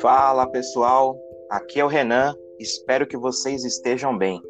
Fala 0.00 0.46
pessoal, 0.46 1.18
aqui 1.50 1.80
é 1.80 1.84
o 1.84 1.88
Renan, 1.88 2.34
espero 2.58 3.06
que 3.06 3.16
vocês 3.16 3.64
estejam 3.64 4.16
bem. 4.16 4.42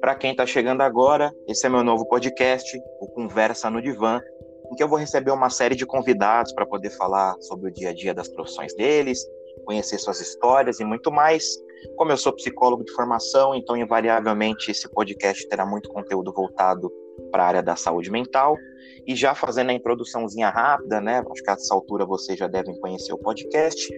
Para 0.00 0.14
quem 0.14 0.30
está 0.30 0.46
chegando 0.46 0.82
agora, 0.82 1.34
esse 1.48 1.66
é 1.66 1.68
meu 1.68 1.82
novo 1.82 2.06
podcast, 2.06 2.78
o 3.00 3.08
Conversa 3.08 3.68
no 3.68 3.82
Divã, 3.82 4.20
em 4.70 4.76
que 4.76 4.82
eu 4.82 4.88
vou 4.88 4.96
receber 4.96 5.32
uma 5.32 5.50
série 5.50 5.74
de 5.74 5.84
convidados 5.84 6.52
para 6.52 6.64
poder 6.64 6.90
falar 6.90 7.34
sobre 7.40 7.70
o 7.70 7.72
dia 7.72 7.90
a 7.90 7.92
dia 7.92 8.14
das 8.14 8.28
profissões 8.28 8.72
deles, 8.76 9.18
conhecer 9.64 9.98
suas 9.98 10.20
histórias 10.20 10.78
e 10.78 10.84
muito 10.84 11.10
mais. 11.10 11.44
Como 11.96 12.12
eu 12.12 12.16
sou 12.16 12.32
psicólogo 12.32 12.84
de 12.84 12.92
formação, 12.92 13.56
então 13.56 13.76
invariavelmente 13.76 14.70
esse 14.70 14.88
podcast 14.88 15.48
terá 15.48 15.66
muito 15.66 15.88
conteúdo 15.88 16.32
voltado 16.32 16.88
para 17.32 17.42
a 17.42 17.46
área 17.48 17.62
da 17.62 17.74
saúde 17.74 18.12
mental. 18.12 18.56
E 19.06 19.16
já 19.16 19.34
fazendo 19.34 19.70
a 19.70 19.74
introduçãozinha 19.74 20.50
rápida, 20.50 21.00
né? 21.00 21.24
Acho 21.28 21.42
que 21.42 21.50
a 21.50 21.54
essa 21.54 21.74
altura 21.74 22.06
vocês 22.06 22.38
já 22.38 22.46
devem 22.46 22.78
conhecer 22.78 23.12
o 23.12 23.18
podcast. 23.18 23.88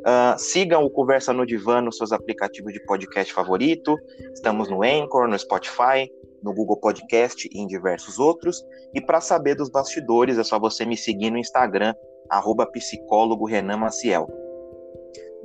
Uh, 0.00 0.38
sigam 0.38 0.84
o 0.84 0.90
Conversa 0.90 1.32
no 1.32 1.44
Divã 1.44 1.80
nos 1.80 1.96
seus 1.96 2.12
aplicativos 2.12 2.72
de 2.72 2.84
podcast 2.84 3.32
favorito. 3.32 3.96
Estamos 4.32 4.70
no 4.70 4.82
Anchor, 4.82 5.28
no 5.28 5.38
Spotify, 5.38 6.10
no 6.42 6.54
Google 6.54 6.78
Podcast 6.78 7.48
e 7.52 7.58
em 7.58 7.66
diversos 7.66 8.18
outros. 8.18 8.64
E 8.94 9.00
para 9.00 9.20
saber 9.20 9.54
dos 9.54 9.70
bastidores, 9.70 10.38
é 10.38 10.44
só 10.44 10.58
você 10.58 10.84
me 10.84 10.96
seguir 10.96 11.30
no 11.30 11.38
Instagram, 11.38 11.94
arroba 12.30 12.66
psicólogo 12.66 13.46
Renan 13.46 13.78
Maciel. 13.78 14.26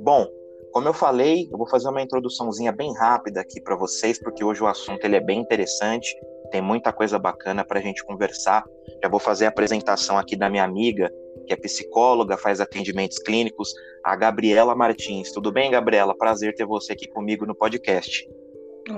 Bom, 0.00 0.26
como 0.72 0.88
eu 0.88 0.94
falei, 0.94 1.48
eu 1.52 1.58
vou 1.58 1.68
fazer 1.68 1.88
uma 1.88 2.02
introduçãozinha 2.02 2.72
bem 2.72 2.92
rápida 2.94 3.40
aqui 3.40 3.60
para 3.60 3.76
vocês, 3.76 4.18
porque 4.18 4.42
hoje 4.42 4.62
o 4.62 4.66
assunto 4.66 5.04
ele 5.04 5.16
é 5.16 5.20
bem 5.20 5.40
interessante, 5.40 6.14
tem 6.50 6.60
muita 6.60 6.92
coisa 6.92 7.18
bacana 7.18 7.64
para 7.64 7.78
a 7.78 7.82
gente 7.82 8.04
conversar. 8.04 8.64
Já 9.02 9.08
vou 9.08 9.20
fazer 9.20 9.46
a 9.46 9.48
apresentação 9.48 10.18
aqui 10.18 10.36
da 10.36 10.50
minha 10.50 10.64
amiga, 10.64 11.12
que 11.44 11.52
é 11.52 11.56
psicóloga, 11.56 12.36
faz 12.36 12.60
atendimentos 12.60 13.18
clínicos, 13.18 13.72
a 14.02 14.16
Gabriela 14.16 14.74
Martins. 14.74 15.30
Tudo 15.32 15.52
bem, 15.52 15.70
Gabriela? 15.70 16.16
Prazer 16.16 16.54
ter 16.54 16.66
você 16.66 16.92
aqui 16.92 17.06
comigo 17.06 17.46
no 17.46 17.54
podcast. 17.54 18.28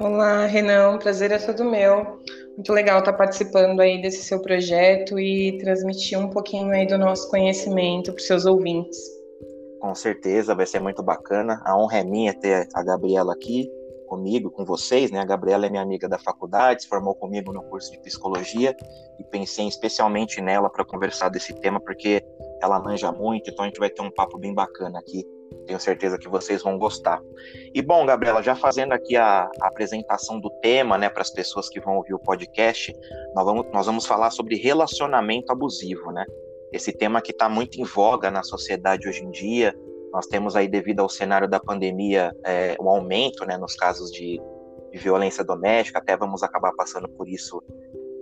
Olá, 0.00 0.47
Renan, 0.47 0.98
prazer 0.98 1.30
é 1.30 1.39
todo 1.39 1.64
meu. 1.64 2.19
Muito 2.56 2.72
legal 2.72 2.98
estar 2.98 3.12
participando 3.12 3.80
aí 3.80 4.00
desse 4.02 4.24
seu 4.24 4.41
projeto 4.41 5.19
e 5.19 5.58
transmitir 5.58 6.19
um 6.19 6.28
pouquinho 6.28 6.70
aí 6.70 6.86
do 6.86 6.98
nosso 6.98 7.30
conhecimento 7.30 8.12
para 8.12 8.20
os 8.20 8.27
seus 8.27 8.47
ouvintes. 8.47 8.98
Com 9.80 9.94
certeza, 9.94 10.55
vai 10.55 10.67
ser 10.67 10.80
muito 10.80 11.02
bacana. 11.02 11.62
A 11.64 11.78
honra 11.78 11.98
é 11.98 12.05
minha 12.05 12.34
ter 12.34 12.67
a 12.74 12.83
Gabriela 12.83 13.33
aqui 13.33 13.70
comigo, 14.06 14.50
com 14.50 14.64
vocês, 14.64 15.10
né? 15.10 15.20
A 15.20 15.24
Gabriela 15.24 15.66
é 15.66 15.70
minha 15.70 15.82
amiga 15.82 16.08
da 16.08 16.18
faculdade, 16.18 16.82
se 16.82 16.88
formou 16.88 17.14
comigo 17.14 17.52
no 17.52 17.62
curso 17.64 17.90
de 17.92 17.98
psicologia 17.98 18.74
e 19.18 19.24
pensei 19.24 19.66
especialmente 19.66 20.40
nela 20.40 20.70
para 20.70 20.84
conversar 20.84 21.28
desse 21.28 21.52
tema 21.54 21.80
porque 21.80 22.24
ela 22.62 22.80
manja 22.80 23.12
muito, 23.12 23.50
então 23.50 23.64
a 23.64 23.68
gente 23.68 23.78
vai 23.78 23.90
ter 23.90 24.02
um 24.02 24.10
papo 24.10 24.38
bem 24.38 24.54
bacana 24.54 24.98
aqui. 24.98 25.24
Tenho 25.66 25.80
certeza 25.80 26.18
que 26.18 26.28
vocês 26.28 26.62
vão 26.62 26.78
gostar. 26.78 27.20
E 27.74 27.82
bom, 27.82 28.06
Gabriela, 28.06 28.42
já 28.42 28.54
fazendo 28.54 28.92
aqui 28.92 29.16
a, 29.16 29.50
a 29.60 29.66
apresentação 29.66 30.40
do 30.40 30.50
tema, 30.60 30.96
né, 30.96 31.08
para 31.08 31.22
as 31.22 31.30
pessoas 31.30 31.68
que 31.68 31.80
vão 31.80 31.96
ouvir 31.96 32.14
o 32.14 32.18
podcast, 32.18 32.94
nós 33.34 33.44
vamos, 33.44 33.66
nós 33.72 33.86
vamos 33.86 34.06
falar 34.06 34.30
sobre 34.30 34.56
relacionamento 34.56 35.52
abusivo, 35.52 36.10
né? 36.10 36.24
Esse 36.72 36.92
tema 36.92 37.22
que 37.22 37.30
está 37.30 37.48
muito 37.48 37.80
em 37.80 37.84
voga 37.84 38.30
na 38.30 38.42
sociedade 38.42 39.08
hoje 39.08 39.24
em 39.24 39.30
dia, 39.30 39.74
nós 40.12 40.26
temos 40.26 40.56
aí, 40.56 40.68
devido 40.68 41.00
ao 41.00 41.08
cenário 41.08 41.48
da 41.48 41.60
pandemia, 41.60 42.34
é, 42.44 42.76
um 42.80 42.88
aumento 42.88 43.44
né, 43.44 43.56
nos 43.56 43.74
casos 43.74 44.10
de, 44.10 44.40
de 44.92 44.98
violência 44.98 45.44
doméstica, 45.44 45.98
até 45.98 46.16
vamos 46.16 46.42
acabar 46.42 46.72
passando 46.72 47.08
por 47.08 47.28
isso 47.28 47.62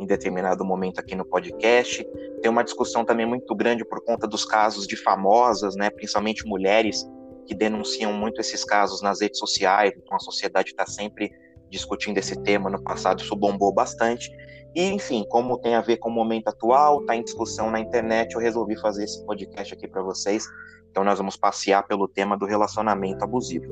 em 0.00 0.06
determinado 0.06 0.64
momento 0.64 0.98
aqui 0.98 1.14
no 1.14 1.24
podcast. 1.24 2.05
Tem 2.42 2.50
uma 2.50 2.64
discussão 2.64 3.05
também 3.05 3.27
muito 3.27 3.55
grande 3.55 3.84
por 3.84 4.05
conta 4.05 4.27
dos 4.27 4.44
casos 4.44 4.86
de 4.86 4.96
famosas, 4.96 5.77
né, 5.77 5.90
principalmente 5.90 6.46
mulheres, 6.46 7.05
que 7.46 7.55
denunciam 7.55 8.12
muito 8.12 8.40
esses 8.40 8.64
casos 8.64 9.02
nas 9.02 9.20
redes 9.20 9.38
sociais, 9.38 9.92
então 9.96 10.16
a 10.16 10.20
sociedade 10.20 10.70
está 10.70 10.86
sempre 10.86 11.30
discutindo 11.70 12.18
esse 12.18 12.40
tema. 12.42 12.70
No 12.70 12.83
passado 12.83 13.23
isso 13.23 13.36
bombou 13.36 13.73
bastante. 13.73 14.30
E, 14.74 14.90
enfim, 14.90 15.24
como 15.29 15.58
tem 15.58 15.74
a 15.74 15.80
ver 15.80 15.98
com 15.98 16.08
o 16.08 16.12
momento 16.12 16.48
atual, 16.48 17.01
está 17.01 17.14
em 17.14 17.23
discussão 17.23 17.70
na 17.70 17.80
internet, 17.80 18.35
eu 18.35 18.40
resolvi 18.40 18.77
fazer 18.77 19.05
esse 19.05 19.24
podcast 19.24 19.74
aqui 19.74 19.86
para 19.86 20.02
vocês 20.02 20.48
então, 20.95 21.02
nós 21.02 21.18
vamos 21.18 21.36
passear 21.36 21.85
pelo 21.89 22.07
tema 22.07 22.36
do 22.39 22.46
relacionamento 22.46 23.24
abusivo. 23.24 23.67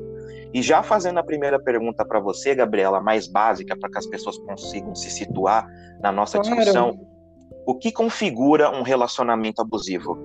E 0.53 0.61
já 0.61 0.83
fazendo 0.83 1.19
a 1.19 1.23
primeira 1.23 1.57
pergunta 1.57 2.03
para 2.03 2.19
você, 2.19 2.53
Gabriela, 2.53 2.99
mais 2.99 3.29
básica, 3.29 3.77
para 3.77 3.89
que 3.89 3.97
as 3.97 4.05
pessoas 4.05 4.37
consigam 4.39 4.93
se 4.93 5.09
situar 5.09 5.65
na 6.01 6.11
nossa 6.11 6.37
claro. 6.37 6.57
discussão, 6.57 6.99
o 7.65 7.75
que 7.75 7.93
configura 7.93 8.69
um 8.69 8.81
relacionamento 8.81 9.61
abusivo? 9.61 10.17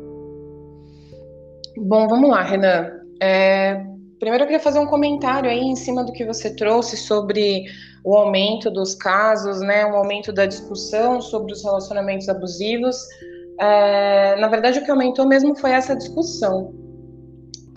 Bom, 1.77 2.09
vamos 2.09 2.31
lá, 2.31 2.43
Renan. 2.43 2.91
É, 3.23 3.81
primeiro 4.19 4.45
eu 4.45 4.47
queria 4.47 4.63
fazer 4.63 4.79
um 4.79 4.87
comentário 4.87 5.51
aí 5.51 5.61
em 5.61 5.77
cima 5.77 6.05
do 6.05 6.13
que 6.13 6.25
você 6.25 6.55
trouxe 6.55 6.97
sobre 6.97 7.65
o 8.05 8.17
aumento 8.17 8.71
dos 8.71 8.95
casos, 8.95 9.61
né, 9.61 9.85
o 9.87 9.97
aumento 9.97 10.33
da 10.33 10.47
discussão 10.47 11.21
sobre 11.21 11.53
os 11.53 11.63
relacionamentos 11.63 12.29
abusivos. 12.29 12.97
É, 13.61 14.37
na 14.37 14.49
verdade, 14.49 14.79
o 14.79 14.85
que 14.85 14.91
aumentou 14.91 15.27
mesmo 15.27 15.57
foi 15.57 15.73
essa 15.73 15.97
discussão 15.97 16.73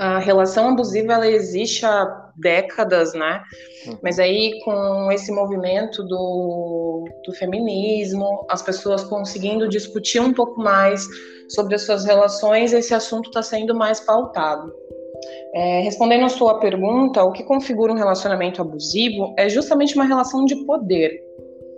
a 0.01 0.17
relação 0.17 0.69
abusiva 0.69 1.13
ela 1.13 1.27
existe 1.27 1.85
há 1.85 2.31
décadas, 2.35 3.13
né? 3.13 3.43
Uhum. 3.85 3.99
Mas 4.01 4.17
aí 4.17 4.59
com 4.65 5.11
esse 5.11 5.31
movimento 5.31 6.01
do, 6.01 7.05
do 7.23 7.31
feminismo, 7.33 8.43
as 8.49 8.63
pessoas 8.63 9.03
conseguindo 9.03 9.69
discutir 9.69 10.19
um 10.19 10.33
pouco 10.33 10.59
mais 10.59 11.05
sobre 11.49 11.75
as 11.75 11.83
suas 11.83 12.03
relações, 12.03 12.73
esse 12.73 12.95
assunto 12.95 13.27
está 13.27 13.43
sendo 13.43 13.75
mais 13.75 13.99
pautado. 13.99 14.73
É, 15.53 15.81
respondendo 15.81 16.25
a 16.25 16.29
sua 16.29 16.59
pergunta, 16.59 17.23
o 17.23 17.31
que 17.31 17.43
configura 17.43 17.91
um 17.91 17.97
relacionamento 17.97 18.61
abusivo 18.61 19.33
é 19.37 19.49
justamente 19.49 19.95
uma 19.95 20.05
relação 20.05 20.45
de 20.45 20.55
poder. 20.65 21.21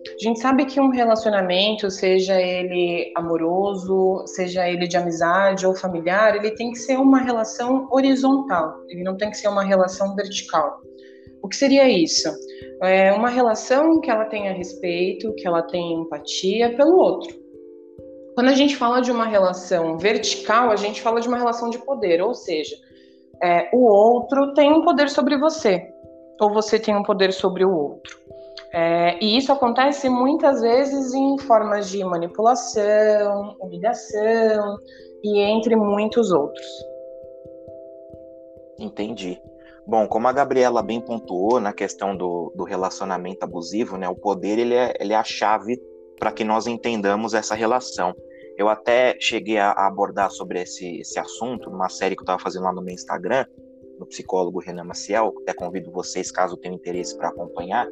A 0.05 0.23
gente 0.23 0.39
sabe 0.39 0.65
que 0.65 0.79
um 0.79 0.89
relacionamento, 0.89 1.89
seja 1.89 2.39
ele 2.39 3.11
amoroso, 3.15 4.23
seja 4.27 4.69
ele 4.69 4.85
de 4.85 4.97
amizade 4.97 5.65
ou 5.65 5.73
familiar, 5.73 6.35
ele 6.35 6.51
tem 6.51 6.71
que 6.71 6.77
ser 6.77 6.97
uma 6.97 7.19
relação 7.19 7.87
horizontal, 7.89 8.75
ele 8.89 9.03
não 9.03 9.15
tem 9.15 9.31
que 9.31 9.37
ser 9.37 9.47
uma 9.47 9.63
relação 9.63 10.13
vertical. 10.15 10.81
O 11.41 11.47
que 11.47 11.55
seria 11.55 11.89
isso? 11.89 12.29
É 12.81 13.11
uma 13.13 13.29
relação 13.29 13.99
que 14.01 14.11
ela 14.11 14.25
tenha 14.25 14.53
respeito, 14.53 15.33
que 15.35 15.47
ela 15.47 15.61
tenha 15.61 16.01
empatia 16.01 16.75
pelo 16.75 16.97
outro. 16.97 17.33
Quando 18.35 18.49
a 18.49 18.53
gente 18.53 18.75
fala 18.75 19.01
de 19.01 19.11
uma 19.11 19.25
relação 19.25 19.97
vertical, 19.97 20.71
a 20.71 20.75
gente 20.75 21.01
fala 21.01 21.21
de 21.21 21.27
uma 21.27 21.37
relação 21.37 21.69
de 21.69 21.77
poder, 21.77 22.21
ou 22.21 22.33
seja, 22.33 22.75
é, 23.43 23.69
o 23.73 23.85
outro 23.85 24.53
tem 24.53 24.71
um 24.71 24.81
poder 24.81 25.09
sobre 25.09 25.37
você, 25.37 25.93
ou 26.39 26.53
você 26.53 26.79
tem 26.79 26.95
um 26.95 27.03
poder 27.03 27.33
sobre 27.33 27.65
o 27.65 27.75
outro. 27.75 28.17
É, 28.71 29.21
e 29.23 29.37
isso 29.37 29.51
acontece 29.51 30.09
muitas 30.09 30.61
vezes 30.61 31.13
em 31.13 31.37
formas 31.39 31.89
de 31.89 32.03
manipulação, 32.05 33.55
humilhação 33.59 34.77
e 35.23 35.41
entre 35.41 35.75
muitos 35.75 36.31
outros. 36.31 36.65
Entendi. 38.79 39.39
Bom, 39.85 40.07
como 40.07 40.27
a 40.29 40.31
Gabriela 40.31 40.81
bem 40.81 41.01
pontuou 41.01 41.59
na 41.59 41.73
questão 41.73 42.15
do, 42.15 42.51
do 42.55 42.63
relacionamento 42.63 43.43
abusivo, 43.43 43.97
né, 43.97 44.07
o 44.07 44.15
poder 44.15 44.57
ele 44.57 44.73
é, 44.73 44.93
ele 44.99 45.11
é 45.11 45.17
a 45.17 45.23
chave 45.23 45.77
para 46.17 46.31
que 46.31 46.45
nós 46.45 46.65
entendamos 46.65 47.33
essa 47.33 47.53
relação. 47.53 48.15
Eu 48.57 48.69
até 48.69 49.17
cheguei 49.19 49.57
a 49.57 49.71
abordar 49.71 50.29
sobre 50.31 50.61
esse, 50.61 50.99
esse 50.99 51.19
assunto 51.19 51.69
numa 51.69 51.89
série 51.89 52.15
que 52.15 52.21
eu 52.21 52.25
estava 52.25 52.39
fazendo 52.39 52.63
lá 52.63 52.73
no 52.73 52.81
meu 52.81 52.93
Instagram, 52.93 53.45
no 53.99 54.05
psicólogo 54.05 54.59
Renan 54.59 54.83
Maciel, 54.83 55.33
até 55.41 55.53
convido 55.53 55.91
vocês, 55.91 56.31
caso 56.31 56.57
tenham 56.57 56.75
interesse, 56.75 57.17
para 57.17 57.29
acompanhar 57.29 57.87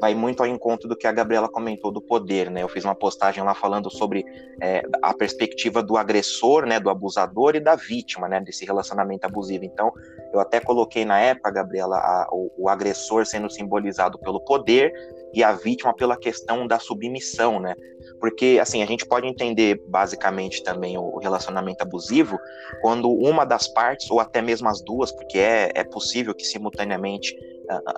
vai 0.00 0.14
muito 0.14 0.42
ao 0.42 0.46
encontro 0.46 0.88
do 0.88 0.96
que 0.96 1.06
a 1.06 1.12
Gabriela 1.12 1.48
comentou 1.48 1.90
do 1.90 2.00
poder, 2.00 2.50
né? 2.50 2.62
Eu 2.62 2.68
fiz 2.68 2.84
uma 2.84 2.94
postagem 2.94 3.42
lá 3.42 3.54
falando 3.54 3.90
sobre 3.90 4.24
é, 4.60 4.82
a 5.02 5.14
perspectiva 5.14 5.82
do 5.82 5.96
agressor, 5.96 6.66
né, 6.66 6.80
do 6.80 6.90
abusador 6.90 7.54
e 7.54 7.60
da 7.60 7.74
vítima, 7.76 8.28
né, 8.28 8.40
desse 8.40 8.64
relacionamento 8.64 9.26
abusivo. 9.26 9.64
Então, 9.64 9.92
eu 10.32 10.40
até 10.40 10.60
coloquei 10.60 11.04
na 11.04 11.18
época, 11.20 11.50
Gabriela, 11.50 11.96
a, 11.96 12.28
o, 12.32 12.50
o, 12.58 12.68
agressor 12.68 13.26
sendo 13.26 13.50
simbolizado 13.50 14.18
pelo 14.18 14.40
poder 14.40 14.92
e 15.32 15.42
a 15.42 15.52
vítima 15.52 15.94
pela 15.94 16.16
questão 16.16 16.66
da 16.66 16.78
submissão, 16.78 17.60
né? 17.60 17.74
Porque, 18.24 18.58
assim, 18.58 18.82
a 18.82 18.86
gente 18.86 19.04
pode 19.04 19.26
entender 19.26 19.84
basicamente 19.86 20.62
também 20.62 20.96
o 20.96 21.18
relacionamento 21.18 21.82
abusivo 21.82 22.38
quando 22.80 23.12
uma 23.12 23.44
das 23.44 23.68
partes, 23.68 24.10
ou 24.10 24.18
até 24.18 24.40
mesmo 24.40 24.66
as 24.66 24.82
duas, 24.82 25.12
porque 25.12 25.38
é, 25.38 25.70
é 25.74 25.84
possível 25.84 26.34
que 26.34 26.42
simultaneamente 26.42 27.36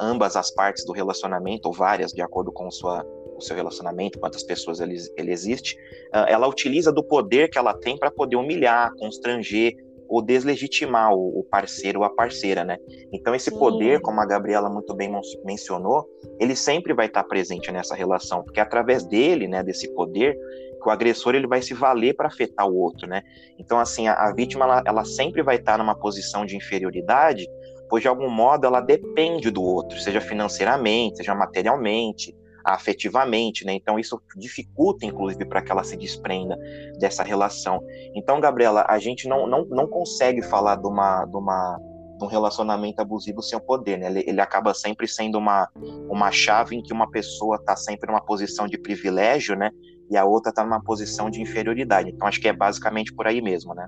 ambas 0.00 0.34
as 0.34 0.50
partes 0.50 0.84
do 0.84 0.92
relacionamento, 0.92 1.68
ou 1.68 1.72
várias, 1.72 2.12
de 2.12 2.22
acordo 2.22 2.50
com 2.50 2.68
sua, 2.72 3.06
o 3.36 3.40
seu 3.40 3.54
relacionamento, 3.54 4.18
quantas 4.18 4.42
pessoas 4.42 4.80
ele, 4.80 4.96
ele 5.16 5.30
existe, 5.30 5.78
ela 6.12 6.48
utiliza 6.48 6.90
do 6.90 7.04
poder 7.04 7.48
que 7.48 7.56
ela 7.56 7.72
tem 7.72 7.96
para 7.96 8.10
poder 8.10 8.34
humilhar, 8.34 8.92
constranger 8.98 9.76
ou 10.08 10.22
deslegitimar 10.22 11.12
o, 11.12 11.44
parceiro 11.50 12.00
ou 12.00 12.04
a 12.04 12.10
parceira, 12.10 12.64
né? 12.64 12.78
Então 13.12 13.34
esse 13.34 13.50
Sim. 13.50 13.58
poder, 13.58 14.00
como 14.00 14.20
a 14.20 14.26
Gabriela 14.26 14.68
muito 14.68 14.94
bem 14.94 15.10
mencionou, 15.44 16.06
ele 16.38 16.54
sempre 16.54 16.92
vai 16.94 17.06
estar 17.06 17.24
presente 17.24 17.70
nessa 17.72 17.94
relação, 17.94 18.42
porque 18.42 18.60
é 18.60 18.62
através 18.62 19.04
dele, 19.04 19.46
né, 19.48 19.62
desse 19.62 19.92
poder, 19.94 20.36
que 20.82 20.88
o 20.88 20.90
agressor 20.90 21.34
ele 21.34 21.46
vai 21.46 21.62
se 21.62 21.74
valer 21.74 22.14
para 22.14 22.28
afetar 22.28 22.68
o 22.68 22.76
outro, 22.76 23.08
né? 23.08 23.22
Então 23.58 23.78
assim, 23.78 24.08
a, 24.08 24.14
a 24.14 24.32
vítima 24.32 24.64
ela, 24.64 24.82
ela 24.86 25.04
sempre 25.04 25.42
vai 25.42 25.56
estar 25.56 25.78
numa 25.78 25.94
posição 25.94 26.44
de 26.44 26.56
inferioridade 26.56 27.46
pois 27.88 28.02
de 28.02 28.08
algum 28.08 28.28
modo 28.28 28.66
ela 28.66 28.80
depende 28.80 29.50
do 29.50 29.62
outro, 29.62 29.98
seja 30.00 30.20
financeiramente, 30.20 31.18
seja 31.18 31.34
materialmente, 31.34 32.34
afetivamente, 32.66 33.64
né? 33.64 33.72
Então 33.72 33.98
isso 33.98 34.20
dificulta, 34.36 35.06
inclusive, 35.06 35.44
para 35.44 35.62
que 35.62 35.70
ela 35.70 35.84
se 35.84 35.96
desprenda 35.96 36.58
dessa 36.98 37.22
relação. 37.22 37.80
Então, 38.14 38.40
Gabriela, 38.40 38.84
a 38.88 38.98
gente 38.98 39.28
não, 39.28 39.46
não, 39.46 39.64
não 39.66 39.86
consegue 39.86 40.42
falar 40.42 40.76
de 40.76 40.86
uma, 40.86 41.24
de 41.24 41.36
uma 41.36 41.78
de 42.18 42.24
um 42.24 42.28
relacionamento 42.28 42.98
abusivo 43.00 43.42
sem 43.42 43.58
o 43.58 43.60
poder, 43.60 43.98
né? 43.98 44.06
Ele, 44.06 44.24
ele, 44.26 44.40
acaba 44.40 44.72
sempre 44.72 45.06
sendo 45.06 45.36
uma, 45.36 45.68
uma 46.08 46.32
chave 46.32 46.74
em 46.74 46.82
que 46.82 46.90
uma 46.90 47.10
pessoa 47.10 47.56
está 47.56 47.76
sempre 47.76 48.10
numa 48.10 48.24
posição 48.24 48.66
de 48.66 48.78
privilégio, 48.78 49.54
né? 49.54 49.70
E 50.10 50.16
a 50.16 50.24
outra 50.24 50.48
está 50.48 50.64
numa 50.64 50.82
posição 50.82 51.28
de 51.28 51.42
inferioridade. 51.42 52.08
Então 52.08 52.26
acho 52.26 52.40
que 52.40 52.48
é 52.48 52.54
basicamente 52.54 53.12
por 53.12 53.26
aí 53.26 53.42
mesmo, 53.42 53.74
né? 53.74 53.86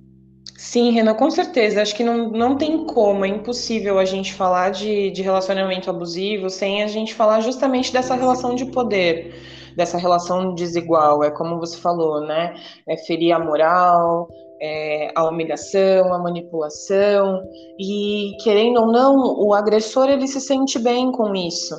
Sim, 0.59 0.91
Renan, 0.91 1.15
com 1.15 1.31
certeza. 1.31 1.81
Acho 1.81 1.95
que 1.95 2.03
não, 2.03 2.31
não 2.31 2.59
tem 2.59 2.85
como, 2.85 3.25
é 3.25 3.29
impossível 3.29 3.97
a 3.97 4.05
gente 4.05 4.35
falar 4.35 4.71
de, 4.71 5.09
de 5.13 5.23
relacionamento 5.23 5.89
abusivo 5.89 6.51
sem 6.51 6.83
a 6.83 6.89
gente 6.89 7.15
falar 7.15 7.41
justamente 7.43 7.93
dessa 7.93 8.17
relação 8.17 8.57
de 8.57 8.67
poder, 8.67 9.37
dessa 9.77 9.97
relação 9.97 10.57
desigual. 10.57 11.23
É 11.23 11.31
como 11.31 11.61
você 11.61 11.79
falou, 11.79 12.23
né? 12.23 12.57
É 12.89 12.97
ferir 12.97 13.31
a 13.31 13.39
moral, 13.39 14.29
é, 14.61 15.13
a 15.15 15.29
humilhação, 15.29 16.13
a 16.13 16.19
manipulação. 16.19 17.41
E, 17.79 18.33
querendo 18.43 18.81
ou 18.81 18.91
não, 18.91 19.15
o 19.39 19.55
agressor 19.55 20.11
ele 20.11 20.27
se 20.27 20.41
sente 20.41 20.77
bem 20.77 21.13
com 21.13 21.37
isso. 21.37 21.77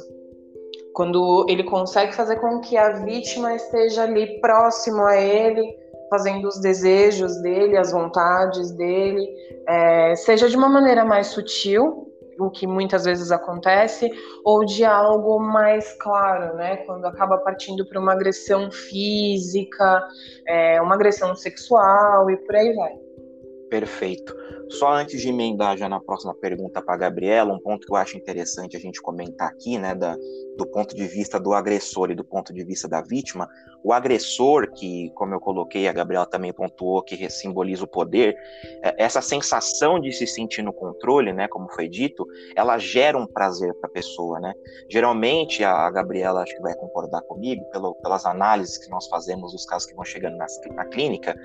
Quando 0.93 1.45
ele 1.49 1.65
consegue 1.65 2.15
fazer 2.15 2.37
com 2.37 2.61
que 2.61 2.77
a 2.77 3.03
vítima 3.03 3.53
esteja 3.53 4.03
ali 4.03 4.39
próximo 4.39 5.01
a 5.01 5.17
ele 5.17 5.78
fazendo 6.09 6.47
os 6.47 6.59
desejos 6.59 7.41
dele, 7.41 7.77
as 7.77 7.91
vontades 7.91 8.71
dele, 8.71 9.27
é, 9.67 10.15
seja 10.15 10.49
de 10.49 10.57
uma 10.57 10.69
maneira 10.69 11.05
mais 11.05 11.27
sutil, 11.27 12.07
o 12.39 12.49
que 12.49 12.65
muitas 12.65 13.03
vezes 13.03 13.31
acontece, 13.31 14.09
ou 14.45 14.63
de 14.65 14.85
algo 14.85 15.39
mais 15.39 15.91
claro, 15.99 16.55
né? 16.55 16.77
Quando 16.77 17.05
acaba 17.05 17.37
partindo 17.39 17.85
para 17.85 17.99
uma 17.99 18.13
agressão 18.13 18.71
física, 18.71 20.07
é, 20.47 20.81
uma 20.81 20.95
agressão 20.95 21.35
sexual 21.35 22.29
e 22.29 22.37
por 22.37 22.55
aí 22.55 22.73
vai. 22.73 22.93
Perfeito. 23.69 24.35
Só 24.69 24.93
antes 24.93 25.21
de 25.21 25.29
emendar 25.29 25.77
já 25.77 25.89
na 25.89 25.99
próxima 25.99 26.33
pergunta 26.33 26.81
para 26.81 26.93
a 26.93 26.97
Gabriela, 26.97 27.53
um 27.53 27.59
ponto 27.59 27.85
que 27.85 27.91
eu 27.91 27.97
acho 27.97 28.17
interessante 28.17 28.77
a 28.77 28.79
gente 28.79 29.01
comentar 29.01 29.49
aqui, 29.49 29.77
né, 29.77 29.95
da, 29.95 30.15
do 30.57 30.65
ponto 30.67 30.95
de 30.95 31.07
vista 31.07 31.39
do 31.39 31.53
agressor 31.53 32.11
e 32.11 32.15
do 32.15 32.23
ponto 32.23 32.53
de 32.53 32.63
vista 32.63 32.87
da 32.87 33.01
vítima, 33.01 33.47
o 33.83 33.93
agressor, 33.93 34.71
que, 34.71 35.11
como 35.15 35.33
eu 35.33 35.39
coloquei, 35.39 35.87
a 35.87 35.93
Gabriela 35.93 36.25
também 36.25 36.51
pontuou, 36.51 37.01
que 37.01 37.29
simboliza 37.29 37.83
o 37.83 37.87
poder, 37.87 38.35
é, 38.83 39.03
essa 39.03 39.21
sensação 39.21 39.99
de 39.99 40.11
se 40.11 40.27
sentir 40.27 40.61
no 40.61 40.73
controle, 40.73 41.31
né, 41.31 41.47
como 41.47 41.69
foi 41.69 41.87
dito, 41.87 42.25
ela 42.55 42.77
gera 42.77 43.17
um 43.17 43.25
prazer 43.25 43.73
para 43.75 43.89
a 43.89 43.93
pessoa, 43.93 44.39
né? 44.39 44.53
Geralmente, 44.89 45.63
a 45.63 45.89
Gabriela 45.89 46.41
acho 46.41 46.55
que 46.55 46.61
vai 46.61 46.75
concordar 46.75 47.21
comigo, 47.21 47.63
pelo, 47.71 47.95
pelas 47.95 48.25
análises 48.25 48.77
que 48.77 48.89
nós 48.89 49.07
fazemos 49.07 49.51
dos 49.51 49.65
casos 49.65 49.87
que 49.87 49.95
vão 49.95 50.05
chegando 50.05 50.37
na, 50.37 50.45
na 50.73 50.85
clínica, 50.85 51.35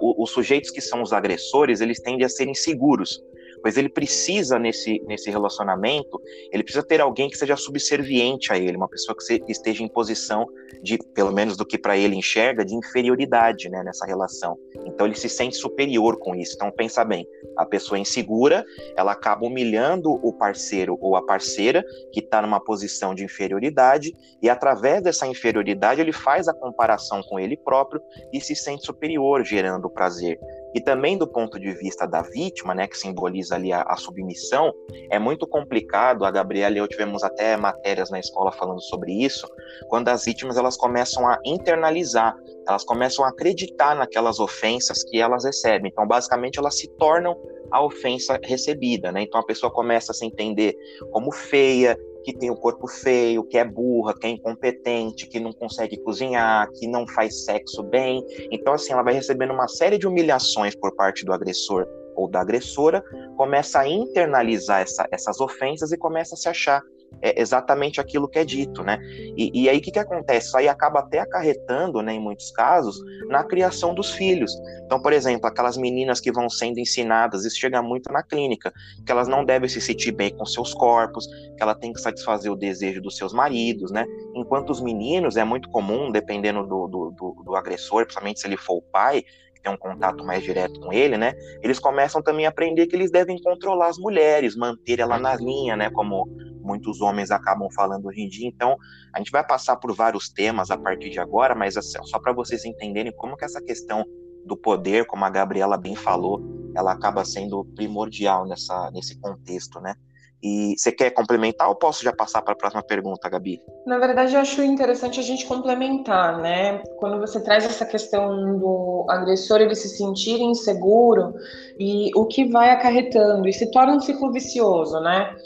uh, 0.00 0.22
os 0.22 0.30
sujeitos 0.30 0.70
que 0.70 0.80
são 0.80 1.02
os 1.02 1.12
agressores, 1.12 1.80
eles 1.80 2.00
tendem 2.00 2.24
a 2.24 2.28
ser 2.28 2.48
inseguros 2.48 3.22
pois 3.62 3.76
ele 3.76 3.88
precisa 3.88 4.58
nesse, 4.58 5.00
nesse 5.06 5.30
relacionamento, 5.30 6.20
ele 6.52 6.62
precisa 6.62 6.84
ter 6.84 7.00
alguém 7.00 7.28
que 7.28 7.36
seja 7.36 7.56
subserviente 7.56 8.52
a 8.52 8.58
ele, 8.58 8.76
uma 8.76 8.88
pessoa 8.88 9.16
que 9.16 9.52
esteja 9.52 9.82
em 9.82 9.88
posição 9.88 10.46
de, 10.82 10.98
pelo 11.14 11.32
menos 11.32 11.56
do 11.56 11.66
que 11.66 11.78
para 11.78 11.96
ele 11.96 12.16
enxerga, 12.16 12.64
de 12.64 12.74
inferioridade 12.74 13.68
né, 13.68 13.82
nessa 13.82 14.06
relação. 14.06 14.56
Então 14.86 15.06
ele 15.06 15.16
se 15.16 15.28
sente 15.28 15.56
superior 15.56 16.18
com 16.18 16.34
isso. 16.34 16.54
Então 16.54 16.70
pensa 16.70 17.04
bem, 17.04 17.26
a 17.56 17.64
pessoa 17.64 17.98
é 17.98 18.00
insegura, 18.00 18.64
ela 18.96 19.12
acaba 19.12 19.46
humilhando 19.46 20.10
o 20.10 20.32
parceiro 20.32 20.96
ou 21.00 21.16
a 21.16 21.22
parceira 21.24 21.84
que 22.12 22.20
está 22.20 22.40
numa 22.40 22.60
posição 22.60 23.14
de 23.14 23.24
inferioridade 23.24 24.14
e 24.42 24.48
através 24.48 25.02
dessa 25.02 25.26
inferioridade 25.26 26.00
ele 26.00 26.12
faz 26.12 26.48
a 26.48 26.54
comparação 26.54 27.22
com 27.22 27.38
ele 27.38 27.56
próprio 27.56 28.00
e 28.32 28.40
se 28.40 28.54
sente 28.54 28.84
superior, 28.84 29.44
gerando 29.44 29.90
prazer. 29.90 30.38
E 30.74 30.80
também 30.80 31.18
do 31.18 31.26
ponto 31.26 31.58
de 31.58 31.72
vista 31.72 32.06
da 32.06 32.22
vítima, 32.22 32.74
né, 32.74 32.86
que 32.86 32.96
simboliza 32.96 33.54
ali 33.54 33.72
a, 33.72 33.82
a, 33.82 33.96
submissão, 33.96 34.72
é 35.10 35.18
muito 35.18 35.46
complicado. 35.46 36.24
A 36.24 36.30
Gabriela 36.30 36.74
e 36.76 36.78
eu 36.78 36.88
tivemos 36.88 37.22
até 37.22 37.56
matérias 37.56 38.10
na 38.10 38.18
escola 38.18 38.52
falando 38.52 38.80
sobre 38.82 39.12
isso, 39.12 39.48
quando 39.88 40.08
as 40.08 40.24
vítimas 40.24 40.56
elas 40.56 40.76
começam 40.76 41.28
a 41.28 41.38
internalizar, 41.44 42.36
elas 42.68 42.84
começam 42.84 43.24
a 43.24 43.28
acreditar 43.28 43.96
naquelas 43.96 44.38
ofensas 44.38 45.02
que 45.02 45.20
elas 45.20 45.44
recebem. 45.44 45.90
Então, 45.90 46.06
basicamente, 46.06 46.58
elas 46.58 46.76
se 46.78 46.88
tornam 46.96 47.36
a 47.70 47.82
ofensa 47.82 48.38
recebida, 48.42 49.12
né? 49.12 49.22
Então 49.22 49.40
a 49.40 49.44
pessoa 49.44 49.72
começa 49.72 50.12
a 50.12 50.14
se 50.14 50.26
entender 50.26 50.76
como 51.12 51.30
feia, 51.32 51.96
que 52.24 52.32
tem 52.32 52.50
o 52.50 52.56
corpo 52.56 52.86
feio, 52.86 53.44
que 53.44 53.58
é 53.58 53.64
burra, 53.64 54.14
que 54.14 54.26
é 54.26 54.30
incompetente, 54.30 55.26
que 55.26 55.40
não 55.40 55.52
consegue 55.52 55.96
cozinhar, 55.98 56.70
que 56.72 56.86
não 56.86 57.06
faz 57.06 57.44
sexo 57.44 57.82
bem. 57.82 58.24
Então, 58.50 58.74
assim, 58.74 58.92
ela 58.92 59.02
vai 59.02 59.14
recebendo 59.14 59.52
uma 59.52 59.68
série 59.68 59.98
de 59.98 60.06
humilhações 60.06 60.74
por 60.74 60.94
parte 60.94 61.24
do 61.24 61.32
agressor 61.32 61.86
ou 62.16 62.28
da 62.28 62.40
agressora, 62.40 63.02
começa 63.36 63.80
a 63.80 63.88
internalizar 63.88 64.82
essa, 64.82 65.06
essas 65.10 65.40
ofensas 65.40 65.92
e 65.92 65.96
começa 65.96 66.34
a 66.34 66.38
se 66.38 66.48
achar 66.48 66.82
é 67.22 67.40
exatamente 67.40 68.00
aquilo 68.00 68.28
que 68.28 68.38
é 68.38 68.44
dito, 68.44 68.82
né? 68.82 68.98
E, 69.36 69.62
e 69.62 69.68
aí 69.68 69.78
o 69.78 69.80
que, 69.80 69.90
que 69.90 69.98
acontece? 69.98 70.48
Isso 70.48 70.56
aí 70.56 70.68
acaba 70.68 71.00
até 71.00 71.18
acarretando, 71.18 72.02
né, 72.02 72.14
em 72.14 72.20
muitos 72.20 72.50
casos, 72.50 72.98
na 73.28 73.44
criação 73.44 73.94
dos 73.94 74.12
filhos. 74.12 74.52
Então, 74.84 75.00
por 75.00 75.12
exemplo, 75.12 75.46
aquelas 75.46 75.76
meninas 75.76 76.20
que 76.20 76.32
vão 76.32 76.48
sendo 76.48 76.78
ensinadas, 76.78 77.44
isso 77.44 77.58
chega 77.58 77.82
muito 77.82 78.12
na 78.12 78.22
clínica, 78.22 78.72
que 79.04 79.12
elas 79.12 79.28
não 79.28 79.44
devem 79.44 79.68
se 79.68 79.80
sentir 79.80 80.12
bem 80.12 80.34
com 80.36 80.44
seus 80.46 80.72
corpos, 80.72 81.26
que 81.26 81.62
ela 81.62 81.74
tem 81.74 81.92
que 81.92 82.00
satisfazer 82.00 82.50
o 82.50 82.56
desejo 82.56 83.00
dos 83.00 83.16
seus 83.16 83.32
maridos, 83.32 83.90
né? 83.90 84.06
Enquanto 84.34 84.70
os 84.70 84.80
meninos 84.80 85.36
é 85.36 85.44
muito 85.44 85.68
comum, 85.70 86.10
dependendo 86.10 86.66
do, 86.66 86.88
do, 86.88 87.10
do, 87.10 87.42
do 87.44 87.56
agressor, 87.56 88.04
principalmente 88.04 88.40
se 88.40 88.46
ele 88.46 88.56
for 88.56 88.78
o 88.78 88.82
pai, 88.82 89.24
tem 89.62 89.72
um 89.72 89.76
contato 89.76 90.24
mais 90.24 90.42
direto 90.42 90.80
com 90.80 90.92
ele, 90.92 91.16
né? 91.16 91.32
Eles 91.62 91.78
começam 91.78 92.22
também 92.22 92.46
a 92.46 92.48
aprender 92.48 92.86
que 92.86 92.96
eles 92.96 93.10
devem 93.10 93.40
controlar 93.42 93.88
as 93.88 93.98
mulheres, 93.98 94.56
manter 94.56 95.00
ela 95.00 95.18
na 95.18 95.34
linha, 95.36 95.76
né? 95.76 95.90
Como 95.90 96.26
muitos 96.62 97.00
homens 97.00 97.30
acabam 97.30 97.68
falando 97.74 98.06
hoje 98.06 98.20
em 98.20 98.28
dia. 98.28 98.48
Então, 98.48 98.76
a 99.14 99.18
gente 99.18 99.30
vai 99.30 99.46
passar 99.46 99.76
por 99.76 99.94
vários 99.94 100.28
temas 100.28 100.70
a 100.70 100.78
partir 100.78 101.10
de 101.10 101.18
agora, 101.18 101.54
mas 101.54 101.76
assim, 101.76 101.98
só 102.04 102.18
para 102.18 102.32
vocês 102.32 102.64
entenderem 102.64 103.12
como 103.16 103.36
que 103.36 103.44
essa 103.44 103.60
questão 103.60 104.04
do 104.44 104.56
poder, 104.56 105.06
como 105.06 105.24
a 105.24 105.30
Gabriela 105.30 105.76
bem 105.76 105.94
falou, 105.94 106.40
ela 106.74 106.92
acaba 106.92 107.24
sendo 107.24 107.64
primordial 107.74 108.46
nessa, 108.46 108.90
nesse 108.92 109.18
contexto, 109.18 109.80
né? 109.80 109.94
E 110.42 110.74
você 110.76 110.90
quer 110.90 111.10
complementar 111.10 111.68
ou 111.68 111.74
posso 111.74 112.02
já 112.02 112.12
passar 112.12 112.40
para 112.40 112.54
a 112.54 112.56
próxima 112.56 112.82
pergunta, 112.82 113.28
Gabi? 113.28 113.60
Na 113.86 113.98
verdade, 113.98 114.34
eu 114.34 114.40
acho 114.40 114.62
interessante 114.62 115.20
a 115.20 115.22
gente 115.22 115.44
complementar, 115.46 116.38
né? 116.40 116.82
Quando 116.98 117.20
você 117.20 117.40
traz 117.40 117.64
essa 117.64 117.84
questão 117.84 118.58
do 118.58 119.04
agressor 119.08 119.60
ele 119.60 119.74
se 119.74 119.88
sentir 119.88 120.40
inseguro 120.40 121.34
e 121.78 122.10
o 122.16 122.24
que 122.24 122.46
vai 122.46 122.70
acarretando 122.70 123.46
e 123.46 123.52
se 123.52 123.70
torna 123.70 123.96
um 123.96 124.00
ciclo 124.00 124.32
vicioso, 124.32 124.98
né? 125.00 125.36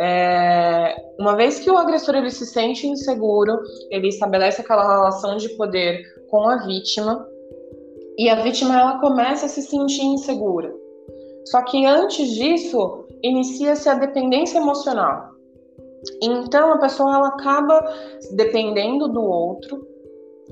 É, 0.00 0.96
uma 1.18 1.36
vez 1.36 1.60
que 1.60 1.70
o 1.70 1.76
agressor 1.76 2.16
ele 2.16 2.30
se 2.30 2.46
sente 2.46 2.86
inseguro, 2.86 3.60
ele 3.90 4.08
estabelece 4.08 4.62
aquela 4.62 4.82
relação 4.82 5.36
de 5.36 5.48
poder 5.50 6.02
com 6.28 6.48
a 6.48 6.56
vítima 6.64 7.24
e 8.18 8.28
a 8.28 8.36
vítima 8.36 8.78
ela 8.78 8.98
começa 8.98 9.46
a 9.46 9.48
se 9.48 9.62
sentir 9.62 10.02
insegura. 10.02 10.72
Só 11.46 11.62
que 11.62 11.86
antes 11.86 12.30
disso, 12.30 13.04
inicia-se 13.22 13.88
a 13.88 13.94
dependência 13.94 14.58
emocional. 14.58 15.30
Então 16.22 16.72
a 16.72 16.78
pessoa 16.78 17.14
ela 17.14 17.28
acaba 17.28 17.82
dependendo 18.32 19.08
do 19.08 19.22
outro. 19.22 19.86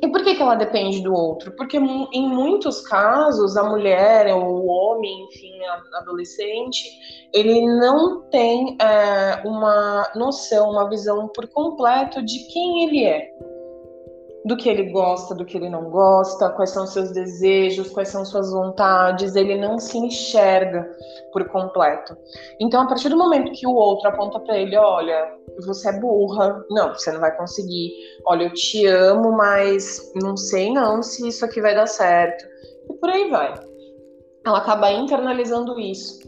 E 0.00 0.06
por 0.08 0.22
que, 0.22 0.36
que 0.36 0.42
ela 0.42 0.54
depende 0.54 1.02
do 1.02 1.12
outro? 1.12 1.50
Porque 1.56 1.76
em 1.76 2.28
muitos 2.28 2.80
casos 2.82 3.56
a 3.56 3.64
mulher, 3.64 4.32
ou 4.32 4.44
o 4.44 4.66
homem, 4.66 5.24
enfim, 5.24 5.58
adolescente, 5.94 6.84
ele 7.34 7.66
não 7.66 8.22
tem 8.30 8.76
é, 8.80 9.42
uma 9.44 10.08
noção, 10.14 10.70
uma 10.70 10.88
visão 10.88 11.28
por 11.28 11.48
completo 11.48 12.22
de 12.22 12.38
quem 12.52 12.84
ele 12.84 13.04
é 13.04 13.28
do 14.44 14.56
que 14.56 14.68
ele 14.68 14.84
gosta, 14.90 15.34
do 15.34 15.44
que 15.44 15.56
ele 15.56 15.68
não 15.68 15.90
gosta, 15.90 16.50
quais 16.50 16.70
são 16.70 16.86
seus 16.86 17.10
desejos, 17.10 17.90
quais 17.90 18.08
são 18.08 18.24
suas 18.24 18.50
vontades, 18.50 19.34
ele 19.34 19.58
não 19.58 19.78
se 19.78 19.98
enxerga 19.98 20.88
por 21.32 21.48
completo. 21.48 22.16
Então, 22.60 22.82
a 22.82 22.86
partir 22.86 23.08
do 23.08 23.16
momento 23.16 23.52
que 23.52 23.66
o 23.66 23.74
outro 23.74 24.08
aponta 24.08 24.38
para 24.40 24.56
ele, 24.56 24.76
olha, 24.76 25.36
você 25.66 25.90
é 25.90 26.00
burra, 26.00 26.64
não, 26.70 26.94
você 26.94 27.10
não 27.10 27.20
vai 27.20 27.36
conseguir. 27.36 27.92
Olha, 28.24 28.44
eu 28.44 28.54
te 28.54 28.86
amo, 28.86 29.32
mas 29.32 30.12
não 30.14 30.36
sei 30.36 30.72
não 30.72 31.02
se 31.02 31.28
isso 31.28 31.44
aqui 31.44 31.60
vai 31.60 31.74
dar 31.74 31.86
certo. 31.86 32.44
E 32.90 32.94
por 32.94 33.10
aí 33.10 33.28
vai. 33.30 33.54
Ela 34.46 34.58
acaba 34.58 34.90
internalizando 34.90 35.78
isso. 35.78 36.18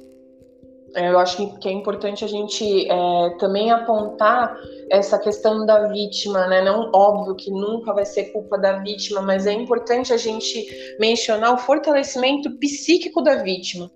Eu 0.94 1.18
acho 1.18 1.58
que 1.58 1.68
é 1.68 1.72
importante 1.72 2.24
a 2.24 2.28
gente 2.28 2.90
é, 2.90 3.30
também 3.38 3.70
apontar 3.70 4.56
essa 4.90 5.18
questão 5.18 5.64
da 5.64 5.86
vítima, 5.88 6.46
né? 6.48 6.62
Não 6.62 6.90
óbvio 6.92 7.36
que 7.36 7.50
nunca 7.50 7.92
vai 7.92 8.04
ser 8.04 8.32
culpa 8.32 8.58
da 8.58 8.78
vítima, 8.78 9.22
mas 9.22 9.46
é 9.46 9.52
importante 9.52 10.12
a 10.12 10.16
gente 10.16 10.66
mencionar 10.98 11.54
o 11.54 11.58
fortalecimento 11.58 12.50
psíquico 12.58 13.22
da 13.22 13.36
vítima. 13.36 13.90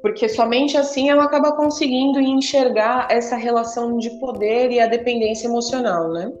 porque 0.00 0.28
somente 0.28 0.76
assim 0.76 1.10
ela 1.10 1.24
acaba 1.24 1.56
conseguindo 1.56 2.20
enxergar 2.20 3.08
essa 3.10 3.36
relação 3.36 3.98
de 3.98 4.10
poder 4.20 4.70
e 4.70 4.80
a 4.80 4.86
dependência 4.86 5.48
emocional, 5.48 6.12
né? 6.12 6.32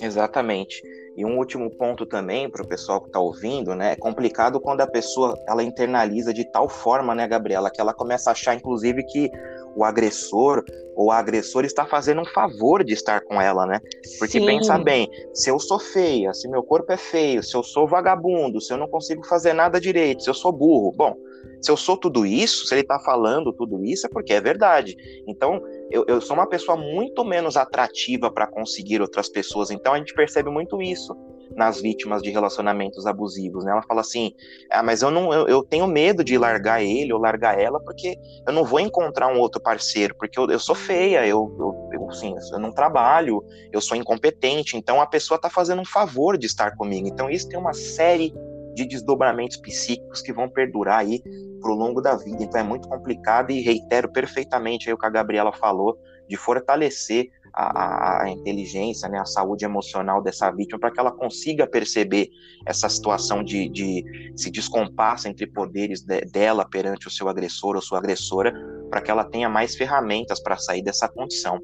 Exatamente. 0.00 0.82
E 1.16 1.24
um 1.24 1.36
último 1.38 1.70
ponto 1.76 2.06
também 2.06 2.48
para 2.48 2.62
o 2.62 2.68
pessoal 2.68 3.00
que 3.00 3.08
está 3.08 3.18
ouvindo, 3.18 3.74
né? 3.74 3.92
É 3.92 3.96
complicado 3.96 4.60
quando 4.60 4.80
a 4.80 4.86
pessoa 4.86 5.36
ela 5.46 5.62
internaliza 5.62 6.32
de 6.32 6.44
tal 6.44 6.68
forma, 6.68 7.14
né, 7.14 7.26
Gabriela, 7.26 7.70
que 7.70 7.80
ela 7.80 7.92
começa 7.92 8.30
a 8.30 8.32
achar, 8.32 8.54
inclusive, 8.54 9.02
que 9.04 9.30
o 9.74 9.84
agressor 9.84 10.64
ou 10.96 11.10
a 11.10 11.18
agressora 11.18 11.66
está 11.66 11.86
fazendo 11.86 12.20
um 12.20 12.26
favor 12.26 12.84
de 12.84 12.92
estar 12.92 13.22
com 13.22 13.40
ela, 13.40 13.66
né? 13.66 13.80
Porque 14.18 14.38
Sim. 14.38 14.46
pensa 14.46 14.78
bem, 14.78 15.08
se 15.32 15.50
eu 15.50 15.58
sou 15.58 15.78
feia, 15.78 16.32
se 16.34 16.48
meu 16.48 16.62
corpo 16.62 16.92
é 16.92 16.96
feio, 16.96 17.42
se 17.42 17.56
eu 17.56 17.62
sou 17.62 17.86
vagabundo, 17.86 18.60
se 18.60 18.72
eu 18.72 18.76
não 18.76 18.88
consigo 18.88 19.24
fazer 19.26 19.52
nada 19.52 19.80
direito, 19.80 20.22
se 20.22 20.30
eu 20.30 20.34
sou 20.34 20.52
burro, 20.52 20.92
bom, 20.92 21.16
se 21.60 21.70
eu 21.70 21.76
sou 21.76 21.96
tudo 21.96 22.24
isso, 22.24 22.66
se 22.66 22.74
ele 22.74 22.82
está 22.82 22.98
falando 22.98 23.52
tudo 23.52 23.84
isso, 23.84 24.06
é 24.06 24.10
porque 24.10 24.32
é 24.32 24.40
verdade. 24.40 24.96
Então, 25.26 25.62
eu, 25.90 26.04
eu 26.06 26.20
sou 26.20 26.36
uma 26.36 26.48
pessoa 26.48 26.76
muito 26.76 27.24
menos 27.24 27.56
atrativa 27.56 28.30
para 28.30 28.46
conseguir 28.46 29.00
outras 29.00 29.28
pessoas. 29.28 29.70
Então, 29.70 29.92
a 29.92 29.98
gente 29.98 30.14
percebe 30.14 30.50
muito 30.50 30.80
isso 30.80 31.14
nas 31.56 31.80
vítimas 31.80 32.22
de 32.22 32.30
relacionamentos 32.30 33.06
abusivos, 33.06 33.64
né? 33.64 33.72
Ela 33.72 33.82
fala 33.82 34.00
assim: 34.00 34.32
"Ah, 34.70 34.82
mas 34.82 35.02
eu 35.02 35.10
não 35.10 35.32
eu, 35.32 35.48
eu 35.48 35.62
tenho 35.62 35.86
medo 35.86 36.22
de 36.22 36.38
largar 36.38 36.82
ele 36.82 37.12
ou 37.12 37.18
largar 37.18 37.60
ela 37.60 37.80
porque 37.80 38.16
eu 38.46 38.52
não 38.52 38.64
vou 38.64 38.80
encontrar 38.80 39.28
um 39.28 39.38
outro 39.38 39.60
parceiro, 39.60 40.14
porque 40.16 40.38
eu, 40.38 40.48
eu 40.48 40.58
sou 40.58 40.74
feia, 40.74 41.26
eu, 41.26 41.54
eu, 41.58 41.90
eu, 41.92 42.10
assim, 42.10 42.34
eu 42.52 42.58
não 42.58 42.72
trabalho, 42.72 43.42
eu 43.72 43.80
sou 43.80 43.96
incompetente, 43.96 44.76
então 44.76 45.00
a 45.00 45.06
pessoa 45.06 45.36
está 45.36 45.50
fazendo 45.50 45.82
um 45.82 45.84
favor 45.84 46.38
de 46.38 46.46
estar 46.46 46.76
comigo". 46.76 47.08
Então 47.08 47.28
isso 47.28 47.48
tem 47.48 47.58
uma 47.58 47.72
série 47.72 48.32
de 48.74 48.86
desdobramentos 48.86 49.56
psíquicos 49.56 50.22
que 50.22 50.32
vão 50.32 50.48
perdurar 50.48 51.00
aí 51.00 51.20
pro 51.60 51.74
longo 51.74 52.00
da 52.00 52.16
vida. 52.16 52.42
Então 52.42 52.60
é 52.60 52.64
muito 52.64 52.88
complicado 52.88 53.50
e 53.50 53.60
reitero 53.60 54.10
perfeitamente 54.10 54.92
o 54.92 54.98
que 54.98 55.06
a 55.06 55.10
Gabriela 55.10 55.52
falou 55.52 55.96
de 56.28 56.36
fortalecer 56.36 57.28
a, 57.52 58.22
a, 58.22 58.30
inteligência, 58.30 59.08
né, 59.08 59.18
a 59.18 59.24
saúde 59.24 59.64
emocional 59.64 60.22
dessa 60.22 60.50
vítima 60.50 60.78
para 60.78 60.90
que 60.90 61.00
ela 61.00 61.10
consiga 61.10 61.66
perceber 61.66 62.28
essa 62.64 62.88
situação 62.88 63.42
de, 63.42 63.68
de 63.68 64.32
se 64.36 64.50
descompasso 64.50 65.28
entre 65.28 65.46
poderes 65.46 66.02
de, 66.02 66.20
dela 66.22 66.64
perante 66.64 67.08
o 67.08 67.10
seu 67.10 67.28
agressor 67.28 67.74
ou 67.74 67.82
sua 67.82 67.98
agressora, 67.98 68.52
para 68.88 69.00
que 69.00 69.10
ela 69.10 69.24
tenha 69.24 69.48
mais 69.48 69.74
ferramentas 69.74 70.40
para 70.40 70.56
sair 70.56 70.82
dessa 70.82 71.08
condição. 71.08 71.60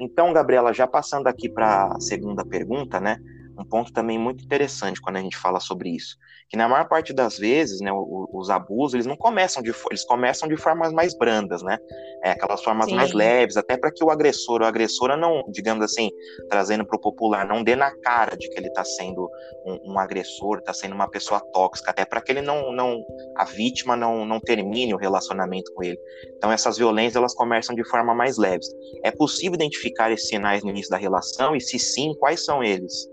Então, 0.00 0.32
Gabriela, 0.32 0.72
já 0.72 0.86
passando 0.86 1.26
aqui 1.26 1.48
para 1.48 1.92
a 1.94 2.00
segunda 2.00 2.44
pergunta, 2.44 3.00
né, 3.00 3.18
um 3.58 3.64
ponto 3.64 3.92
também 3.92 4.18
muito 4.18 4.44
interessante 4.44 5.00
quando 5.00 5.16
a 5.16 5.20
gente 5.20 5.36
fala 5.36 5.60
sobre 5.60 5.90
isso 5.90 6.16
que 6.48 6.56
na 6.56 6.68
maior 6.68 6.88
parte 6.88 7.12
das 7.12 7.36
vezes, 7.36 7.80
né, 7.80 7.92
os, 7.92 8.28
os 8.32 8.50
abusos, 8.50 8.94
eles 8.94 9.06
não 9.06 9.16
começam 9.16 9.62
de 9.62 9.72
eles 9.90 10.04
começam 10.04 10.48
de 10.48 10.56
formas 10.56 10.92
mais 10.92 11.16
brandas, 11.16 11.62
né? 11.62 11.78
É, 12.24 12.30
aquelas 12.30 12.62
formas 12.62 12.86
Sim. 12.86 12.96
mais 12.96 13.12
leves, 13.12 13.56
até 13.56 13.76
para 13.76 13.92
que 13.92 14.02
o 14.02 14.10
agressor 14.10 14.60
ou 14.60 14.64
a 14.64 14.68
agressora 14.68 15.16
não, 15.16 15.44
digamos 15.50 15.84
assim, 15.84 16.10
trazendo 16.48 16.86
para 16.86 16.96
o 16.96 17.00
popular, 17.00 17.46
não 17.46 17.62
dê 17.62 17.76
na 17.76 17.94
cara 18.00 18.36
de 18.36 18.48
que 18.48 18.58
ele 18.58 18.68
está 18.68 18.82
sendo 18.82 19.30
um, 19.64 19.92
um 19.92 19.98
agressor, 19.98 20.58
está 20.58 20.72
sendo 20.72 20.94
uma 20.94 21.08
pessoa 21.08 21.40
tóxica, 21.52 21.90
até 21.90 22.04
para 22.04 22.20
que 22.22 22.32
ele 22.32 22.42
não, 22.42 22.72
não, 22.72 22.98
a 23.36 23.44
vítima 23.44 23.94
não, 23.94 24.24
não 24.24 24.40
termine 24.40 24.94
o 24.94 24.98
relacionamento 24.98 25.72
com 25.74 25.82
ele. 25.82 25.98
Então 26.36 26.50
essas 26.50 26.78
violências 26.78 27.16
elas 27.16 27.34
começam 27.34 27.74
de 27.74 27.86
forma 27.88 28.14
mais 28.14 28.38
leves. 28.38 28.68
É 29.04 29.10
possível 29.10 29.54
identificar 29.54 30.10
esses 30.10 30.28
sinais 30.28 30.64
no 30.64 30.70
início 30.70 30.90
da 30.90 30.96
relação 30.96 31.54
e 31.54 31.60
se 31.60 31.78
sim, 31.78 32.14
quais 32.18 32.42
são 32.44 32.64
eles? 32.64 33.06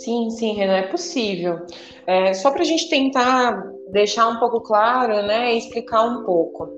Sim, 0.00 0.30
sim, 0.30 0.54
Renan, 0.54 0.78
é 0.78 0.82
possível. 0.82 1.66
É, 2.06 2.32
só 2.32 2.50
para 2.50 2.62
a 2.62 2.64
gente 2.64 2.88
tentar 2.88 3.62
deixar 3.90 4.26
um 4.26 4.38
pouco 4.38 4.60
claro, 4.60 5.22
né, 5.22 5.52
explicar 5.54 6.02
um 6.04 6.24
pouco. 6.24 6.68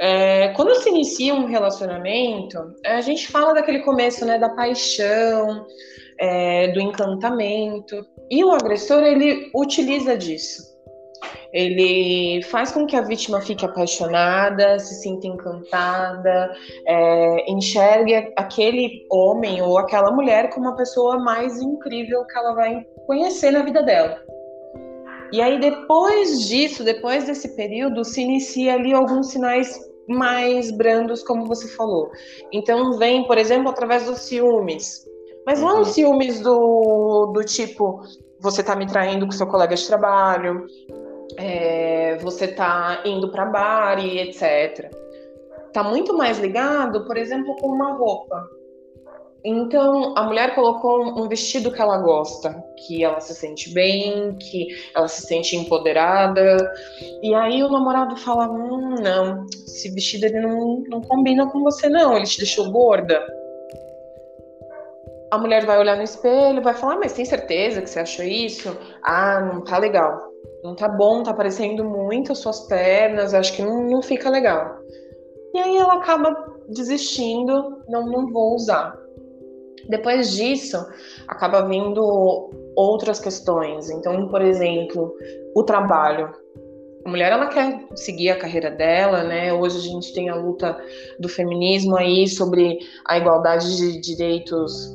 É, 0.00 0.48
quando 0.48 0.74
se 0.76 0.88
inicia 0.88 1.34
um 1.34 1.46
relacionamento, 1.46 2.58
a 2.84 3.00
gente 3.02 3.28
fala 3.28 3.52
daquele 3.52 3.80
começo, 3.80 4.24
né, 4.24 4.38
da 4.38 4.48
paixão, 4.48 5.66
é, 6.18 6.68
do 6.68 6.80
encantamento, 6.80 8.06
e 8.30 8.42
o 8.42 8.52
agressor 8.52 9.02
ele 9.02 9.50
utiliza 9.54 10.16
disso. 10.16 10.75
Ele 11.52 12.42
faz 12.44 12.72
com 12.72 12.86
que 12.86 12.96
a 12.96 13.00
vítima 13.00 13.40
fique 13.40 13.64
apaixonada, 13.64 14.78
se 14.78 15.02
sinta 15.02 15.26
encantada, 15.26 16.54
é, 16.86 17.50
enxergue 17.50 18.32
aquele 18.36 19.06
homem 19.10 19.62
ou 19.62 19.78
aquela 19.78 20.10
mulher 20.10 20.50
como 20.50 20.68
a 20.68 20.76
pessoa 20.76 21.18
mais 21.18 21.60
incrível 21.60 22.24
que 22.26 22.38
ela 22.38 22.54
vai 22.54 22.86
conhecer 23.06 23.50
na 23.50 23.62
vida 23.62 23.82
dela. 23.82 24.22
E 25.32 25.40
aí, 25.40 25.58
depois 25.58 26.46
disso, 26.46 26.84
depois 26.84 27.24
desse 27.24 27.56
período, 27.56 28.04
se 28.04 28.22
inicia 28.22 28.74
ali 28.74 28.92
alguns 28.92 29.30
sinais 29.30 29.78
mais 30.08 30.70
brandos, 30.70 31.22
como 31.22 31.46
você 31.46 31.68
falou. 31.68 32.10
Então, 32.52 32.96
vem, 32.96 33.26
por 33.26 33.36
exemplo, 33.36 33.68
através 33.68 34.06
dos 34.06 34.20
ciúmes. 34.20 35.04
Mas 35.44 35.60
não 35.60 35.78
uhum. 35.78 35.84
ciúmes 35.84 36.40
do, 36.40 37.26
do 37.26 37.44
tipo, 37.44 38.00
você 38.40 38.62
tá 38.62 38.76
me 38.76 38.86
traindo 38.86 39.26
com 39.26 39.32
seu 39.32 39.46
colega 39.46 39.74
de 39.74 39.86
trabalho, 39.86 40.66
é, 41.38 42.16
você 42.16 42.48
tá 42.48 43.02
indo 43.04 43.30
para 43.30 43.46
bar 43.46 44.04
e 44.04 44.18
etc. 44.18 44.90
Tá 45.72 45.82
muito 45.82 46.16
mais 46.16 46.38
ligado, 46.38 47.04
por 47.04 47.16
exemplo, 47.16 47.54
com 47.56 47.68
uma 47.68 47.92
roupa. 47.92 48.48
Então, 49.44 50.12
a 50.16 50.24
mulher 50.24 50.56
colocou 50.56 51.04
um 51.20 51.28
vestido 51.28 51.70
que 51.70 51.80
ela 51.80 51.98
gosta, 51.98 52.64
que 52.78 53.04
ela 53.04 53.20
se 53.20 53.32
sente 53.32 53.72
bem, 53.72 54.34
que 54.34 54.66
ela 54.92 55.06
se 55.06 55.24
sente 55.24 55.54
empoderada. 55.54 56.72
E 57.22 57.32
aí 57.32 57.62
o 57.62 57.68
namorado 57.68 58.16
fala: 58.16 58.48
hum, 58.50 58.96
não, 59.00 59.46
esse 59.46 59.88
vestido 59.90 60.26
ele 60.26 60.40
não, 60.40 60.82
não 60.88 61.00
combina 61.00 61.48
com 61.48 61.62
você, 61.62 61.88
não, 61.88 62.16
ele 62.16 62.26
te 62.26 62.38
deixou 62.38 62.72
gorda. 62.72 63.24
A 65.30 65.38
mulher 65.38 65.64
vai 65.64 65.78
olhar 65.78 65.96
no 65.96 66.02
espelho, 66.02 66.62
vai 66.62 66.74
falar: 66.74 66.96
mas 66.96 67.12
tem 67.12 67.24
certeza 67.24 67.82
que 67.82 67.88
você 67.88 68.00
achou 68.00 68.24
isso? 68.24 68.76
Ah, 69.00 69.40
não 69.40 69.62
tá 69.62 69.78
legal 69.78 70.25
não 70.66 70.74
tá 70.74 70.88
bom, 70.88 71.22
tá 71.22 71.30
aparecendo 71.30 71.84
muito 71.84 72.32
as 72.32 72.38
suas 72.38 72.66
pernas, 72.66 73.32
acho 73.32 73.54
que 73.54 73.62
não, 73.62 73.84
não 73.84 74.02
fica 74.02 74.28
legal. 74.28 74.78
E 75.54 75.58
aí 75.58 75.76
ela 75.76 75.94
acaba 75.94 76.34
desistindo, 76.68 77.82
não, 77.88 78.06
não 78.06 78.32
vou 78.32 78.56
usar. 78.56 78.98
Depois 79.88 80.32
disso, 80.32 80.84
acaba 81.28 81.62
vindo 81.68 82.50
outras 82.74 83.20
questões. 83.20 83.88
Então, 83.88 84.28
por 84.28 84.42
exemplo, 84.42 85.14
o 85.54 85.62
trabalho. 85.62 86.34
A 87.04 87.08
mulher 87.08 87.30
ela 87.30 87.46
quer 87.46 87.86
seguir 87.94 88.30
a 88.30 88.38
carreira 88.38 88.68
dela, 88.68 89.22
né? 89.22 89.52
Hoje 89.52 89.78
a 89.78 89.80
gente 89.80 90.12
tem 90.12 90.28
a 90.28 90.34
luta 90.34 90.76
do 91.20 91.28
feminismo 91.28 91.96
aí 91.96 92.26
sobre 92.26 92.80
a 93.06 93.16
igualdade 93.16 93.76
de 93.76 94.00
direitos 94.00 94.92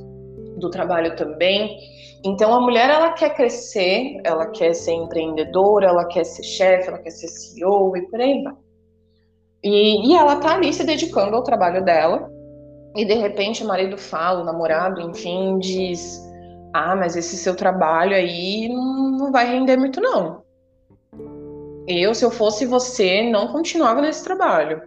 do 0.61 0.69
trabalho 0.69 1.15
também. 1.15 1.77
Então 2.23 2.53
a 2.53 2.61
mulher 2.61 2.89
ela 2.89 3.11
quer 3.13 3.35
crescer, 3.35 4.21
ela 4.23 4.47
quer 4.47 4.73
ser 4.73 4.93
empreendedora, 4.93 5.87
ela 5.87 6.05
quer 6.05 6.23
ser 6.23 6.43
chefe, 6.43 6.87
ela 6.87 6.99
quer 6.99 7.09
ser 7.09 7.27
CEO 7.27 7.97
e 7.97 8.07
por 8.07 8.21
aí 8.21 8.43
vai. 8.43 8.53
E, 9.63 10.09
e 10.09 10.15
ela 10.15 10.37
tá 10.37 10.55
ali 10.55 10.71
se 10.71 10.83
dedicando 10.83 11.35
ao 11.35 11.43
trabalho 11.43 11.83
dela. 11.83 12.29
E 12.95 13.05
de 13.05 13.13
repente 13.13 13.63
o 13.63 13.67
marido 13.67 13.97
fala, 13.97 14.41
o 14.41 14.45
namorado, 14.45 15.01
enfim, 15.01 15.57
diz: 15.59 16.21
Ah, 16.73 16.95
mas 16.95 17.15
esse 17.15 17.37
seu 17.37 17.55
trabalho 17.55 18.15
aí 18.15 18.69
não, 18.69 19.11
não 19.11 19.31
vai 19.31 19.45
render 19.45 19.77
muito, 19.77 19.99
não. 20.01 20.41
Eu, 21.87 22.13
se 22.13 22.23
eu 22.23 22.31
fosse 22.31 22.65
você, 22.65 23.29
não 23.29 23.47
continuava 23.47 24.01
nesse 24.01 24.23
trabalho. 24.23 24.81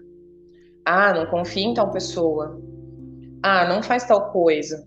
Ah, 0.85 1.13
não 1.15 1.27
confia 1.27 1.65
em 1.65 1.75
tal 1.75 1.91
pessoa. 1.91 2.61
Ah, 3.43 3.67
não 3.67 3.83
faz 3.83 4.05
tal 4.05 4.31
coisa. 4.31 4.85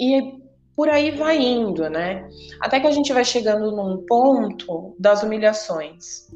E 0.00 0.38
por 0.76 0.88
aí 0.88 1.10
vai 1.10 1.38
indo, 1.38 1.90
né? 1.90 2.28
Até 2.60 2.78
que 2.78 2.86
a 2.86 2.90
gente 2.90 3.12
vai 3.12 3.24
chegando 3.24 3.72
num 3.72 4.04
ponto 4.06 4.94
das 4.98 5.22
humilhações. 5.22 6.28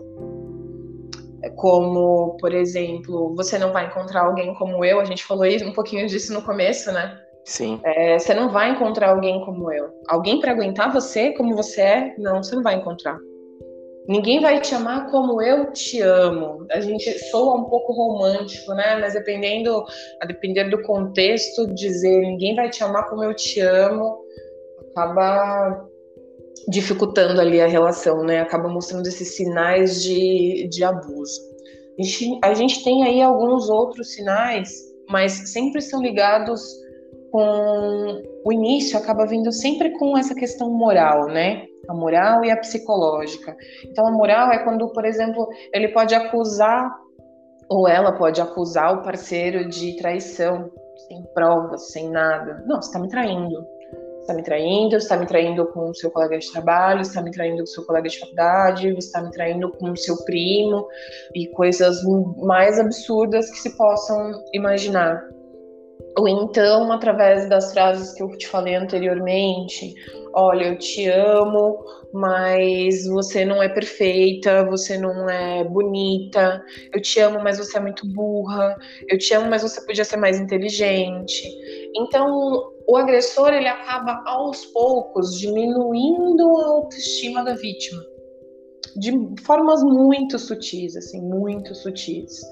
É 1.42 1.50
como, 1.50 2.36
por 2.40 2.52
exemplo, 2.52 3.34
você 3.36 3.58
não 3.58 3.72
vai 3.72 3.86
encontrar 3.86 4.22
alguém 4.22 4.54
como 4.54 4.84
eu, 4.84 5.00
a 5.00 5.04
gente 5.04 5.24
falou 5.24 5.44
um 5.46 5.72
pouquinho 5.72 6.06
disso 6.06 6.32
no 6.32 6.42
começo, 6.42 6.90
né? 6.92 7.20
Sim. 7.44 7.80
É, 7.84 8.18
você 8.18 8.34
não 8.34 8.48
vai 8.50 8.70
encontrar 8.70 9.10
alguém 9.10 9.44
como 9.44 9.72
eu. 9.72 9.90
Alguém 10.08 10.40
para 10.40 10.52
aguentar 10.52 10.92
você 10.92 11.32
como 11.32 11.56
você 11.56 11.80
é? 11.80 12.14
Não, 12.18 12.42
você 12.42 12.54
não 12.54 12.62
vai 12.62 12.76
encontrar. 12.76 13.18
Ninguém 14.08 14.40
vai 14.40 14.60
te 14.60 14.74
amar 14.74 15.10
como 15.10 15.40
eu 15.40 15.72
te 15.72 16.00
amo. 16.00 16.66
A 16.70 16.80
gente 16.80 17.10
soa 17.30 17.56
um 17.56 17.64
pouco 17.64 17.92
romântico, 17.92 18.74
né? 18.74 18.98
Mas 19.00 19.14
dependendo, 19.14 19.84
a 20.20 20.26
depender 20.26 20.64
do 20.64 20.82
contexto, 20.82 21.72
dizer 21.72 22.20
ninguém 22.20 22.56
vai 22.56 22.68
te 22.68 22.82
amar 22.82 23.08
como 23.08 23.22
eu 23.22 23.34
te 23.34 23.60
amo 23.60 24.22
acaba 24.92 25.88
dificultando 26.68 27.40
ali 27.40 27.60
a 27.60 27.66
relação, 27.66 28.22
né? 28.22 28.40
Acaba 28.40 28.68
mostrando 28.68 29.06
esses 29.06 29.36
sinais 29.36 30.02
de, 30.02 30.68
de 30.70 30.84
abuso. 30.84 31.40
A 31.98 32.02
gente, 32.02 32.38
a 32.42 32.54
gente 32.54 32.84
tem 32.84 33.04
aí 33.04 33.20
alguns 33.20 33.68
outros 33.68 34.12
sinais, 34.12 34.70
mas 35.08 35.32
sempre 35.52 35.80
são 35.80 36.00
ligados 36.00 36.62
com 37.30 38.22
o 38.44 38.52
início, 38.52 38.98
acaba 38.98 39.26
vindo 39.26 39.50
sempre 39.50 39.90
com 39.98 40.16
essa 40.16 40.34
questão 40.34 40.70
moral, 40.70 41.26
né? 41.26 41.66
A 41.88 41.94
moral 41.94 42.44
e 42.44 42.50
a 42.50 42.56
psicológica. 42.56 43.56
Então, 43.84 44.06
a 44.06 44.10
moral 44.10 44.50
é 44.52 44.58
quando, 44.58 44.88
por 44.92 45.04
exemplo, 45.04 45.48
ele 45.72 45.88
pode 45.88 46.14
acusar 46.14 46.90
Ou 47.68 47.88
ela 47.88 48.12
pode 48.12 48.40
acusar 48.40 48.94
o 48.94 49.02
parceiro 49.02 49.68
de 49.68 49.96
traição, 49.96 50.70
sem 51.08 51.22
provas, 51.34 51.90
sem 51.90 52.10
nada. 52.10 52.62
Não, 52.66 52.80
você 52.80 52.88
está 52.88 52.98
me 52.98 53.08
traindo. 53.08 53.56
Você 53.56 54.20
está 54.20 54.34
me 54.34 54.42
traindo, 54.42 54.90
você 54.90 54.96
está 54.98 55.16
me 55.16 55.26
traindo 55.26 55.66
com 55.72 55.90
o 55.90 55.94
seu 55.94 56.10
colega 56.10 56.38
de 56.38 56.52
trabalho, 56.52 57.04
você 57.04 57.10
está 57.10 57.22
me 57.22 57.32
traindo 57.32 57.56
com 57.56 57.64
o 57.64 57.66
seu 57.66 57.84
colega 57.84 58.08
de 58.08 58.20
faculdade, 58.20 58.92
você 58.92 59.06
está 59.06 59.20
me 59.20 59.30
traindo 59.32 59.70
com 59.72 59.90
o 59.90 59.96
seu 59.96 60.16
primo 60.24 60.86
e 61.34 61.48
coisas 61.48 62.00
mais 62.36 62.78
absurdas 62.78 63.50
que 63.50 63.58
se 63.58 63.76
possam 63.76 64.32
imaginar. 64.52 65.20
Ou 66.16 66.28
então, 66.28 66.92
através 66.92 67.48
das 67.48 67.72
frases 67.72 68.12
que 68.12 68.22
eu 68.22 68.28
te 68.36 68.46
falei 68.46 68.76
anteriormente, 68.76 69.92
olha, 70.34 70.66
eu 70.66 70.78
te 70.78 71.08
amo, 71.08 71.84
mas 72.12 73.06
você 73.06 73.44
não 73.44 73.62
é 73.62 73.68
perfeita, 73.68 74.64
você 74.64 74.98
não 74.98 75.28
é 75.28 75.64
bonita, 75.64 76.62
eu 76.92 77.00
te 77.00 77.20
amo, 77.20 77.40
mas 77.42 77.58
você 77.58 77.78
é 77.78 77.80
muito 77.80 78.06
burra, 78.12 78.76
eu 79.08 79.18
te 79.18 79.34
amo, 79.34 79.48
mas 79.48 79.62
você 79.62 79.80
podia 79.84 80.04
ser 80.04 80.16
mais 80.16 80.38
inteligente. 80.38 81.42
Então, 81.96 82.72
o 82.86 82.96
agressor 82.96 83.52
ele 83.52 83.68
acaba 83.68 84.22
aos 84.26 84.64
poucos 84.66 85.38
diminuindo 85.38 86.58
a 86.58 86.66
autoestima 86.66 87.44
da 87.44 87.54
vítima 87.54 88.02
de 88.96 89.12
formas 89.42 89.82
muito 89.82 90.38
sutis, 90.38 90.96
assim, 90.96 91.20
muito 91.20 91.74
sutis. 91.74 92.42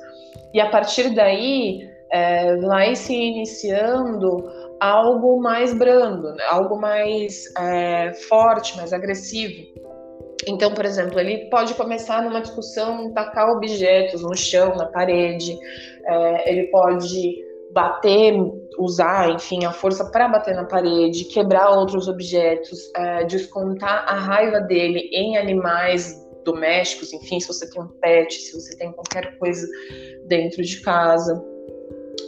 E 0.54 0.60
a 0.60 0.70
partir 0.70 1.14
daí, 1.14 1.88
é, 2.10 2.56
vai 2.56 2.96
se 2.96 3.14
iniciando 3.14 4.42
algo 4.80 5.40
mais 5.40 5.74
brando, 5.74 6.34
né? 6.34 6.44
algo 6.48 6.76
mais 6.80 7.44
é, 7.58 8.12
forte, 8.28 8.76
mais 8.76 8.92
agressivo. 8.92 9.62
Então, 10.46 10.72
por 10.72 10.86
exemplo, 10.86 11.20
ele 11.20 11.50
pode 11.50 11.74
começar 11.74 12.22
numa 12.22 12.40
discussão, 12.40 13.12
tacar 13.12 13.50
objetos 13.50 14.22
no 14.22 14.34
chão, 14.34 14.74
na 14.74 14.86
parede, 14.86 15.56
é, 16.06 16.50
ele 16.50 16.68
pode 16.68 17.44
bater, 17.72 18.34
usar, 18.78 19.30
enfim, 19.30 19.64
a 19.64 19.72
força 19.72 20.10
para 20.10 20.28
bater 20.28 20.54
na 20.54 20.64
parede, 20.64 21.24
quebrar 21.24 21.70
outros 21.70 22.08
objetos, 22.08 22.90
é, 22.96 23.24
descontar 23.24 24.04
a 24.08 24.14
raiva 24.14 24.60
dele 24.60 25.10
em 25.12 25.36
animais 25.36 26.18
domésticos, 26.44 27.12
enfim, 27.12 27.38
se 27.38 27.46
você 27.46 27.68
tem 27.70 27.82
um 27.82 27.88
pet, 28.00 28.32
se 28.32 28.58
você 28.58 28.76
tem 28.76 28.90
qualquer 28.92 29.38
coisa 29.38 29.66
dentro 30.26 30.62
de 30.62 30.80
casa. 30.80 31.49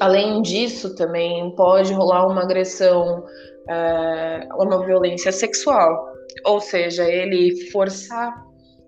Além 0.00 0.42
disso, 0.42 0.94
também 0.94 1.54
pode 1.54 1.92
rolar 1.92 2.26
uma 2.26 2.42
agressão, 2.42 3.24
é, 3.68 4.48
uma 4.54 4.84
violência 4.84 5.30
sexual, 5.32 6.06
ou 6.46 6.60
seja, 6.60 7.04
ele 7.04 7.70
forçar 7.70 8.34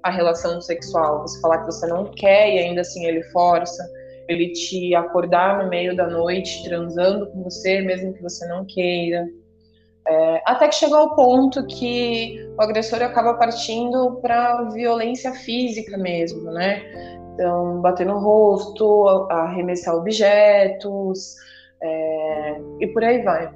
a 0.02 0.10
relação 0.10 0.60
sexual, 0.60 1.22
você 1.22 1.40
falar 1.40 1.60
que 1.60 1.66
você 1.66 1.86
não 1.86 2.10
quer 2.12 2.54
e 2.54 2.58
ainda 2.58 2.82
assim 2.82 3.06
ele 3.06 3.22
força, 3.24 3.82
ele 4.28 4.52
te 4.52 4.94
acordar 4.94 5.62
no 5.62 5.68
meio 5.68 5.96
da 5.96 6.06
noite 6.06 6.62
transando 6.64 7.26
com 7.30 7.42
você, 7.42 7.80
mesmo 7.80 8.12
que 8.12 8.22
você 8.22 8.46
não 8.46 8.64
queira. 8.66 9.26
É, 10.06 10.42
até 10.44 10.68
que 10.68 10.74
chega 10.74 10.96
ao 10.96 11.14
ponto 11.14 11.66
que 11.66 12.36
o 12.58 12.62
agressor 12.62 13.02
acaba 13.02 13.34
partindo 13.34 14.20
para 14.20 14.64
violência 14.70 15.32
física 15.32 15.96
mesmo, 15.96 16.50
né? 16.50 16.82
Então, 17.34 17.80
bater 17.80 18.06
no 18.06 18.18
rosto, 18.18 19.08
arremessar 19.28 19.96
objetos, 19.96 21.34
é, 21.82 22.60
e 22.80 22.86
por 22.86 23.04
aí 23.04 23.22
vai. 23.22 23.52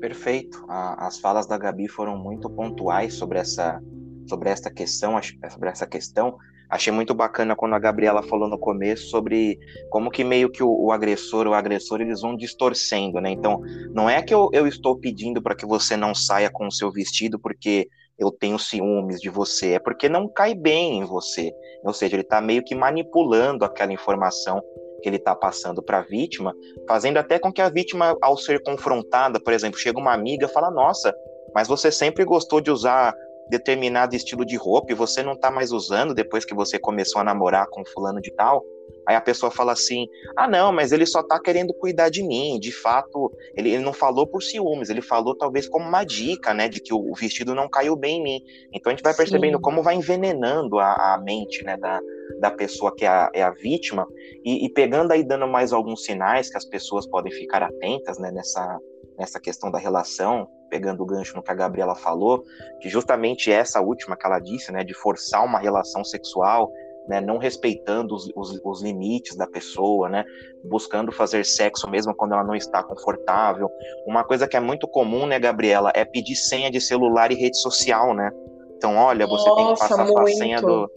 Perfeito. 0.00 0.64
as 0.68 1.18
falas 1.18 1.46
da 1.46 1.58
Gabi 1.58 1.88
foram 1.88 2.16
muito 2.16 2.48
pontuais 2.48 3.14
sobre 3.14 3.38
essa, 3.38 3.80
sobre 4.26 4.48
esta 4.48 4.70
questão, 4.70 5.20
sobre 5.50 5.68
essa 5.68 5.86
questão. 5.86 6.38
Achei 6.70 6.90
muito 6.90 7.14
bacana 7.14 7.54
quando 7.54 7.74
a 7.74 7.78
Gabriela 7.78 8.22
falou 8.22 8.48
no 8.48 8.58
começo 8.58 9.08
sobre 9.08 9.58
como 9.90 10.10
que 10.10 10.24
meio 10.24 10.50
que 10.50 10.62
o, 10.62 10.86
o 10.86 10.90
agressor 10.90 11.46
o 11.46 11.52
agressor 11.52 12.00
eles 12.00 12.22
vão 12.22 12.34
distorcendo, 12.34 13.20
né? 13.20 13.30
Então, 13.30 13.60
não 13.92 14.08
é 14.08 14.22
que 14.22 14.34
eu, 14.34 14.48
eu 14.52 14.66
estou 14.66 14.98
pedindo 14.98 15.42
para 15.42 15.54
que 15.54 15.66
você 15.66 15.96
não 15.96 16.14
saia 16.14 16.50
com 16.50 16.66
o 16.66 16.72
seu 16.72 16.90
vestido 16.90 17.38
porque 17.38 17.88
eu 18.18 18.30
tenho 18.30 18.58
ciúmes 18.58 19.20
de 19.20 19.28
você, 19.28 19.72
é 19.72 19.78
porque 19.78 20.08
não 20.08 20.28
cai 20.28 20.54
bem 20.54 20.98
em 20.98 21.04
você. 21.04 21.52
Ou 21.82 21.92
seja, 21.92 22.14
ele 22.14 22.22
está 22.22 22.40
meio 22.40 22.64
que 22.64 22.74
manipulando 22.74 23.64
aquela 23.64 23.92
informação 23.92 24.62
que 25.02 25.08
ele 25.08 25.16
está 25.16 25.34
passando 25.34 25.82
para 25.82 25.98
a 25.98 26.02
vítima, 26.02 26.54
fazendo 26.88 27.18
até 27.18 27.38
com 27.38 27.52
que 27.52 27.60
a 27.60 27.68
vítima, 27.68 28.16
ao 28.22 28.36
ser 28.36 28.62
confrontada, 28.62 29.38
por 29.38 29.52
exemplo, 29.52 29.78
chega 29.78 29.98
uma 29.98 30.14
amiga 30.14 30.46
e 30.46 30.48
fala: 30.48 30.70
Nossa, 30.70 31.14
mas 31.54 31.68
você 31.68 31.92
sempre 31.92 32.24
gostou 32.24 32.60
de 32.60 32.70
usar 32.70 33.14
determinado 33.48 34.14
estilo 34.14 34.44
de 34.44 34.56
roupa 34.56 34.92
e 34.92 34.94
você 34.94 35.22
não 35.22 35.32
está 35.32 35.50
mais 35.50 35.72
usando 35.72 36.14
depois 36.14 36.44
que 36.44 36.54
você 36.54 36.78
começou 36.78 37.20
a 37.20 37.24
namorar 37.24 37.66
com 37.68 37.84
fulano 37.84 38.20
de 38.20 38.30
tal. 38.32 38.64
Aí 39.06 39.14
a 39.14 39.20
pessoa 39.20 39.50
fala 39.50 39.72
assim: 39.72 40.08
ah, 40.36 40.48
não, 40.48 40.72
mas 40.72 40.92
ele 40.92 41.04
só 41.04 41.22
tá 41.22 41.38
querendo 41.38 41.74
cuidar 41.74 42.08
de 42.08 42.22
mim. 42.22 42.58
De 42.58 42.72
fato, 42.72 43.30
ele, 43.54 43.70
ele 43.70 43.84
não 43.84 43.92
falou 43.92 44.26
por 44.26 44.42
ciúmes, 44.42 44.88
ele 44.88 45.02
falou 45.02 45.36
talvez 45.36 45.68
como 45.68 45.86
uma 45.86 46.04
dica, 46.04 46.54
né, 46.54 46.68
de 46.68 46.80
que 46.80 46.94
o 46.94 47.12
vestido 47.14 47.54
não 47.54 47.68
caiu 47.68 47.96
bem 47.96 48.18
em 48.18 48.22
mim. 48.22 48.40
Então 48.72 48.90
a 48.90 48.94
gente 48.94 49.04
vai 49.04 49.14
percebendo 49.14 49.56
Sim. 49.56 49.62
como 49.62 49.82
vai 49.82 49.94
envenenando 49.94 50.78
a, 50.78 51.14
a, 51.14 51.18
mente, 51.18 51.62
né, 51.64 51.76
da, 51.76 52.00
da 52.40 52.50
pessoa 52.50 52.94
que 52.94 53.04
é 53.04 53.08
a, 53.08 53.30
é 53.34 53.42
a 53.42 53.50
vítima 53.50 54.06
e, 54.44 54.64
e, 54.64 54.68
pegando 54.70 55.12
aí, 55.12 55.22
dando 55.22 55.46
mais 55.46 55.72
alguns 55.72 56.04
sinais 56.04 56.50
que 56.50 56.56
as 56.56 56.64
pessoas 56.64 57.06
podem 57.06 57.32
ficar 57.32 57.62
atentas, 57.62 58.18
né, 58.18 58.30
nessa, 58.30 58.78
nessa 59.18 59.40
questão 59.40 59.70
da 59.70 59.78
relação, 59.78 60.48
pegando 60.68 61.02
o 61.02 61.06
gancho 61.06 61.36
no 61.36 61.42
que 61.42 61.50
a 61.50 61.54
Gabriela 61.54 61.94
falou, 61.94 62.44
que 62.80 62.88
justamente 62.88 63.50
essa 63.50 63.80
última 63.80 64.16
que 64.16 64.26
ela 64.26 64.38
disse, 64.38 64.72
né, 64.72 64.82
de 64.82 64.94
forçar 64.94 65.44
uma 65.44 65.58
relação 65.58 66.04
sexual 66.04 66.70
né, 67.06 67.20
não 67.20 67.38
respeitando 67.38 68.14
os, 68.14 68.30
os, 68.34 68.60
os, 68.64 68.82
limites 68.82 69.36
da 69.36 69.46
pessoa, 69.46 70.08
né, 70.08 70.24
buscando 70.64 71.12
fazer 71.12 71.44
sexo 71.44 71.88
mesmo 71.88 72.14
quando 72.14 72.32
ela 72.32 72.44
não 72.44 72.54
está 72.54 72.82
confortável. 72.82 73.70
Uma 74.06 74.24
coisa 74.24 74.48
que 74.48 74.56
é 74.56 74.60
muito 74.60 74.88
comum, 74.88 75.26
né, 75.26 75.38
Gabriela, 75.38 75.92
é 75.94 76.04
pedir 76.04 76.36
senha 76.36 76.70
de 76.70 76.80
celular 76.80 77.30
e 77.30 77.34
rede 77.34 77.58
social, 77.58 78.14
né? 78.14 78.30
Então, 78.76 78.96
olha, 78.96 79.26
você 79.26 79.48
Nossa, 79.48 79.56
tem 79.56 79.74
que 79.74 79.80
passar 79.80 80.04
muito. 80.04 80.12
sua 80.12 80.26
senha 80.28 80.60
do 80.60 80.90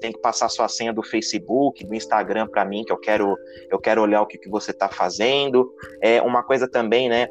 tem 0.00 0.12
que 0.12 0.20
passar 0.20 0.48
sua 0.50 0.68
senha 0.68 0.92
do 0.92 1.02
Facebook, 1.02 1.82
do 1.86 1.94
Instagram 1.94 2.46
para 2.48 2.64
mim, 2.64 2.84
que 2.84 2.92
eu 2.92 2.98
quero 2.98 3.36
eu 3.70 3.78
quero 3.78 4.02
olhar 4.02 4.20
o 4.20 4.26
que, 4.26 4.36
que 4.36 4.50
você 4.50 4.70
está 4.70 4.88
fazendo. 4.88 5.72
É 6.02 6.20
uma 6.20 6.42
coisa 6.42 6.68
também, 6.68 7.08
né? 7.08 7.28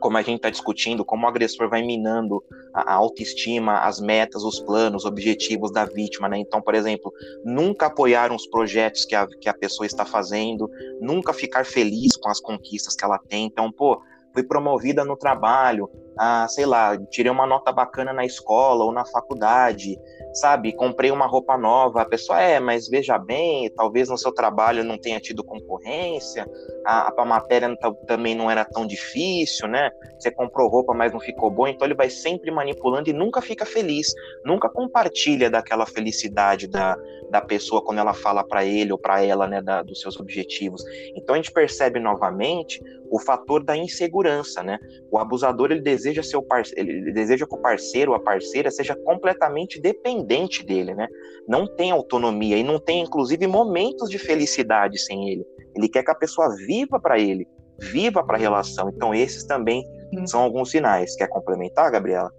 Como 0.00 0.16
a 0.16 0.22
gente 0.22 0.36
está 0.36 0.50
discutindo, 0.50 1.04
como 1.04 1.24
o 1.24 1.28
agressor 1.28 1.68
vai 1.68 1.82
minando 1.82 2.42
a 2.74 2.92
autoestima, 2.92 3.80
as 3.80 4.00
metas, 4.00 4.42
os 4.42 4.58
planos, 4.60 5.04
os 5.04 5.08
objetivos 5.08 5.70
da 5.70 5.84
vítima, 5.84 6.28
né? 6.28 6.38
Então, 6.38 6.60
por 6.60 6.74
exemplo, 6.74 7.12
nunca 7.44 7.86
apoiar 7.86 8.32
os 8.32 8.46
projetos 8.46 9.04
que 9.04 9.14
a, 9.14 9.26
que 9.26 9.48
a 9.48 9.54
pessoa 9.54 9.86
está 9.86 10.04
fazendo, 10.04 10.68
nunca 11.00 11.32
ficar 11.32 11.64
feliz 11.64 12.16
com 12.16 12.28
as 12.28 12.40
conquistas 12.40 12.96
que 12.96 13.04
ela 13.04 13.18
tem. 13.18 13.46
Então, 13.46 13.70
pô, 13.70 14.02
fui 14.32 14.42
promovida 14.42 15.04
no 15.04 15.16
trabalho, 15.16 15.90
ah, 16.18 16.46
sei 16.48 16.66
lá, 16.66 16.96
tirei 17.10 17.30
uma 17.30 17.46
nota 17.46 17.72
bacana 17.72 18.12
na 18.12 18.24
escola 18.24 18.84
ou 18.84 18.92
na 18.92 19.04
faculdade, 19.04 19.98
sabe? 20.34 20.72
Comprei 20.72 21.10
uma 21.10 21.26
roupa 21.26 21.56
nova. 21.56 22.02
A 22.02 22.06
pessoa 22.06 22.40
é, 22.40 22.58
mas 22.58 22.88
veja 22.88 23.18
bem, 23.18 23.70
talvez 23.70 24.08
no 24.08 24.18
seu 24.18 24.32
trabalho 24.32 24.84
não 24.84 24.98
tenha 24.98 25.20
tido 25.20 25.44
concorrência, 25.44 26.46
a, 26.84 27.12
a 27.16 27.24
matéria 27.24 27.76
também 28.06 28.34
não 28.34 28.50
era 28.50 28.64
tão 28.64 28.86
difícil, 28.86 29.68
né? 29.68 29.90
Você 30.18 30.30
comprou 30.30 30.68
roupa, 30.68 30.94
mas 30.94 31.12
não 31.12 31.20
ficou 31.20 31.50
boa, 31.50 31.70
então 31.70 31.86
ele 31.86 31.94
vai 31.94 32.10
sempre 32.10 32.50
manipulando 32.50 33.10
e 33.10 33.12
nunca 33.12 33.40
fica 33.40 33.64
feliz, 33.64 34.14
nunca 34.44 34.68
compartilha 34.68 35.50
daquela 35.50 35.86
felicidade 35.86 36.66
da, 36.66 36.96
da 37.30 37.40
pessoa 37.40 37.82
quando 37.82 37.98
ela 37.98 38.14
fala 38.14 38.44
para 38.44 38.64
ele 38.64 38.92
ou 38.92 38.98
para 38.98 39.24
ela, 39.24 39.46
né, 39.46 39.60
da, 39.60 39.82
dos 39.82 40.00
seus 40.00 40.18
objetivos. 40.18 40.84
Então 41.16 41.34
a 41.34 41.38
gente 41.38 41.52
percebe 41.52 41.98
novamente 41.98 42.80
o 43.10 43.18
fator 43.18 43.62
da 43.62 43.76
insegurança, 43.76 44.62
né? 44.62 44.78
O 45.10 45.18
abusador 45.18 45.70
ele 45.70 45.82
deseja 45.82 46.22
seu 46.22 46.42
parceiro, 46.42 46.90
ele 46.90 47.12
deseja 47.12 47.46
que 47.46 47.54
o 47.54 47.58
parceiro 47.58 48.12
ou 48.12 48.16
a 48.16 48.20
parceira 48.20 48.70
seja 48.70 48.96
completamente 48.96 49.80
dependente 49.80 50.64
dele, 50.64 50.94
né? 50.94 51.06
Não 51.46 51.66
tem 51.66 51.90
autonomia 51.90 52.56
e 52.56 52.62
não 52.62 52.78
tem 52.78 53.02
inclusive 53.02 53.46
momentos 53.46 54.08
de 54.08 54.18
felicidade 54.18 54.98
sem 54.98 55.28
ele. 55.28 55.46
Ele 55.74 55.88
quer 55.88 56.02
que 56.02 56.10
a 56.10 56.14
pessoa 56.14 56.54
viva 56.56 57.00
para 57.00 57.18
ele, 57.18 57.46
viva 57.78 58.24
para 58.24 58.36
a 58.36 58.40
relação. 58.40 58.90
Então 58.94 59.14
esses 59.14 59.44
também 59.44 59.84
são 60.26 60.40
alguns 60.40 60.70
sinais. 60.70 61.16
Quer 61.16 61.28
complementar, 61.28 61.90
Gabriela? 61.90 62.30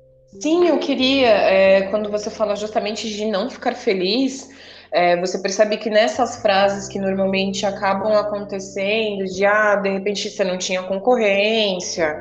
Sim, 0.41 0.67
eu 0.67 0.79
queria, 0.79 1.29
é, 1.29 1.83
quando 1.89 2.09
você 2.09 2.29
fala 2.29 2.55
justamente 2.55 3.07
de 3.07 3.25
não 3.25 3.49
ficar 3.49 3.75
feliz, 3.75 4.49
é, 4.91 5.19
você 5.19 5.39
percebe 5.39 5.77
que 5.77 5.89
nessas 5.89 6.41
frases 6.41 6.87
que 6.87 6.99
normalmente 6.99 7.65
acabam 7.65 8.13
acontecendo, 8.13 9.25
de 9.25 9.45
ah, 9.45 9.75
de 9.75 9.89
repente 9.89 10.29
você 10.29 10.43
não 10.43 10.57
tinha 10.57 10.83
concorrência, 10.83 12.15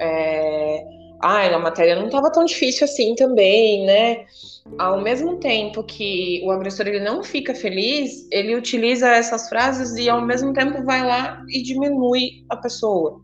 é, 0.00 0.95
ah, 1.26 1.56
a 1.56 1.58
matéria 1.58 1.96
não 1.96 2.06
estava 2.06 2.30
tão 2.30 2.44
difícil 2.44 2.84
assim 2.84 3.14
também, 3.14 3.84
né? 3.84 4.24
Ao 4.78 5.00
mesmo 5.00 5.38
tempo 5.38 5.82
que 5.82 6.40
o 6.44 6.50
agressor 6.50 6.86
ele 6.86 7.00
não 7.00 7.22
fica 7.22 7.54
feliz, 7.54 8.28
ele 8.30 8.54
utiliza 8.54 9.08
essas 9.08 9.48
frases 9.48 9.96
e 9.96 10.08
ao 10.08 10.20
mesmo 10.20 10.52
tempo 10.52 10.84
vai 10.84 11.04
lá 11.04 11.42
e 11.48 11.62
diminui 11.62 12.44
a 12.48 12.56
pessoa. 12.56 13.20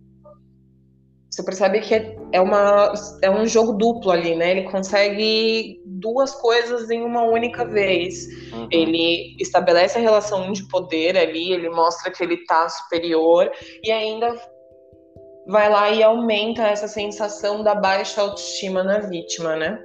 você 1.30 1.42
percebe 1.42 1.80
que 1.80 1.94
é, 2.32 2.40
uma, 2.40 2.92
é 3.22 3.30
um 3.30 3.46
jogo 3.46 3.72
duplo 3.72 4.10
ali, 4.10 4.34
né? 4.34 4.50
Ele 4.50 4.62
consegue 4.64 5.80
duas 5.86 6.34
coisas 6.34 6.90
em 6.90 7.02
uma 7.02 7.22
única 7.22 7.64
vez. 7.64 8.26
Uhum. 8.52 8.68
Ele 8.70 9.36
estabelece 9.38 9.98
a 9.98 10.00
relação 10.00 10.52
de 10.52 10.66
poder 10.68 11.16
ali, 11.16 11.52
ele 11.52 11.70
mostra 11.70 12.10
que 12.10 12.22
ele 12.22 12.44
tá 12.44 12.68
superior 12.68 13.50
e 13.82 13.90
ainda 13.90 14.36
vai 15.46 15.68
lá 15.68 15.90
e 15.90 16.02
aumenta 16.02 16.62
essa 16.62 16.88
sensação 16.88 17.62
da 17.62 17.74
baixa 17.74 18.20
autoestima 18.20 18.82
na 18.82 19.00
vítima, 19.00 19.56
né? 19.56 19.82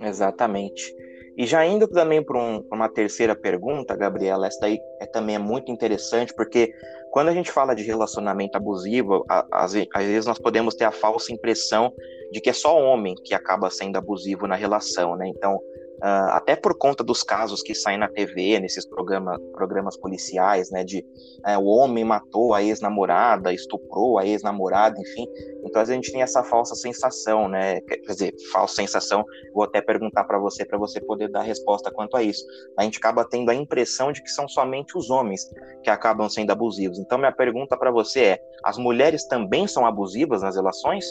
Exatamente. 0.00 0.94
E 1.36 1.46
já 1.46 1.64
indo 1.64 1.86
também 1.86 2.22
para 2.22 2.36
um, 2.36 2.64
uma 2.72 2.88
terceira 2.88 3.34
pergunta, 3.36 3.94
Gabriela, 3.94 4.48
essa 4.48 4.58
daí 4.60 4.80
é, 5.00 5.06
também 5.06 5.36
é 5.36 5.38
muito 5.38 5.70
interessante, 5.70 6.34
porque 6.34 6.72
quando 7.12 7.28
a 7.28 7.32
gente 7.32 7.52
fala 7.52 7.74
de 7.74 7.84
relacionamento 7.84 8.56
abusivo, 8.56 9.24
às 9.52 9.72
vezes 9.72 10.26
nós 10.26 10.38
podemos 10.38 10.74
ter 10.74 10.84
a 10.84 10.90
falsa 10.90 11.32
impressão 11.32 11.92
de 12.32 12.40
que 12.40 12.50
é 12.50 12.52
só 12.52 12.76
homem 12.76 13.14
que 13.24 13.34
acaba 13.34 13.70
sendo 13.70 13.96
abusivo 13.96 14.48
na 14.48 14.56
relação, 14.56 15.16
né? 15.16 15.28
Então, 15.28 15.60
Uh, 15.98 16.30
até 16.30 16.54
por 16.54 16.78
conta 16.78 17.02
dos 17.02 17.24
casos 17.24 17.60
que 17.60 17.74
saem 17.74 17.98
na 17.98 18.08
TV, 18.08 18.60
nesses 18.60 18.86
programa, 18.86 19.36
programas 19.52 19.96
policiais, 19.96 20.70
né, 20.70 20.84
de 20.84 21.04
uh, 21.44 21.58
o 21.58 21.66
homem 21.66 22.04
matou 22.04 22.54
a 22.54 22.62
ex-namorada, 22.62 23.52
estuprou 23.52 24.16
a 24.16 24.24
ex-namorada, 24.24 24.96
enfim. 25.00 25.26
Então 25.64 25.82
a 25.82 25.84
gente 25.84 26.12
tem 26.12 26.22
essa 26.22 26.44
falsa 26.44 26.76
sensação, 26.76 27.48
né, 27.48 27.80
quer 27.80 27.96
dizer, 27.98 28.34
falsa 28.52 28.76
sensação, 28.76 29.24
vou 29.52 29.64
até 29.64 29.80
perguntar 29.80 30.22
para 30.22 30.38
você, 30.38 30.64
para 30.64 30.78
você 30.78 31.00
poder 31.00 31.28
dar 31.30 31.42
resposta 31.42 31.90
quanto 31.90 32.16
a 32.16 32.22
isso. 32.22 32.44
A 32.78 32.84
gente 32.84 32.98
acaba 32.98 33.24
tendo 33.24 33.50
a 33.50 33.54
impressão 33.54 34.12
de 34.12 34.22
que 34.22 34.30
são 34.30 34.46
somente 34.48 34.96
os 34.96 35.10
homens 35.10 35.50
que 35.82 35.90
acabam 35.90 36.28
sendo 36.28 36.52
abusivos. 36.52 36.98
Então 37.00 37.18
minha 37.18 37.32
pergunta 37.32 37.76
para 37.76 37.90
você 37.90 38.20
é, 38.20 38.40
as 38.62 38.78
mulheres 38.78 39.26
também 39.26 39.66
são 39.66 39.84
abusivas 39.84 40.42
nas 40.42 40.54
relações? 40.54 41.04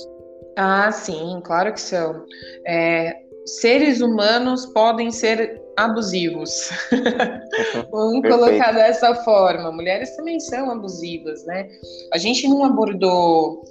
Ah, 0.57 0.91
sim, 0.91 1.39
claro 1.43 1.71
que 1.71 1.79
são. 1.79 2.25
É, 2.65 3.26
seres 3.47 4.01
humanos 4.01 4.65
podem 4.67 5.09
ser 5.09 5.61
abusivos. 5.77 6.69
Vamos 7.91 8.27
colocar 8.27 8.71
dessa 8.73 9.15
forma. 9.15 9.71
Mulheres 9.71 10.15
também 10.15 10.39
são 10.39 10.71
abusivas, 10.71 11.45
né? 11.45 11.69
A 12.11 12.17
gente 12.17 12.47
não 12.47 12.65
abordou. 12.65 13.63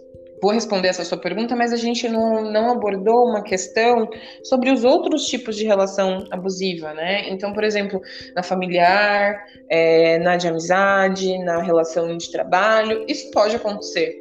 Vou 0.43 0.53
responder 0.53 0.89
essa 0.89 1.05
sua 1.05 1.19
pergunta, 1.19 1.57
mas 1.57 1.73
a 1.73 1.77
gente 1.77 2.09
não, 2.09 2.43
não 2.43 2.71
abordou 2.71 3.27
uma 3.27 3.43
questão 3.43 4.09
sobre 4.45 4.71
os 4.71 4.85
outros 4.85 5.27
tipos 5.27 5.57
de 5.57 5.65
relação 5.65 6.25
abusiva, 6.31 6.93
né? 6.93 7.29
Então, 7.31 7.53
por 7.53 7.65
exemplo, 7.65 8.01
na 8.35 8.43
familiar, 8.43 9.43
é, 9.71 10.19
na 10.19 10.37
de 10.37 10.47
amizade, 10.47 11.39
na 11.39 11.63
relação 11.63 12.17
de 12.17 12.31
trabalho, 12.31 13.05
isso 13.09 13.31
pode 13.31 13.57
acontecer. 13.57 14.21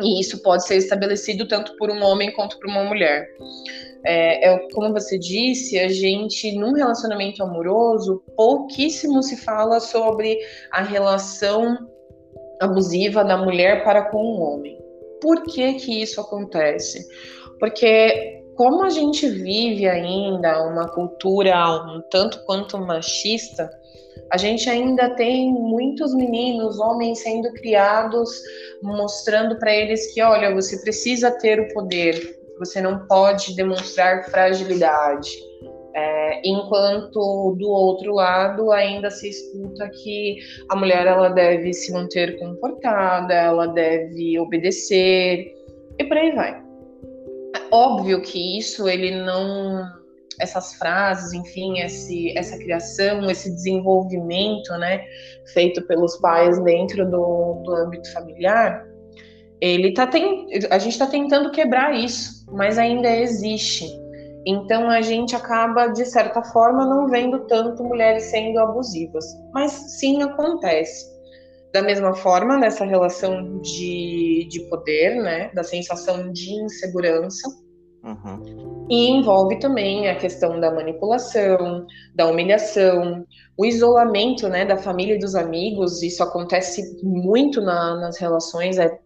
E 0.00 0.20
isso 0.20 0.42
pode 0.42 0.66
ser 0.66 0.76
estabelecido 0.76 1.46
tanto 1.48 1.74
por 1.76 1.90
um 1.90 2.02
homem 2.02 2.32
quanto 2.32 2.58
por 2.58 2.68
uma 2.68 2.84
mulher. 2.84 3.28
É, 4.08 4.50
é, 4.50 4.68
como 4.72 4.92
você 4.92 5.18
disse, 5.18 5.78
a 5.78 5.88
gente, 5.88 6.56
num 6.56 6.72
relacionamento 6.72 7.42
amoroso, 7.42 8.22
pouquíssimo 8.36 9.20
se 9.20 9.36
fala 9.36 9.80
sobre 9.80 10.38
a 10.70 10.80
relação 10.82 11.76
abusiva 12.60 13.24
da 13.24 13.36
mulher 13.36 13.82
para 13.82 14.02
com 14.02 14.18
o 14.18 14.40
homem. 14.40 14.78
Por 15.20 15.42
que 15.42 15.74
que 15.74 16.02
isso 16.02 16.20
acontece? 16.20 17.04
Porque 17.58 18.44
como 18.54 18.84
a 18.84 18.90
gente 18.90 19.28
vive 19.28 19.88
ainda 19.88 20.62
uma 20.62 20.88
cultura 20.88 21.54
um 21.86 22.00
tanto 22.10 22.44
quanto 22.44 22.78
machista, 22.78 23.68
a 24.30 24.36
gente 24.36 24.68
ainda 24.68 25.10
tem 25.10 25.52
muitos 25.52 26.14
meninos, 26.14 26.78
homens 26.78 27.20
sendo 27.20 27.52
criados, 27.54 28.30
mostrando 28.82 29.58
para 29.58 29.74
eles 29.74 30.12
que, 30.12 30.22
olha, 30.22 30.54
você 30.54 30.78
precisa 30.78 31.30
ter 31.30 31.60
o 31.60 31.72
poder, 31.74 32.35
você 32.58 32.80
não 32.80 33.06
pode 33.06 33.54
demonstrar 33.54 34.24
fragilidade. 34.30 35.30
É, 35.94 36.42
enquanto 36.44 37.56
do 37.58 37.70
outro 37.70 38.12
lado 38.12 38.70
ainda 38.70 39.10
se 39.10 39.30
escuta 39.30 39.88
que 39.88 40.36
a 40.68 40.76
mulher 40.76 41.06
ela 41.06 41.30
deve 41.30 41.72
se 41.72 41.90
manter 41.90 42.38
comportada, 42.38 43.32
ela 43.32 43.66
deve 43.68 44.38
obedecer 44.38 45.54
e 45.98 46.04
por 46.04 46.16
aí 46.18 46.32
vai. 46.32 46.50
É 46.52 47.74
óbvio 47.74 48.20
que 48.20 48.58
isso 48.58 48.86
ele 48.86 49.22
não 49.22 49.82
essas 50.38 50.74
frases, 50.74 51.32
enfim, 51.32 51.80
esse, 51.80 52.36
essa 52.36 52.58
criação, 52.58 53.30
esse 53.30 53.50
desenvolvimento, 53.50 54.70
né, 54.72 55.02
feito 55.52 55.80
pelos 55.86 56.16
pais 56.18 56.62
dentro 56.62 57.04
do, 57.10 57.62
do 57.64 57.74
âmbito 57.74 58.12
familiar, 58.12 58.86
ele 59.60 59.92
tá 59.94 60.06
tem, 60.06 60.46
a 60.70 60.78
gente 60.78 60.92
está 60.92 61.06
tentando 61.06 61.50
quebrar 61.50 61.94
isso, 61.94 62.35
mas 62.50 62.78
ainda 62.78 63.08
existe. 63.08 63.86
Então 64.46 64.88
a 64.88 65.00
gente 65.00 65.34
acaba, 65.34 65.88
de 65.88 66.04
certa 66.04 66.42
forma, 66.42 66.86
não 66.86 67.08
vendo 67.08 67.46
tanto 67.46 67.82
mulheres 67.82 68.24
sendo 68.24 68.58
abusivas. 68.60 69.24
Mas 69.52 69.72
sim 69.98 70.22
acontece. 70.22 71.04
Da 71.72 71.82
mesma 71.82 72.14
forma, 72.14 72.56
nessa 72.56 72.84
relação 72.84 73.60
de, 73.60 74.46
de 74.48 74.60
poder, 74.70 75.16
né, 75.16 75.50
da 75.52 75.64
sensação 75.64 76.32
de 76.32 76.52
insegurança, 76.52 77.48
Uhum. 78.06 78.86
E 78.88 79.10
envolve 79.10 79.58
também 79.58 80.08
a 80.08 80.14
questão 80.14 80.60
da 80.60 80.72
manipulação, 80.72 81.84
da 82.14 82.28
humilhação, 82.28 83.26
o 83.58 83.66
isolamento 83.66 84.48
né, 84.48 84.64
da 84.64 84.76
família 84.76 85.16
e 85.16 85.18
dos 85.18 85.34
amigos. 85.34 86.02
Isso 86.04 86.22
acontece 86.22 87.00
muito 87.02 87.60
na, 87.60 87.96
nas 87.96 88.16
relações, 88.16 88.78
é, 88.78 88.96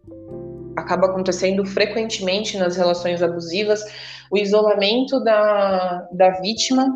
acaba 0.75 1.07
acontecendo 1.07 1.65
frequentemente 1.65 2.57
nas 2.57 2.75
relações 2.75 3.21
abusivas. 3.21 3.83
O 4.31 4.37
isolamento 4.37 5.23
da, 5.23 6.07
da 6.11 6.29
vítima 6.41 6.87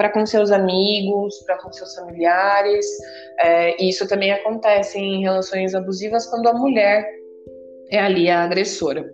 para 0.00 0.08
com 0.08 0.24
seus 0.24 0.50
amigos, 0.50 1.38
para 1.44 1.58
com 1.58 1.70
seus 1.70 1.94
familiares. 1.94 2.86
É, 3.38 3.82
isso 3.82 4.08
também 4.08 4.32
acontece 4.32 4.98
em 4.98 5.20
relações 5.20 5.74
abusivas 5.74 6.26
quando 6.26 6.48
a 6.48 6.54
mulher 6.54 7.06
é 7.90 7.98
ali 7.98 8.30
a 8.30 8.44
agressora. 8.44 9.04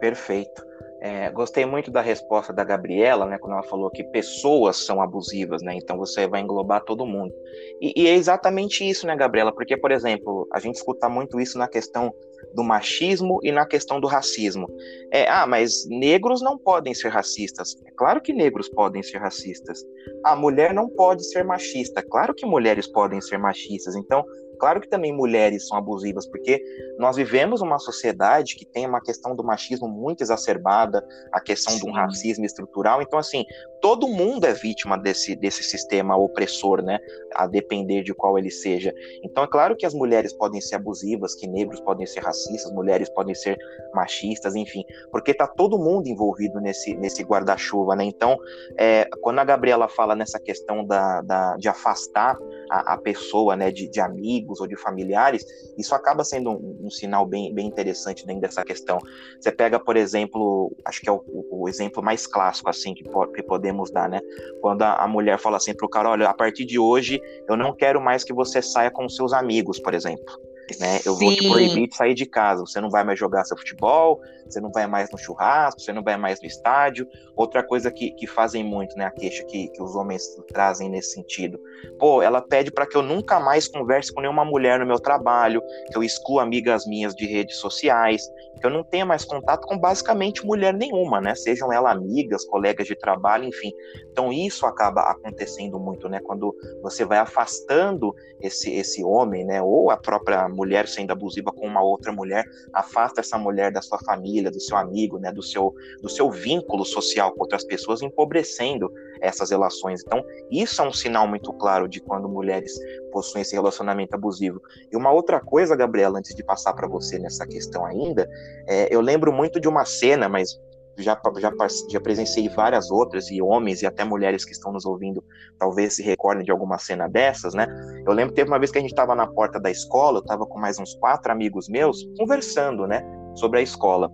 Perfeito. 0.00 0.65
É, 1.00 1.30
gostei 1.30 1.66
muito 1.66 1.90
da 1.90 2.00
resposta 2.00 2.52
da 2.52 2.64
Gabriela, 2.64 3.26
né, 3.26 3.38
quando 3.38 3.52
ela 3.52 3.62
falou 3.62 3.90
que 3.90 4.02
pessoas 4.04 4.84
são 4.84 5.00
abusivas, 5.02 5.62
né, 5.62 5.74
então 5.74 5.98
você 5.98 6.26
vai 6.26 6.40
englobar 6.40 6.82
todo 6.82 7.06
mundo. 7.06 7.34
E, 7.80 7.92
e, 7.94 8.08
é 8.08 8.14
exatamente 8.14 8.88
isso, 8.88 9.06
né, 9.06 9.14
Gabriela, 9.14 9.52
porque, 9.52 9.76
por 9.76 9.90
exemplo, 9.90 10.48
a 10.52 10.58
gente 10.58 10.76
escuta 10.76 11.08
muito 11.08 11.38
isso 11.38 11.58
na 11.58 11.68
questão 11.68 12.14
do 12.54 12.62
machismo 12.62 13.38
e 13.42 13.52
na 13.52 13.66
questão 13.66 14.00
do 14.00 14.06
racismo. 14.06 14.66
É, 15.12 15.28
ah, 15.28 15.46
mas 15.46 15.86
negros 15.88 16.40
não 16.42 16.58
podem 16.58 16.94
ser 16.94 17.08
racistas. 17.08 17.76
É 17.86 17.90
claro 17.90 18.20
que 18.20 18.32
negros 18.32 18.68
podem 18.68 19.02
ser 19.02 19.18
racistas. 19.18 19.84
A 20.24 20.34
mulher 20.34 20.72
não 20.72 20.88
pode 20.88 21.24
ser 21.24 21.44
machista. 21.44 22.02
Claro 22.02 22.34
que 22.34 22.46
mulheres 22.46 22.86
podem 22.86 23.20
ser 23.20 23.38
machistas. 23.38 23.94
Então, 23.94 24.24
Claro 24.58 24.80
que 24.80 24.88
também 24.88 25.12
mulheres 25.12 25.66
são 25.68 25.76
abusivas, 25.76 26.26
porque 26.26 26.62
nós 26.98 27.16
vivemos 27.16 27.60
uma 27.60 27.78
sociedade 27.78 28.56
que 28.56 28.64
tem 28.64 28.86
uma 28.86 29.00
questão 29.00 29.34
do 29.34 29.44
machismo 29.44 29.88
muito 29.88 30.22
exacerbada, 30.22 31.06
a 31.32 31.40
questão 31.40 31.74
Sim. 31.74 31.86
do 31.86 31.92
racismo 31.92 32.44
estrutural. 32.44 33.02
Então, 33.02 33.18
assim, 33.18 33.44
todo 33.80 34.08
mundo 34.08 34.46
é 34.46 34.52
vítima 34.52 34.96
desse, 34.96 35.36
desse 35.36 35.62
sistema 35.62 36.16
opressor, 36.16 36.82
né? 36.82 36.98
A 37.34 37.46
depender 37.46 38.02
de 38.02 38.14
qual 38.14 38.38
ele 38.38 38.50
seja. 38.50 38.92
Então, 39.22 39.44
é 39.44 39.46
claro 39.46 39.76
que 39.76 39.86
as 39.86 39.94
mulheres 39.94 40.32
podem 40.32 40.60
ser 40.60 40.76
abusivas, 40.76 41.34
que 41.34 41.46
negros 41.46 41.80
podem 41.80 42.06
ser 42.06 42.20
racistas, 42.20 42.72
mulheres 42.72 43.08
podem 43.08 43.34
ser 43.34 43.56
machistas, 43.94 44.54
enfim, 44.54 44.84
porque 45.10 45.32
tá 45.32 45.46
todo 45.46 45.78
mundo 45.78 46.08
envolvido 46.08 46.60
nesse, 46.60 46.94
nesse 46.94 47.22
guarda-chuva, 47.22 47.94
né? 47.94 48.04
Então, 48.04 48.38
é, 48.76 49.08
quando 49.20 49.38
a 49.38 49.44
Gabriela 49.44 49.88
fala 49.88 50.14
nessa 50.14 50.40
questão 50.40 50.84
da, 50.84 51.22
da 51.22 51.56
de 51.56 51.68
afastar 51.68 52.36
a, 52.70 52.94
a 52.94 52.96
pessoa, 52.96 53.56
né, 53.56 53.70
de, 53.70 53.88
de 53.88 54.00
amigos, 54.00 54.60
ou 54.60 54.66
de 54.66 54.76
familiares, 54.76 55.44
isso 55.76 55.94
acaba 55.94 56.24
sendo 56.24 56.50
um, 56.50 56.86
um 56.86 56.90
sinal 56.90 57.26
bem, 57.26 57.52
bem 57.54 57.66
interessante 57.66 58.26
dentro 58.26 58.42
dessa 58.42 58.64
questão. 58.64 58.98
Você 59.40 59.52
pega, 59.52 59.78
por 59.78 59.96
exemplo, 59.96 60.72
acho 60.84 61.00
que 61.00 61.08
é 61.08 61.12
o, 61.12 61.22
o 61.50 61.68
exemplo 61.68 62.02
mais 62.02 62.26
clássico 62.26 62.70
assim 62.70 62.94
que, 62.94 63.04
que 63.34 63.42
podemos 63.42 63.90
dar, 63.90 64.08
né? 64.08 64.20
Quando 64.60 64.82
a, 64.82 64.96
a 64.96 65.08
mulher 65.08 65.38
fala 65.38 65.56
assim 65.56 65.74
pro 65.74 65.88
cara, 65.88 66.10
olha, 66.10 66.28
a 66.28 66.34
partir 66.34 66.64
de 66.64 66.78
hoje 66.78 67.20
eu 67.48 67.56
não 67.56 67.74
quero 67.74 68.00
mais 68.00 68.24
que 68.24 68.32
você 68.32 68.62
saia 68.62 68.90
com 68.90 69.08
seus 69.08 69.32
amigos, 69.32 69.78
por 69.78 69.94
exemplo. 69.94 70.34
Né? 70.80 71.00
Eu 71.04 71.14
Sim. 71.14 71.24
vou 71.24 71.36
te 71.36 71.48
proibir 71.48 71.88
de 71.88 71.96
sair 71.96 72.14
de 72.14 72.26
casa. 72.26 72.60
Você 72.62 72.80
não 72.80 72.90
vai 72.90 73.04
mais 73.04 73.18
jogar 73.18 73.44
seu 73.44 73.56
futebol, 73.56 74.20
você 74.48 74.60
não 74.60 74.70
vai 74.70 74.86
mais 74.86 75.10
no 75.10 75.18
churrasco, 75.18 75.80
você 75.80 75.92
não 75.92 76.02
vai 76.02 76.16
mais 76.16 76.40
no 76.40 76.46
estádio. 76.46 77.08
Outra 77.34 77.62
coisa 77.62 77.90
que, 77.90 78.10
que 78.12 78.26
fazem 78.26 78.64
muito, 78.64 78.96
né? 78.96 79.04
A 79.04 79.10
queixa 79.10 79.44
que, 79.44 79.68
que 79.68 79.82
os 79.82 79.94
homens 79.94 80.22
trazem 80.48 80.88
nesse 80.88 81.12
sentido. 81.12 81.60
Pô, 81.98 82.22
ela 82.22 82.40
pede 82.40 82.70
para 82.70 82.86
que 82.86 82.96
eu 82.96 83.02
nunca 83.02 83.40
mais 83.40 83.68
converse 83.68 84.12
com 84.12 84.20
nenhuma 84.20 84.44
mulher 84.44 84.78
no 84.78 84.86
meu 84.86 84.98
trabalho, 84.98 85.62
que 85.90 85.96
eu 85.96 86.02
exclua 86.02 86.42
amigas 86.42 86.86
minhas 86.86 87.14
de 87.14 87.26
redes 87.26 87.56
sociais, 87.56 88.22
que 88.60 88.66
eu 88.66 88.70
não 88.70 88.82
tenha 88.82 89.04
mais 89.04 89.24
contato 89.24 89.66
com 89.66 89.78
basicamente 89.78 90.44
mulher 90.44 90.72
nenhuma, 90.72 91.20
né? 91.20 91.34
Sejam 91.34 91.72
elas 91.72 91.96
amigas, 91.96 92.44
colegas 92.44 92.86
de 92.86 92.96
trabalho, 92.96 93.44
enfim. 93.44 93.72
Então 94.10 94.32
isso 94.32 94.66
acaba 94.66 95.02
acontecendo 95.02 95.78
muito, 95.78 96.08
né? 96.08 96.20
Quando 96.20 96.54
você 96.82 97.04
vai 97.04 97.18
afastando 97.18 98.14
esse, 98.40 98.72
esse 98.72 99.04
homem, 99.04 99.44
né? 99.44 99.60
Ou 99.62 99.90
a 99.90 99.96
própria 99.96 100.48
mulher 100.48 100.88
sendo 100.88 101.12
abusiva 101.12 101.52
com 101.52 101.66
uma 101.66 101.82
outra 101.82 102.12
mulher, 102.12 102.44
afasta 102.72 103.20
essa 103.20 103.38
mulher 103.38 103.72
da 103.72 103.82
sua 103.82 103.98
família, 103.98 104.35
do 104.42 104.60
seu 104.60 104.76
amigo, 104.76 105.18
né, 105.18 105.32
do 105.32 105.42
seu, 105.42 105.74
do 106.00 106.08
seu 106.08 106.30
vínculo 106.30 106.84
social 106.84 107.32
com 107.32 107.40
outras 107.40 107.64
pessoas, 107.64 108.02
empobrecendo 108.02 108.92
essas 109.20 109.50
relações. 109.50 110.02
Então, 110.04 110.24
isso 110.50 110.80
é 110.82 110.86
um 110.86 110.92
sinal 110.92 111.26
muito 111.26 111.52
claro 111.54 111.88
de 111.88 112.00
quando 112.00 112.28
mulheres 112.28 112.72
possuem 113.12 113.42
esse 113.42 113.54
relacionamento 113.54 114.14
abusivo. 114.14 114.60
E 114.92 114.96
uma 114.96 115.10
outra 115.10 115.40
coisa, 115.40 115.76
Gabriela, 115.76 116.18
antes 116.18 116.34
de 116.34 116.44
passar 116.44 116.74
para 116.74 116.86
você 116.86 117.18
nessa 117.18 117.46
questão 117.46 117.84
ainda, 117.84 118.28
é, 118.66 118.94
eu 118.94 119.00
lembro 119.00 119.32
muito 119.32 119.58
de 119.60 119.68
uma 119.68 119.84
cena, 119.84 120.28
mas 120.28 120.58
já, 120.98 121.20
já, 121.38 121.52
já 121.90 122.00
presenciei 122.00 122.48
várias 122.48 122.90
outras, 122.90 123.30
e 123.30 123.40
homens 123.42 123.82
e 123.82 123.86
até 123.86 124.04
mulheres 124.04 124.44
que 124.44 124.52
estão 124.52 124.72
nos 124.72 124.86
ouvindo 124.86 125.22
talvez 125.58 125.96
se 125.96 126.02
recordem 126.02 126.44
de 126.44 126.50
alguma 126.50 126.78
cena 126.78 127.08
dessas, 127.08 127.54
né? 127.54 127.66
Eu 128.06 128.12
lembro 128.12 128.30
que 128.30 128.36
teve 128.36 128.50
uma 128.50 128.58
vez 128.58 128.70
que 128.70 128.78
a 128.78 128.80
gente 128.80 128.90
estava 128.90 129.14
na 129.14 129.26
porta 129.26 129.60
da 129.60 129.70
escola, 129.70 130.18
eu 130.18 130.22
estava 130.22 130.46
com 130.46 130.58
mais 130.58 130.78
uns 130.78 130.94
quatro 130.94 131.30
amigos 131.30 131.68
meus, 131.68 132.04
conversando, 132.18 132.86
né, 132.86 133.02
sobre 133.34 133.60
a 133.60 133.62
escola. 133.62 134.10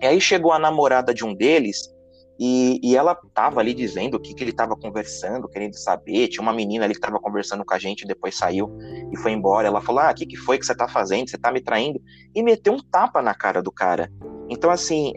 E 0.00 0.06
aí 0.06 0.20
chegou 0.20 0.52
a 0.52 0.58
namorada 0.58 1.12
de 1.12 1.24
um 1.24 1.34
deles, 1.34 1.92
e, 2.38 2.78
e 2.84 2.96
ela 2.96 3.18
estava 3.26 3.58
ali 3.58 3.74
dizendo 3.74 4.14
o 4.14 4.20
que, 4.20 4.32
que 4.32 4.44
ele 4.44 4.52
estava 4.52 4.76
conversando, 4.76 5.48
querendo 5.48 5.74
saber. 5.74 6.28
Tinha 6.28 6.42
uma 6.42 6.52
menina 6.52 6.84
ali 6.84 6.94
que 6.94 7.00
estava 7.00 7.18
conversando 7.18 7.64
com 7.64 7.74
a 7.74 7.78
gente, 7.78 8.06
depois 8.06 8.36
saiu 8.36 8.78
e 9.12 9.16
foi 9.16 9.32
embora. 9.32 9.66
Ela 9.66 9.80
falou: 9.80 10.02
Ah, 10.02 10.12
o 10.12 10.14
que, 10.14 10.24
que 10.24 10.36
foi 10.36 10.56
que 10.56 10.64
você 10.64 10.72
está 10.72 10.86
fazendo? 10.86 11.28
Você 11.28 11.36
está 11.36 11.50
me 11.50 11.60
traindo? 11.60 12.00
E 12.32 12.42
meteu 12.42 12.74
um 12.74 12.78
tapa 12.80 13.20
na 13.20 13.34
cara 13.34 13.60
do 13.60 13.72
cara. 13.72 14.08
Então, 14.48 14.70
assim, 14.70 15.12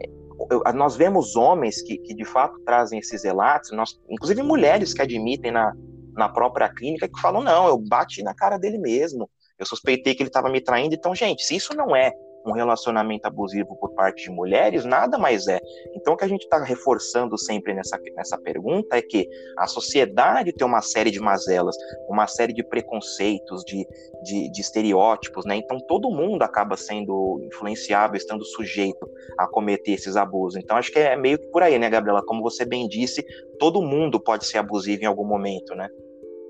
nós 0.74 0.96
vemos 0.96 1.36
homens 1.36 1.84
que, 1.84 2.00
que 2.00 2.16
de 2.16 2.26
fato 2.26 2.60
trazem 2.66 2.98
esses 2.98 3.24
relatos, 3.24 3.72
nós, 3.72 4.00
inclusive 4.10 4.42
mulheres 4.42 4.92
que 4.92 5.02
admitem 5.04 5.52
na, 5.52 5.74
na 6.14 6.28
própria 6.28 6.70
clínica 6.70 7.08
que 7.08 7.22
falam: 7.22 7.44
não, 7.44 7.68
eu 7.68 7.78
bati 7.78 8.24
na 8.24 8.34
cara 8.34 8.58
dele 8.58 8.80
mesmo, 8.80 9.30
eu 9.60 9.66
suspeitei 9.68 10.16
que 10.16 10.24
ele 10.24 10.30
estava 10.30 10.50
me 10.50 10.60
traindo. 10.60 10.96
Então, 10.96 11.14
gente, 11.14 11.44
se 11.44 11.56
isso 11.56 11.76
não 11.76 11.96
é 11.96 12.12
um 12.46 12.52
relacionamento 12.52 13.26
abusivo 13.26 13.76
por 13.76 13.92
parte 13.92 14.24
de 14.24 14.32
mulheres, 14.32 14.86
nada 14.86 15.18
mais 15.18 15.48
é. 15.48 15.60
Então, 15.96 16.14
o 16.14 16.18
que 16.18 16.24
a 16.24 16.28
gente 16.28 16.44
está 16.44 16.58
reforçando 16.64 17.38
sempre 17.38 17.74
nessa, 17.74 18.00
nessa 18.16 18.38
pergunta 18.38 18.98
é 18.98 19.02
que 19.02 19.30
a 19.58 19.68
sociedade 19.68 20.54
tem 20.54 20.66
uma 20.66 20.82
série 20.82 21.12
de 21.12 21.20
mazelas, 21.20 21.76
uma 22.08 22.28
série 22.28 22.54
de 22.54 22.64
preconceitos, 22.64 23.64
de, 23.64 23.88
de, 24.24 24.52
de 24.52 24.62
estereótipos, 24.62 25.46
né? 25.46 25.56
Então, 25.56 25.80
todo 25.80 26.10
mundo 26.10 26.44
acaba 26.44 26.76
sendo 26.76 27.42
influenciável, 27.44 28.18
estando 28.18 28.44
sujeito 28.46 29.08
a 29.38 29.48
cometer 29.48 29.92
esses 29.92 30.16
abusos. 30.16 30.62
Então, 30.62 30.78
acho 30.78 30.92
que 30.92 31.00
é 31.00 31.16
meio 31.16 31.38
que 31.38 31.48
por 31.48 31.64
aí, 31.64 31.78
né, 31.78 31.90
Gabriela? 31.90 32.24
Como 32.26 32.42
você 32.42 32.66
bem 32.66 32.88
disse, 32.88 33.26
todo 33.60 33.82
mundo 33.82 34.20
pode 34.20 34.46
ser 34.46 34.58
abusivo 34.58 35.04
em 35.04 35.08
algum 35.08 35.26
momento, 35.26 35.76
né? 35.76 35.90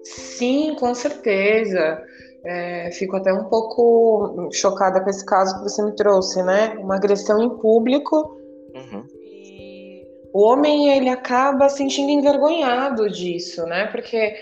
Sim, 0.03 0.75
com 0.79 0.93
certeza. 0.95 2.03
É, 2.43 2.89
fico 2.91 3.15
até 3.15 3.31
um 3.31 3.45
pouco 3.45 4.49
chocada 4.51 4.99
com 5.01 5.09
esse 5.09 5.25
caso 5.25 5.57
que 5.57 5.63
você 5.63 5.83
me 5.83 5.95
trouxe, 5.95 6.41
né? 6.41 6.75
Uma 6.79 6.95
agressão 6.95 7.41
em 7.41 7.49
público. 7.49 8.37
Uhum. 8.73 9.03
E 9.13 10.07
o 10.33 10.41
homem 10.41 10.89
ele 10.97 11.09
acaba 11.09 11.69
sentindo 11.69 12.09
envergonhado 12.09 13.09
disso, 13.09 13.65
né? 13.65 13.87
Porque 13.87 14.33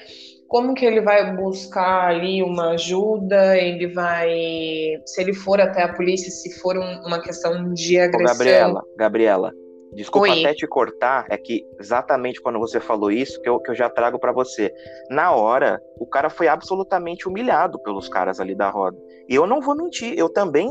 como 0.47 0.73
que 0.73 0.85
ele 0.85 1.01
vai 1.01 1.35
buscar 1.35 2.07
ali 2.07 2.41
uma 2.41 2.71
ajuda? 2.71 3.57
Ele 3.57 3.88
vai, 3.88 4.29
se 5.05 5.21
ele 5.21 5.33
for 5.33 5.59
até 5.59 5.83
a 5.83 5.93
polícia, 5.93 6.31
se 6.31 6.57
for 6.59 6.77
um, 6.77 7.05
uma 7.05 7.21
questão 7.21 7.73
de 7.73 7.99
agressão. 7.99 8.35
Ô, 8.35 8.38
Gabriela, 8.38 8.83
Gabriela, 8.97 9.53
Desculpa 9.93 10.30
Oi. 10.30 10.39
até 10.39 10.54
te 10.54 10.67
cortar, 10.67 11.25
é 11.30 11.38
que 11.38 11.65
exatamente 11.80 12.41
quando 12.41 12.60
você 12.60 12.80
falou 12.80 13.12
isso, 13.12 13.41
que 13.41 13.49
eu, 13.49 13.60
que 13.60 13.71
eu 13.71 13.75
já 13.75 13.89
trago 13.89 14.19
para 14.19 14.32
você. 14.32 14.71
Na 15.10 15.32
hora, 15.32 15.82
o 15.99 16.06
cara 16.06 16.30
foi 16.30 16.47
absolutamente 16.47 17.28
humilhado 17.28 17.80
pelos 17.80 18.08
caras 18.08 18.39
ali 18.39 18.56
da 18.56 18.69
roda. 18.69 18.97
E 19.28 19.36
eu 19.36 19.47
não 19.47 19.62
vou 19.62 19.75
mentir, 19.75 20.13
eu 20.17 20.30
também 20.30 20.69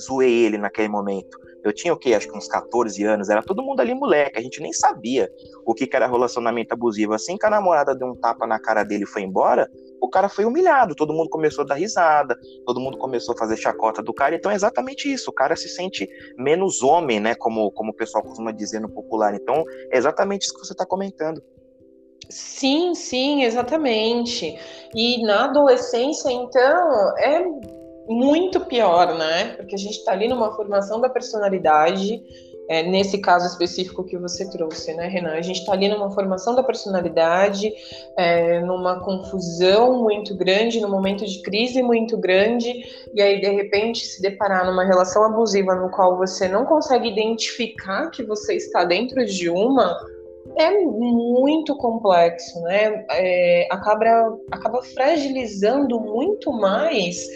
zoei 0.00 0.44
ele 0.44 0.58
naquele 0.58 0.88
momento. 0.88 1.38
Eu 1.62 1.72
tinha 1.72 1.92
o 1.92 1.96
quê? 1.96 2.14
Acho 2.14 2.28
que 2.28 2.36
uns 2.36 2.48
14 2.48 3.04
anos, 3.04 3.28
era 3.28 3.42
todo 3.42 3.62
mundo 3.62 3.80
ali 3.80 3.94
moleque, 3.94 4.38
a 4.38 4.42
gente 4.42 4.60
nem 4.60 4.72
sabia 4.72 5.30
o 5.64 5.74
que, 5.74 5.86
que 5.86 5.94
era 5.94 6.06
relacionamento 6.06 6.74
abusivo. 6.74 7.14
Assim 7.14 7.36
que 7.36 7.46
a 7.46 7.50
namorada 7.50 7.94
deu 7.94 8.08
um 8.08 8.16
tapa 8.16 8.46
na 8.46 8.58
cara 8.58 8.82
dele 8.82 9.04
e 9.04 9.06
foi 9.06 9.22
embora, 9.22 9.70
o 10.00 10.08
cara 10.08 10.28
foi 10.28 10.44
humilhado, 10.44 10.94
todo 10.94 11.12
mundo 11.12 11.30
começou 11.30 11.64
a 11.64 11.68
dar 11.68 11.74
risada, 11.74 12.36
todo 12.66 12.80
mundo 12.80 12.98
começou 12.98 13.34
a 13.34 13.38
fazer 13.38 13.56
chacota 13.56 14.02
do 14.02 14.12
cara, 14.12 14.34
então 14.34 14.50
é 14.50 14.54
exatamente 14.54 15.12
isso, 15.12 15.30
o 15.30 15.32
cara 15.32 15.54
se 15.54 15.68
sente 15.68 16.08
menos 16.36 16.82
homem, 16.82 17.20
né, 17.20 17.34
como, 17.36 17.70
como 17.70 17.92
o 17.92 17.94
pessoal 17.94 18.24
costuma 18.24 18.50
dizer 18.50 18.80
no 18.80 18.88
popular, 18.88 19.34
então 19.34 19.64
é 19.92 19.96
exatamente 19.96 20.42
isso 20.42 20.54
que 20.54 20.66
você 20.66 20.72
está 20.72 20.84
comentando. 20.84 21.40
Sim, 22.28 22.94
sim, 22.94 23.44
exatamente. 23.44 24.58
E 24.94 25.22
na 25.22 25.44
adolescência, 25.44 26.30
então, 26.30 27.18
é 27.18 27.44
muito 28.08 28.60
pior, 28.60 29.14
né? 29.16 29.54
Porque 29.56 29.74
a 29.74 29.78
gente 29.78 29.98
está 29.98 30.12
ali 30.12 30.28
numa 30.28 30.54
formação 30.54 31.00
da 31.00 31.08
personalidade, 31.08 32.22
é, 32.68 32.82
nesse 32.82 33.18
caso 33.18 33.46
específico 33.46 34.04
que 34.04 34.16
você 34.16 34.48
trouxe, 34.50 34.94
né, 34.94 35.06
Renan? 35.06 35.32
A 35.32 35.42
gente 35.42 35.60
está 35.60 35.72
ali 35.72 35.88
numa 35.88 36.10
formação 36.10 36.54
da 36.54 36.62
personalidade, 36.62 37.72
é, 38.16 38.60
numa 38.60 39.00
confusão 39.00 40.02
muito 40.02 40.36
grande, 40.36 40.80
num 40.80 40.88
momento 40.88 41.24
de 41.26 41.42
crise 41.42 41.82
muito 41.82 42.16
grande, 42.16 42.72
e 43.14 43.20
aí 43.20 43.40
de 43.40 43.50
repente 43.50 44.06
se 44.06 44.22
deparar 44.22 44.64
numa 44.66 44.84
relação 44.84 45.24
abusiva 45.24 45.74
no 45.74 45.90
qual 45.90 46.16
você 46.16 46.48
não 46.48 46.64
consegue 46.64 47.08
identificar 47.08 48.10
que 48.10 48.22
você 48.22 48.54
está 48.54 48.84
dentro 48.84 49.24
de 49.24 49.50
uma, 49.50 49.96
é 50.56 50.70
muito 50.70 51.76
complexo, 51.76 52.60
né? 52.62 53.04
É, 53.10 53.68
acaba, 53.70 54.38
acaba 54.50 54.82
fragilizando 54.82 56.00
muito 56.00 56.52
mais 56.52 57.26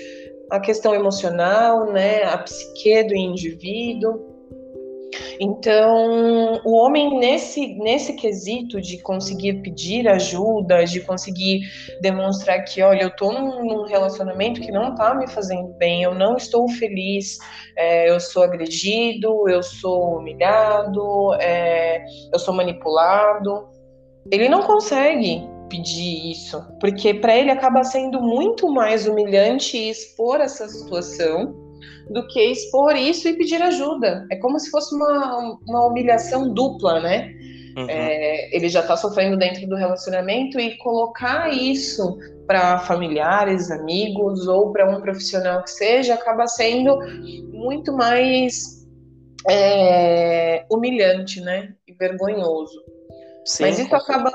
a 0.51 0.61
questão 0.61 0.95
emocional, 0.95 1.93
né? 1.93 2.25
A 2.25 2.39
psique 2.39 3.03
do 3.05 3.15
indivíduo. 3.15 4.37
Então, 5.39 6.61
o 6.65 6.73
homem 6.73 7.19
nesse 7.19 7.75
nesse 7.75 8.15
quesito 8.15 8.81
de 8.81 8.99
conseguir 8.99 9.55
pedir 9.63 10.09
ajuda, 10.09 10.85
de 10.85 11.01
conseguir 11.01 11.61
demonstrar 12.01 12.63
que, 12.65 12.83
olha, 12.83 13.03
eu 13.03 13.09
estou 13.09 13.33
num, 13.33 13.85
relacionamento 13.85 14.61
que 14.61 14.73
não 14.73 14.91
está 14.91 15.15
me 15.15 15.29
fazendo 15.29 15.69
bem, 15.75 16.03
eu 16.03 16.15
não 16.15 16.37
estou 16.37 16.69
feliz, 16.69 17.39
é, 17.77 18.11
eu 18.11 18.19
sou 18.19 18.43
agredido, 18.43 19.49
eu 19.49 19.63
sou 19.63 20.19
humilhado, 20.19 21.35
é, 21.35 22.05
eu 22.33 22.39
sou 22.39 22.55
manipulado. 22.55 23.69
Ele 24.31 24.49
não 24.49 24.63
consegue 24.63 25.56
pedir 25.69 26.31
isso, 26.31 26.63
porque 26.81 27.15
para 27.15 27.37
ele 27.37 27.51
acaba 27.51 27.85
sendo 27.85 28.21
muito 28.21 28.69
mais 28.71 29.07
humilhante 29.07 29.77
expor 29.77 30.41
essa 30.41 30.69
situação 30.69 31.55
do 32.11 32.27
que 32.29 32.41
expor 32.41 32.97
isso 32.97 33.29
e 33.29 33.37
pedir 33.37 33.61
ajuda. 33.63 34.27
É 34.31 34.37
como 34.37 34.59
se 34.59 34.71
fosse 34.71 34.95
uma, 34.95 35.59
uma 35.67 35.87
humilhação 35.87 36.53
dupla, 36.53 37.01
né? 37.01 37.33
Uhum. 37.77 37.87
É, 37.91 38.57
ele 38.57 38.69
já 38.69 38.81
está 38.81 38.97
sofrendo 38.97 39.37
dentro 39.37 39.67
do 39.67 39.77
relacionamento 39.77 40.59
e 40.59 40.79
colocar 40.79 41.53
isso 41.53 42.17
para 42.47 42.79
familiares, 42.79 43.71
amigos 43.71 44.47
ou 44.47 44.73
para 44.73 44.89
um 44.89 45.01
profissional 45.01 45.63
que 45.63 45.71
seja 45.71 46.15
acaba 46.15 46.47
sendo 46.47 46.99
muito 47.53 47.93
mais 47.93 48.87
é, 49.49 50.65
humilhante, 50.71 51.41
né? 51.41 51.75
E 51.87 51.93
vergonhoso. 51.93 52.81
Sim, 53.45 53.65
Mas 53.65 53.79
isso 53.79 53.95
acaba 53.95 54.33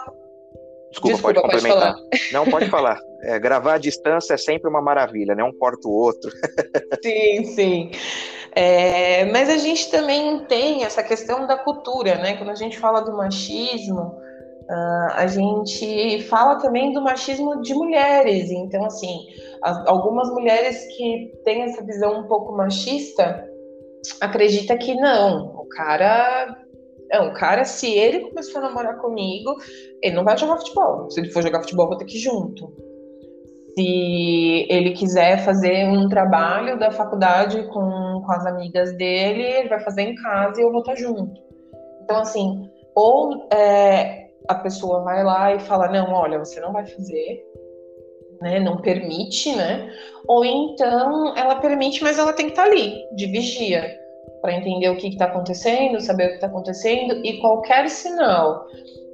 Desculpa, 0.92 1.16
Desculpa 1.16 1.22
pode 1.22 1.42
complementar. 1.42 1.96
Pode 1.96 2.34
Não, 2.34 2.46
pode 2.46 2.70
falar. 2.70 3.00
É, 3.24 3.38
gravar 3.38 3.76
à 3.76 3.78
distância 3.78 4.34
é 4.34 4.38
sempre 4.38 4.68
uma 4.68 4.82
maravilha, 4.82 5.36
né? 5.36 5.44
Um 5.44 5.54
corta 5.54 5.88
o 5.88 5.92
outro. 5.92 6.32
sim, 7.04 7.46
sim. 7.46 7.92
É, 8.56 9.26
mas 9.26 9.48
a 9.48 9.58
gente 9.58 9.92
também 9.92 10.44
tem 10.46 10.84
essa 10.84 11.04
questão 11.04 11.46
da 11.46 11.56
cultura, 11.56 12.16
né? 12.16 12.36
Quando 12.36 12.50
a 12.50 12.56
gente 12.56 12.80
fala 12.80 13.02
do 13.02 13.16
machismo, 13.16 14.18
uh, 14.68 15.12
a 15.14 15.28
gente 15.28 16.24
fala 16.24 16.56
também 16.56 16.94
do 16.94 17.02
machismo 17.02 17.62
de 17.62 17.76
mulheres. 17.76 18.50
Então, 18.50 18.84
assim, 18.86 19.20
as, 19.62 19.86
algumas 19.86 20.28
mulheres 20.32 20.84
que 20.98 21.32
têm 21.46 21.62
essa 21.62 21.84
visão 21.84 22.22
um 22.22 22.28
pouco 22.28 22.58
machista 22.58 23.48
acredita 24.20 24.76
que 24.78 24.96
não, 24.96 25.54
o 25.56 25.68
cara 25.70 26.58
não, 27.12 27.28
o 27.28 27.34
cara, 27.34 27.66
se 27.66 27.92
ele 27.94 28.22
começou 28.22 28.60
a 28.60 28.68
namorar 28.68 28.98
comigo, 29.00 29.56
ele 30.02 30.16
não 30.16 30.24
vai 30.24 30.38
jogar 30.38 30.58
futebol. 30.58 31.12
Se 31.12 31.20
ele 31.20 31.30
for 31.30 31.44
jogar 31.44 31.62
futebol, 31.62 31.88
vou 31.88 31.98
ter 31.98 32.06
que 32.06 32.18
ir 32.18 32.22
junto. 32.22 32.74
Se 33.76 34.68
ele 34.70 34.92
quiser 34.92 35.44
fazer 35.44 35.88
um 35.88 36.08
trabalho 36.08 36.80
da 36.80 36.92
faculdade 36.92 37.64
com, 37.68 38.22
com 38.26 38.32
as 38.32 38.46
amigas 38.46 38.96
dele, 38.96 39.44
ele 39.44 39.70
vai 39.70 39.80
fazer 39.82 40.04
em 40.04 40.16
casa 40.16 40.60
e 40.60 40.64
eu 40.64 40.72
vou 40.72 40.80
estar 40.80 40.96
junto. 40.96 41.40
Então, 42.04 42.18
assim, 42.18 42.70
ou 42.96 43.48
é, 43.54 44.30
a 44.48 44.56
pessoa 44.56 45.04
vai 45.04 45.24
lá 45.24 45.54
e 45.54 45.60
fala: 45.60 45.90
não, 45.90 46.12
olha, 46.14 46.40
você 46.40 46.60
não 46.62 46.72
vai 46.72 46.86
fazer, 46.86 47.46
né? 48.42 48.60
Não 48.60 48.78
permite, 48.78 49.54
né? 49.56 49.90
Ou 50.28 50.46
então 50.46 51.36
ela 51.38 51.56
permite, 51.56 52.04
mas 52.04 52.18
ela 52.18 52.34
tem 52.34 52.48
que 52.48 52.54
estar 52.54 52.64
ali, 52.64 53.04
de 53.16 53.26
vigia 53.28 54.01
para 54.42 54.56
entender 54.56 54.90
o 54.90 54.98
que 54.98 55.08
está 55.08 55.26
acontecendo, 55.26 56.02
saber 56.02 56.26
o 56.26 56.30
que 56.30 56.36
está 56.36 56.48
acontecendo 56.48 57.24
e 57.24 57.40
qualquer 57.40 57.90
sinal 57.90 58.66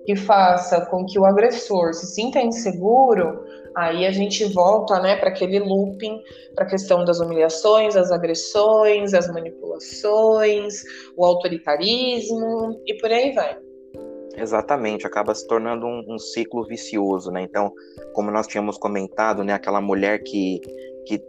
que 0.06 0.16
faça 0.16 0.86
com 0.86 1.06
que 1.06 1.20
o 1.20 1.26
agressor 1.26 1.94
se 1.94 2.08
sinta 2.08 2.40
inseguro, 2.40 3.44
aí 3.76 4.06
a 4.06 4.12
gente 4.12 4.46
volta 4.46 5.02
né, 5.02 5.18
para 5.18 5.30
aquele 5.30 5.60
looping, 5.60 6.22
para 6.56 6.63
a 6.66 6.70
questão 6.70 7.04
das 7.04 7.20
humilhações, 7.20 7.98
as 7.98 8.10
agressões, 8.10 9.13
as 9.13 9.28
manipulações, 9.28 10.82
o 11.18 11.26
autoritarismo 11.26 12.82
e 12.88 12.94
por 12.96 13.12
aí 13.12 13.34
vai. 13.34 13.58
Exatamente, 14.38 15.06
acaba 15.06 15.36
se 15.36 15.46
tornando 15.46 15.86
um, 15.86 16.06
um, 16.08 16.20
ciclo 16.20 16.63
vicioso, 16.66 17.32
né? 17.32 17.42
Então, 17.42 17.74
como 18.13 18.32
nós 18.32 18.48
tínhamos 18.48 18.78
comentado, 18.78 19.44
né, 19.44 19.54
aquela 19.54 19.82
mulher 19.82 20.20
que, 20.20 20.62
que 21.06 21.20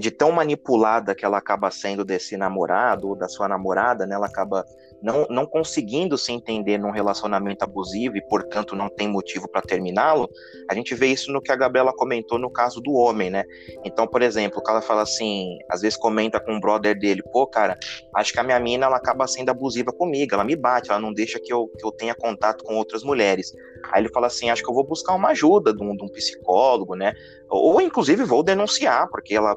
de 0.00 0.10
tão 0.10 0.32
manipulada 0.32 1.14
que 1.14 1.24
ela 1.24 1.38
acaba 1.38 1.70
sendo 1.70 2.04
desse 2.04 2.36
namorado 2.36 3.08
ou 3.08 3.16
da 3.16 3.28
sua 3.28 3.48
namorada, 3.48 4.06
né? 4.06 4.14
Ela 4.14 4.26
acaba 4.26 4.64
não, 5.02 5.26
não 5.28 5.44
conseguindo 5.44 6.16
se 6.16 6.32
entender 6.32 6.78
num 6.78 6.90
relacionamento 6.90 7.64
abusivo 7.64 8.16
e, 8.16 8.22
portanto, 8.22 8.76
não 8.76 8.88
tem 8.88 9.08
motivo 9.08 9.48
para 9.48 9.60
terminá-lo, 9.60 10.30
a 10.70 10.74
gente 10.74 10.94
vê 10.94 11.08
isso 11.08 11.32
no 11.32 11.40
que 11.40 11.50
a 11.50 11.56
Gabriela 11.56 11.92
comentou 11.92 12.38
no 12.38 12.50
caso 12.50 12.80
do 12.80 12.92
homem, 12.92 13.28
né? 13.28 13.44
Então, 13.84 14.06
por 14.06 14.22
exemplo, 14.22 14.58
o 14.58 14.62
cara 14.62 14.80
fala 14.80 15.02
assim, 15.02 15.58
às 15.68 15.80
vezes 15.82 15.98
comenta 15.98 16.38
com 16.40 16.56
o 16.56 16.60
brother 16.60 16.98
dele, 16.98 17.22
pô, 17.32 17.46
cara, 17.46 17.76
acho 18.14 18.32
que 18.32 18.38
a 18.38 18.42
minha 18.42 18.60
mina 18.60 18.86
ela 18.86 18.96
acaba 18.96 19.26
sendo 19.26 19.50
abusiva 19.50 19.92
comigo, 19.92 20.34
ela 20.34 20.44
me 20.44 20.54
bate, 20.54 20.90
ela 20.90 21.00
não 21.00 21.12
deixa 21.12 21.40
que 21.40 21.52
eu, 21.52 21.68
que 21.78 21.84
eu 21.84 21.90
tenha 21.90 22.14
contato 22.14 22.62
com 22.64 22.76
outras 22.76 23.02
mulheres. 23.02 23.52
Aí 23.90 24.02
ele 24.02 24.08
fala 24.10 24.28
assim, 24.28 24.48
acho 24.48 24.62
que 24.62 24.70
eu 24.70 24.74
vou 24.74 24.86
buscar 24.86 25.14
uma 25.14 25.30
ajuda 25.30 25.74
de 25.74 25.82
um, 25.82 25.96
de 25.96 26.04
um 26.04 26.08
psicólogo, 26.08 26.94
né? 26.94 27.12
Ou, 27.50 27.80
inclusive, 27.80 28.24
vou 28.24 28.42
denunciar, 28.42 29.08
porque 29.10 29.34
ela 29.34 29.54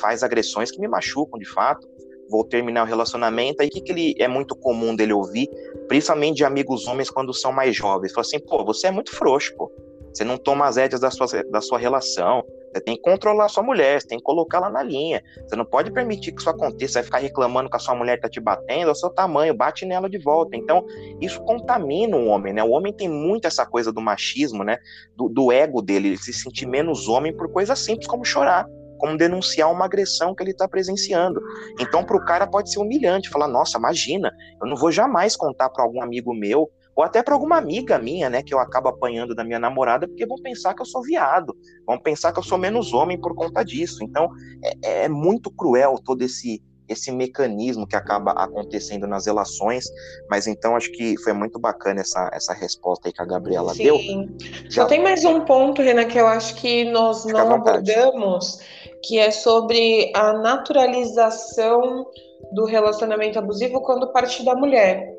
faz 0.00 0.22
agressões 0.22 0.70
que 0.70 0.80
me 0.80 0.86
machucam 0.86 1.38
de 1.38 1.44
fato 1.46 1.93
vou 2.28 2.44
terminar 2.44 2.84
o 2.84 2.86
relacionamento. 2.86 3.62
Aí 3.62 3.68
o 3.68 3.70
que, 3.70 3.80
que 3.80 3.92
ele 3.92 4.14
é 4.18 4.28
muito 4.28 4.54
comum 4.56 4.94
dele 4.94 5.12
ouvir, 5.12 5.48
principalmente 5.88 6.36
de 6.36 6.44
amigos 6.44 6.86
homens 6.86 7.10
quando 7.10 7.32
são 7.32 7.52
mais 7.52 7.76
jovens? 7.76 8.12
Fala 8.12 8.26
assim, 8.26 8.38
pô, 8.38 8.64
você 8.64 8.88
é 8.88 8.90
muito 8.90 9.14
frouxo, 9.14 9.54
pô. 9.56 9.70
Você 10.12 10.22
não 10.22 10.36
toma 10.36 10.66
as 10.66 10.76
rédeas 10.76 11.00
da 11.00 11.10
sua, 11.10 11.26
da 11.50 11.60
sua 11.60 11.78
relação. 11.78 12.44
Você 12.72 12.80
tem 12.80 12.96
que 12.96 13.02
controlar 13.02 13.46
a 13.46 13.48
sua 13.48 13.62
mulher, 13.62 14.00
você 14.00 14.06
tem 14.06 14.18
que 14.18 14.24
colocar 14.24 14.58
ela 14.58 14.70
na 14.70 14.82
linha. 14.82 15.22
Você 15.46 15.56
não 15.56 15.64
pode 15.64 15.92
permitir 15.92 16.32
que 16.32 16.40
isso 16.40 16.50
aconteça. 16.50 16.92
Você 16.92 16.98
vai 16.98 17.04
ficar 17.04 17.18
reclamando 17.18 17.68
que 17.68 17.76
a 17.76 17.80
sua 17.80 17.94
mulher 17.94 18.20
tá 18.20 18.28
te 18.28 18.40
batendo, 18.40 18.88
é 18.88 18.92
o 18.92 18.94
seu 18.94 19.10
tamanho, 19.10 19.54
bate 19.54 19.84
nela 19.84 20.08
de 20.08 20.18
volta. 20.18 20.56
Então, 20.56 20.84
isso 21.20 21.40
contamina 21.42 22.16
o 22.16 22.26
homem, 22.26 22.52
né? 22.52 22.62
O 22.62 22.70
homem 22.70 22.92
tem 22.92 23.08
muito 23.08 23.46
essa 23.46 23.66
coisa 23.66 23.92
do 23.92 24.00
machismo, 24.00 24.62
né? 24.62 24.78
Do, 25.16 25.28
do 25.28 25.50
ego 25.52 25.82
dele, 25.82 26.08
ele 26.08 26.18
se 26.18 26.32
sentir 26.32 26.66
menos 26.66 27.08
homem 27.08 27.36
por 27.36 27.50
coisas 27.50 27.78
simples 27.78 28.06
como 28.06 28.24
chorar 28.24 28.68
como 28.98 29.16
denunciar 29.16 29.70
uma 29.70 29.84
agressão 29.84 30.34
que 30.34 30.42
ele 30.42 30.50
está 30.50 30.68
presenciando. 30.68 31.40
Então, 31.80 32.04
para 32.04 32.16
o 32.16 32.24
cara 32.24 32.46
pode 32.46 32.70
ser 32.70 32.78
humilhante, 32.78 33.30
falar: 33.30 33.48
nossa, 33.48 33.78
imagina, 33.78 34.32
eu 34.60 34.68
não 34.68 34.76
vou 34.76 34.90
jamais 34.90 35.36
contar 35.36 35.70
para 35.70 35.84
algum 35.84 36.02
amigo 36.02 36.34
meu 36.34 36.70
ou 36.96 37.02
até 37.02 37.22
para 37.22 37.34
alguma 37.34 37.56
amiga 37.56 37.98
minha, 37.98 38.30
né, 38.30 38.42
que 38.42 38.54
eu 38.54 38.58
acabo 38.60 38.88
apanhando 38.88 39.34
da 39.34 39.42
minha 39.42 39.58
namorada, 39.58 40.06
porque 40.06 40.24
vão 40.24 40.40
pensar 40.40 40.74
que 40.74 40.82
eu 40.82 40.86
sou 40.86 41.02
viado, 41.02 41.56
vão 41.84 41.98
pensar 41.98 42.32
que 42.32 42.38
eu 42.38 42.42
sou 42.42 42.56
menos 42.56 42.92
homem 42.92 43.20
por 43.20 43.34
conta 43.34 43.64
disso. 43.64 43.98
Então, 44.04 44.28
é, 44.84 45.04
é 45.04 45.08
muito 45.08 45.50
cruel 45.50 45.98
todo 46.04 46.22
esse 46.22 46.62
esse 46.88 47.10
mecanismo 47.10 47.86
que 47.86 47.96
acaba 47.96 48.32
acontecendo 48.32 49.06
nas 49.06 49.26
relações, 49.26 49.86
mas 50.28 50.46
então 50.46 50.76
acho 50.76 50.90
que 50.92 51.16
foi 51.22 51.32
muito 51.32 51.58
bacana 51.58 52.00
essa, 52.00 52.30
essa 52.32 52.52
resposta 52.52 53.08
aí 53.08 53.12
que 53.12 53.22
a 53.22 53.24
Gabriela 53.24 53.74
Sim. 53.74 53.84
deu. 53.84 53.98
Só 54.70 54.82
Já... 54.82 54.86
tem 54.86 55.02
mais 55.02 55.24
um 55.24 55.40
ponto, 55.40 55.80
Renan, 55.80 56.04
que 56.04 56.18
eu 56.18 56.26
acho 56.26 56.54
que 56.56 56.84
nós 56.90 57.22
Fica 57.22 57.44
não 57.44 57.54
abordamos, 57.54 58.60
que 59.06 59.18
é 59.18 59.30
sobre 59.30 60.10
a 60.14 60.32
naturalização 60.32 62.06
do 62.52 62.64
relacionamento 62.64 63.38
abusivo 63.38 63.80
quando 63.82 64.12
parte 64.12 64.44
da 64.44 64.54
mulher. 64.54 65.12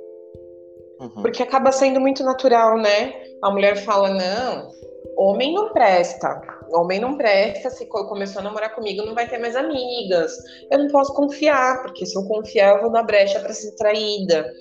Uhum. 0.99 1.21
Porque 1.21 1.43
acaba 1.43 1.71
sendo 1.71 1.99
muito 1.99 2.23
natural, 2.23 2.77
né? 2.77 3.13
A 3.41 3.51
mulher 3.51 3.75
fala: 3.77 4.09
não, 4.09 4.71
homem 5.17 5.53
não 5.53 5.71
presta. 5.71 6.41
Homem 6.73 6.99
não 6.99 7.15
presta, 7.15 7.69
se 7.69 7.85
começou 7.85 8.41
a 8.41 8.43
namorar 8.43 8.73
comigo, 8.73 9.05
não 9.05 9.13
vai 9.13 9.29
ter 9.29 9.37
mais 9.37 9.55
amigas. 9.55 10.35
Eu 10.71 10.79
não 10.79 10.87
posso 10.87 11.13
confiar, 11.13 11.83
porque 11.83 12.05
se 12.05 12.17
eu 12.17 12.25
confiar, 12.27 12.75
eu 12.75 12.81
vou 12.81 12.91
dar 12.91 13.03
brecha 13.03 13.39
para 13.39 13.53
ser 13.53 13.75
traída. 13.75 14.51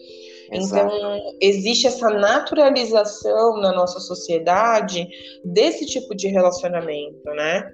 Exato. 0.52 0.94
Então, 0.94 1.18
existe 1.40 1.86
essa 1.86 2.10
naturalização 2.10 3.56
na 3.56 3.72
nossa 3.72 3.98
sociedade 4.00 5.08
desse 5.42 5.86
tipo 5.86 6.14
de 6.14 6.28
relacionamento, 6.28 7.24
né? 7.30 7.72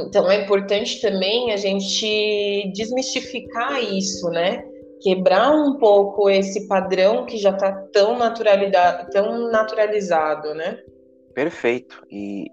Então 0.00 0.30
é 0.30 0.42
importante 0.42 1.00
também 1.00 1.52
a 1.52 1.56
gente 1.56 2.70
desmistificar 2.74 3.82
isso, 3.82 4.28
né? 4.30 4.64
Quebrar 5.00 5.50
um 5.52 5.78
pouco 5.78 6.28
esse 6.28 6.66
padrão 6.66 7.24
que 7.24 7.36
já 7.36 7.50
está 7.50 7.72
tão, 7.92 8.18
tão 9.12 9.50
naturalizado, 9.50 10.54
né? 10.54 10.78
Perfeito. 11.34 12.02
E 12.10 12.46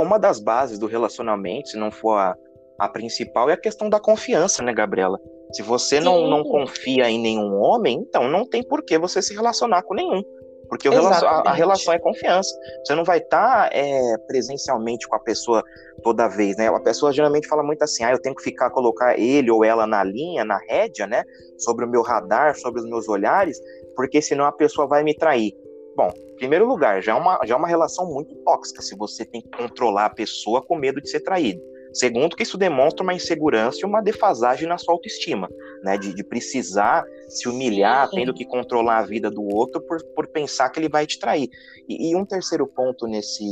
uma 0.00 0.18
das 0.18 0.40
bases 0.40 0.78
do 0.78 0.86
relacionamento, 0.86 1.68
se 1.68 1.76
não 1.76 1.90
for 1.90 2.16
a, 2.16 2.34
a 2.78 2.88
principal, 2.88 3.50
é 3.50 3.52
a 3.52 3.60
questão 3.60 3.90
da 3.90 4.00
confiança, 4.00 4.62
né, 4.62 4.72
Gabriela? 4.72 5.20
Se 5.52 5.62
você 5.62 6.00
não, 6.00 6.26
não 6.28 6.42
confia 6.42 7.10
em 7.10 7.18
nenhum 7.18 7.60
homem, 7.60 7.98
então 8.08 8.28
não 8.30 8.46
tem 8.46 8.62
por 8.62 8.82
que 8.82 8.96
você 8.98 9.20
se 9.20 9.34
relacionar 9.34 9.82
com 9.82 9.94
nenhum. 9.94 10.22
Porque 10.70 10.86
a, 10.88 10.92
a, 10.92 11.52
relação 11.52 11.92
é 11.92 11.98
confiança. 11.98 12.56
Você 12.84 12.94
não 12.94 13.04
vai 13.04 13.18
estar 13.18 13.68
tá, 13.68 13.76
é, 13.76 14.16
presencialmente 14.28 15.06
com 15.08 15.16
a 15.16 15.18
pessoa 15.18 15.64
toda 16.04 16.28
vez, 16.28 16.56
né? 16.56 16.68
A 16.68 16.80
pessoa 16.80 17.12
geralmente 17.12 17.48
fala 17.48 17.62
muito 17.64 17.82
assim, 17.82 18.04
ah, 18.04 18.12
eu 18.12 18.22
tenho 18.22 18.36
que 18.36 18.42
ficar, 18.42 18.70
colocar 18.70 19.18
ele 19.18 19.50
ou 19.50 19.64
ela 19.64 19.84
na 19.84 20.04
linha, 20.04 20.44
na 20.44 20.58
rédea, 20.68 21.08
né? 21.08 21.24
Sobre 21.58 21.84
o 21.84 21.88
meu 21.88 22.02
radar, 22.02 22.56
sobre 22.56 22.80
os 22.80 22.88
meus 22.88 23.08
olhares, 23.08 23.60
porque 23.96 24.22
senão 24.22 24.44
a 24.44 24.52
pessoa 24.52 24.86
vai 24.86 25.02
me 25.02 25.12
trair. 25.12 25.52
Bom, 25.96 26.08
em 26.16 26.36
primeiro 26.36 26.66
lugar, 26.66 27.02
já 27.02 27.12
é 27.12 27.14
uma, 27.16 27.40
já 27.44 27.54
é 27.54 27.58
uma 27.58 27.68
relação 27.68 28.06
muito 28.06 28.32
tóxica 28.44 28.80
se 28.80 28.96
você 28.96 29.24
tem 29.24 29.42
que 29.42 29.50
controlar 29.50 30.06
a 30.06 30.10
pessoa 30.14 30.62
com 30.62 30.76
medo 30.76 31.00
de 31.00 31.10
ser 31.10 31.20
traído. 31.20 31.60
Segundo, 31.92 32.36
que 32.36 32.42
isso 32.42 32.56
demonstra 32.56 33.02
uma 33.02 33.14
insegurança 33.14 33.80
e 33.82 33.84
uma 33.84 34.00
defasagem 34.00 34.68
na 34.68 34.78
sua 34.78 34.94
autoestima, 34.94 35.48
né? 35.82 35.98
De, 35.98 36.14
de 36.14 36.22
precisar 36.22 37.04
se 37.28 37.48
humilhar, 37.48 38.08
Sim. 38.08 38.16
tendo 38.16 38.34
que 38.34 38.44
controlar 38.44 38.98
a 38.98 39.06
vida 39.06 39.30
do 39.30 39.42
outro 39.42 39.80
por, 39.82 40.02
por 40.14 40.28
pensar 40.28 40.70
que 40.70 40.78
ele 40.78 40.88
vai 40.88 41.06
te 41.06 41.18
trair. 41.18 41.48
E, 41.88 42.10
e 42.10 42.16
um 42.16 42.24
terceiro 42.24 42.66
ponto 42.66 43.06
nesse, 43.06 43.44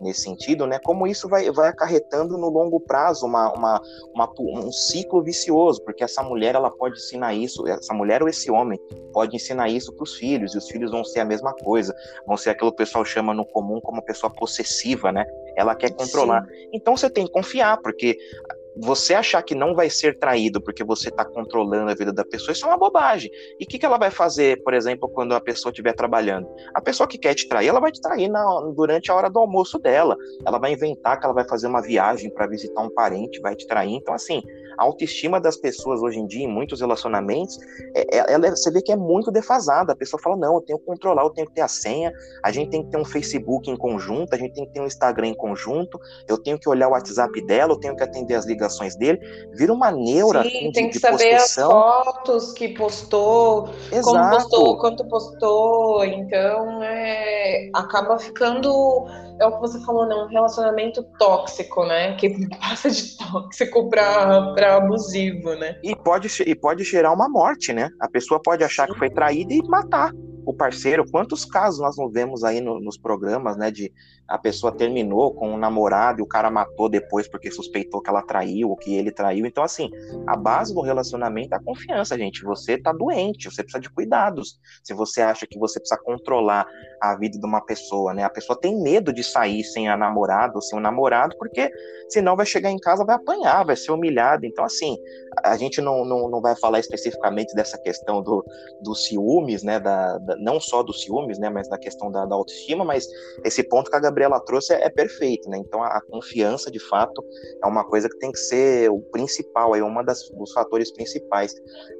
nesse 0.00 0.22
sentido, 0.22 0.66
né? 0.66 0.78
Como 0.84 1.06
isso 1.06 1.28
vai, 1.28 1.50
vai 1.50 1.68
acarretando 1.68 2.36
no 2.36 2.48
longo 2.48 2.80
prazo 2.80 3.26
uma, 3.26 3.52
uma, 3.52 3.80
uma, 4.14 4.32
um 4.38 4.72
ciclo 4.72 5.22
vicioso, 5.22 5.82
porque 5.82 6.04
essa 6.04 6.22
mulher 6.22 6.54
ela 6.54 6.70
pode 6.70 6.98
ensinar 6.98 7.34
isso, 7.34 7.66
essa 7.66 7.94
mulher 7.94 8.22
ou 8.22 8.28
esse 8.28 8.50
homem 8.50 8.78
pode 9.12 9.34
ensinar 9.34 9.68
isso 9.68 9.92
para 9.92 10.04
os 10.04 10.14
filhos 10.14 10.54
e 10.54 10.58
os 10.58 10.68
filhos 10.68 10.90
vão 10.90 11.04
ser 11.04 11.20
a 11.20 11.24
mesma 11.24 11.54
coisa, 11.54 11.94
vão 12.26 12.36
ser 12.36 12.50
aquilo 12.50 12.70
que 12.70 12.74
o 12.74 12.78
pessoal 12.78 13.04
chama 13.04 13.32
no 13.32 13.46
comum 13.46 13.80
como 13.80 14.02
pessoa 14.02 14.30
possessiva, 14.30 15.10
né? 15.10 15.24
Ela 15.56 15.74
quer 15.74 15.90
controlar. 15.90 16.44
Sim. 16.46 16.68
Então 16.72 16.96
você 16.96 17.08
tem 17.08 17.26
que 17.26 17.32
confiar, 17.32 17.78
porque 17.80 18.18
você 18.76 19.14
achar 19.14 19.42
que 19.42 19.54
não 19.54 19.74
vai 19.74 19.88
ser 19.88 20.18
traído 20.18 20.60
porque 20.60 20.84
você 20.84 21.08
está 21.08 21.24
controlando 21.24 21.90
a 21.90 21.94
vida 21.94 22.12
da 22.12 22.24
pessoa, 22.24 22.52
isso 22.52 22.64
é 22.64 22.68
uma 22.68 22.76
bobagem. 22.76 23.30
E 23.58 23.64
o 23.64 23.66
que, 23.66 23.78
que 23.78 23.86
ela 23.86 23.98
vai 23.98 24.10
fazer, 24.10 24.62
por 24.62 24.74
exemplo, 24.74 25.08
quando 25.08 25.34
a 25.34 25.40
pessoa 25.40 25.70
estiver 25.70 25.94
trabalhando? 25.94 26.48
A 26.74 26.80
pessoa 26.80 27.06
que 27.06 27.18
quer 27.18 27.34
te 27.34 27.48
trair, 27.48 27.68
ela 27.68 27.80
vai 27.80 27.90
te 27.90 28.00
trair 28.00 28.28
na, 28.28 28.44
durante 28.74 29.10
a 29.10 29.14
hora 29.14 29.30
do 29.30 29.38
almoço 29.38 29.78
dela. 29.78 30.16
Ela 30.44 30.58
vai 30.58 30.72
inventar 30.72 31.18
que 31.18 31.24
ela 31.24 31.34
vai 31.34 31.46
fazer 31.48 31.66
uma 31.66 31.80
viagem 31.80 32.30
para 32.30 32.46
visitar 32.46 32.82
um 32.82 32.90
parente, 32.90 33.40
vai 33.40 33.56
te 33.56 33.66
trair. 33.66 33.94
Então, 33.94 34.14
assim, 34.14 34.42
a 34.78 34.84
autoestima 34.84 35.40
das 35.40 35.56
pessoas 35.56 36.02
hoje 36.02 36.18
em 36.18 36.26
dia, 36.26 36.44
em 36.44 36.52
muitos 36.52 36.80
relacionamentos, 36.80 37.58
é, 37.94 38.18
é, 38.18 38.32
ela, 38.32 38.50
você 38.50 38.70
vê 38.70 38.82
que 38.82 38.92
é 38.92 38.96
muito 38.96 39.30
defasada. 39.30 39.92
A 39.92 39.96
pessoa 39.96 40.20
fala: 40.20 40.36
não, 40.36 40.54
eu 40.54 40.60
tenho 40.60 40.78
que 40.78 40.84
controlar, 40.84 41.22
eu 41.22 41.30
tenho 41.30 41.46
que 41.46 41.54
ter 41.54 41.62
a 41.62 41.68
senha, 41.68 42.12
a 42.42 42.50
gente 42.50 42.70
tem 42.70 42.84
que 42.84 42.90
ter 42.90 42.98
um 42.98 43.04
Facebook 43.04 43.70
em 43.70 43.76
conjunto, 43.76 44.34
a 44.34 44.38
gente 44.38 44.54
tem 44.54 44.66
que 44.66 44.72
ter 44.72 44.80
um 44.80 44.86
Instagram 44.86 45.28
em 45.28 45.34
conjunto, 45.34 45.98
eu 46.28 46.38
tenho 46.38 46.58
que 46.58 46.68
olhar 46.68 46.88
o 46.88 46.92
WhatsApp 46.92 47.40
dela, 47.46 47.72
eu 47.72 47.80
tenho 47.80 47.96
que 47.96 48.02
atender 48.02 48.34
as 48.34 48.46
ligações 48.46 48.96
dele. 48.96 49.18
Vira 49.52 49.72
uma 49.72 49.90
neura. 49.90 50.42
Sim, 50.42 50.48
assim, 50.48 50.72
tem 50.72 50.86
de, 50.86 50.92
que 50.92 50.98
saber 50.98 51.34
as 51.34 51.54
fotos 51.54 52.52
que 52.52 52.68
postou, 52.68 53.68
Exato. 53.90 54.04
como 54.04 54.30
postou, 54.30 54.78
quanto 54.78 55.08
postou. 55.08 56.04
Então, 56.04 56.82
é, 56.82 57.70
acaba 57.74 58.18
ficando 58.18 59.06
é 59.40 59.46
o 59.46 59.52
que 59.52 59.60
você 59.60 59.80
falou, 59.84 60.06
né? 60.06 60.14
Um 60.14 60.26
relacionamento 60.26 61.02
tóxico, 61.18 61.84
né? 61.84 62.14
Que 62.16 62.48
passa 62.58 62.90
de 62.90 63.16
tóxico 63.16 63.88
para 63.88 64.76
abusivo, 64.76 65.54
né? 65.54 65.78
E 65.82 65.94
pode, 65.94 66.28
e 66.42 66.54
pode 66.54 66.84
gerar 66.84 67.12
uma 67.12 67.28
morte, 67.28 67.72
né? 67.72 67.90
A 68.00 68.08
pessoa 68.08 68.40
pode 68.40 68.64
achar 68.64 68.86
Sim. 68.86 68.92
que 68.92 68.98
foi 68.98 69.10
traída 69.10 69.52
e 69.52 69.62
matar 69.68 70.10
o 70.46 70.54
parceiro. 70.54 71.04
Quantos 71.10 71.44
casos 71.44 71.80
nós 71.80 71.96
não 71.96 72.08
vemos 72.08 72.44
aí 72.44 72.60
no, 72.60 72.78
nos 72.80 72.96
programas, 72.96 73.56
né? 73.56 73.68
De 73.68 73.92
a 74.28 74.38
pessoa 74.38 74.72
terminou 74.72 75.32
com 75.34 75.52
um 75.52 75.56
namorado 75.56 76.20
e 76.20 76.22
o 76.22 76.26
cara 76.26 76.50
matou 76.50 76.88
depois 76.88 77.28
porque 77.28 77.50
suspeitou 77.50 78.00
que 78.00 78.10
ela 78.10 78.22
traiu 78.22 78.70
ou 78.70 78.76
que 78.76 78.94
ele 78.94 79.12
traiu. 79.12 79.46
Então, 79.46 79.62
assim, 79.62 79.90
a 80.26 80.36
base 80.36 80.74
do 80.74 80.80
relacionamento 80.80 81.54
é 81.54 81.56
a 81.56 81.62
confiança, 81.62 82.16
gente. 82.16 82.42
Você 82.44 82.78
tá 82.78 82.92
doente, 82.92 83.50
você 83.50 83.62
precisa 83.62 83.80
de 83.80 83.90
cuidados. 83.90 84.58
Se 84.82 84.94
você 84.94 85.20
acha 85.20 85.46
que 85.46 85.58
você 85.58 85.80
precisa 85.80 86.00
controlar 86.00 86.66
a 87.00 87.16
vida 87.16 87.38
de 87.38 87.46
uma 87.46 87.60
pessoa, 87.60 88.14
né? 88.14 88.22
A 88.22 88.30
pessoa 88.30 88.58
tem 88.58 88.80
medo 88.80 89.12
de 89.12 89.22
sair 89.22 89.64
sem 89.64 89.88
a 89.88 89.96
namorada 89.96 90.54
ou 90.54 90.62
sem 90.62 90.78
o 90.78 90.82
namorado, 90.82 91.36
porque 91.38 91.70
senão 92.08 92.36
vai 92.36 92.46
chegar 92.46 92.70
em 92.70 92.78
casa, 92.78 93.04
vai 93.04 93.16
apanhar, 93.16 93.64
vai 93.64 93.76
ser 93.76 93.90
humilhado. 93.90 94.46
Então, 94.46 94.64
assim, 94.64 94.96
a 95.42 95.56
gente 95.56 95.80
não, 95.80 96.04
não, 96.04 96.28
não 96.28 96.40
vai 96.40 96.56
falar 96.56 96.80
especificamente 96.80 97.54
dessa 97.54 97.78
questão 97.78 98.22
do, 98.22 98.44
do 98.82 98.94
ciúmes, 98.94 99.62
né? 99.62 99.78
Da, 99.78 100.18
da, 100.18 100.36
não 100.36 100.60
só 100.60 100.82
do 100.82 100.92
ciúmes, 100.92 101.38
né? 101.38 101.50
Mas 101.50 101.68
da 101.68 101.78
questão 101.78 102.10
da, 102.10 102.24
da 102.24 102.34
autoestima, 102.34 102.84
mas 102.84 103.06
esse 103.44 103.62
ponto 103.62 103.90
que 103.90 103.96
a 103.96 104.00
Gabriela 104.00 104.40
trouxe 104.40 104.74
é, 104.74 104.84
é 104.84 104.90
perfeito, 104.90 105.48
né? 105.48 105.58
Então 105.58 105.82
a, 105.82 105.88
a, 105.88 106.00
confiança, 106.00 106.70
de 106.70 106.78
fato, 106.78 107.24
é 107.62 107.66
uma 107.66 107.84
coisa 107.84 108.08
que 108.08 108.18
tem 108.18 108.32
que 108.32 108.38
ser 108.38 108.90
o 108.90 109.00
principal, 109.00 109.74
é 109.74 109.82
uma 109.82 110.02
das, 110.02 110.28
dos 110.30 110.52
fatores 110.52 110.92
principais 110.92 111.54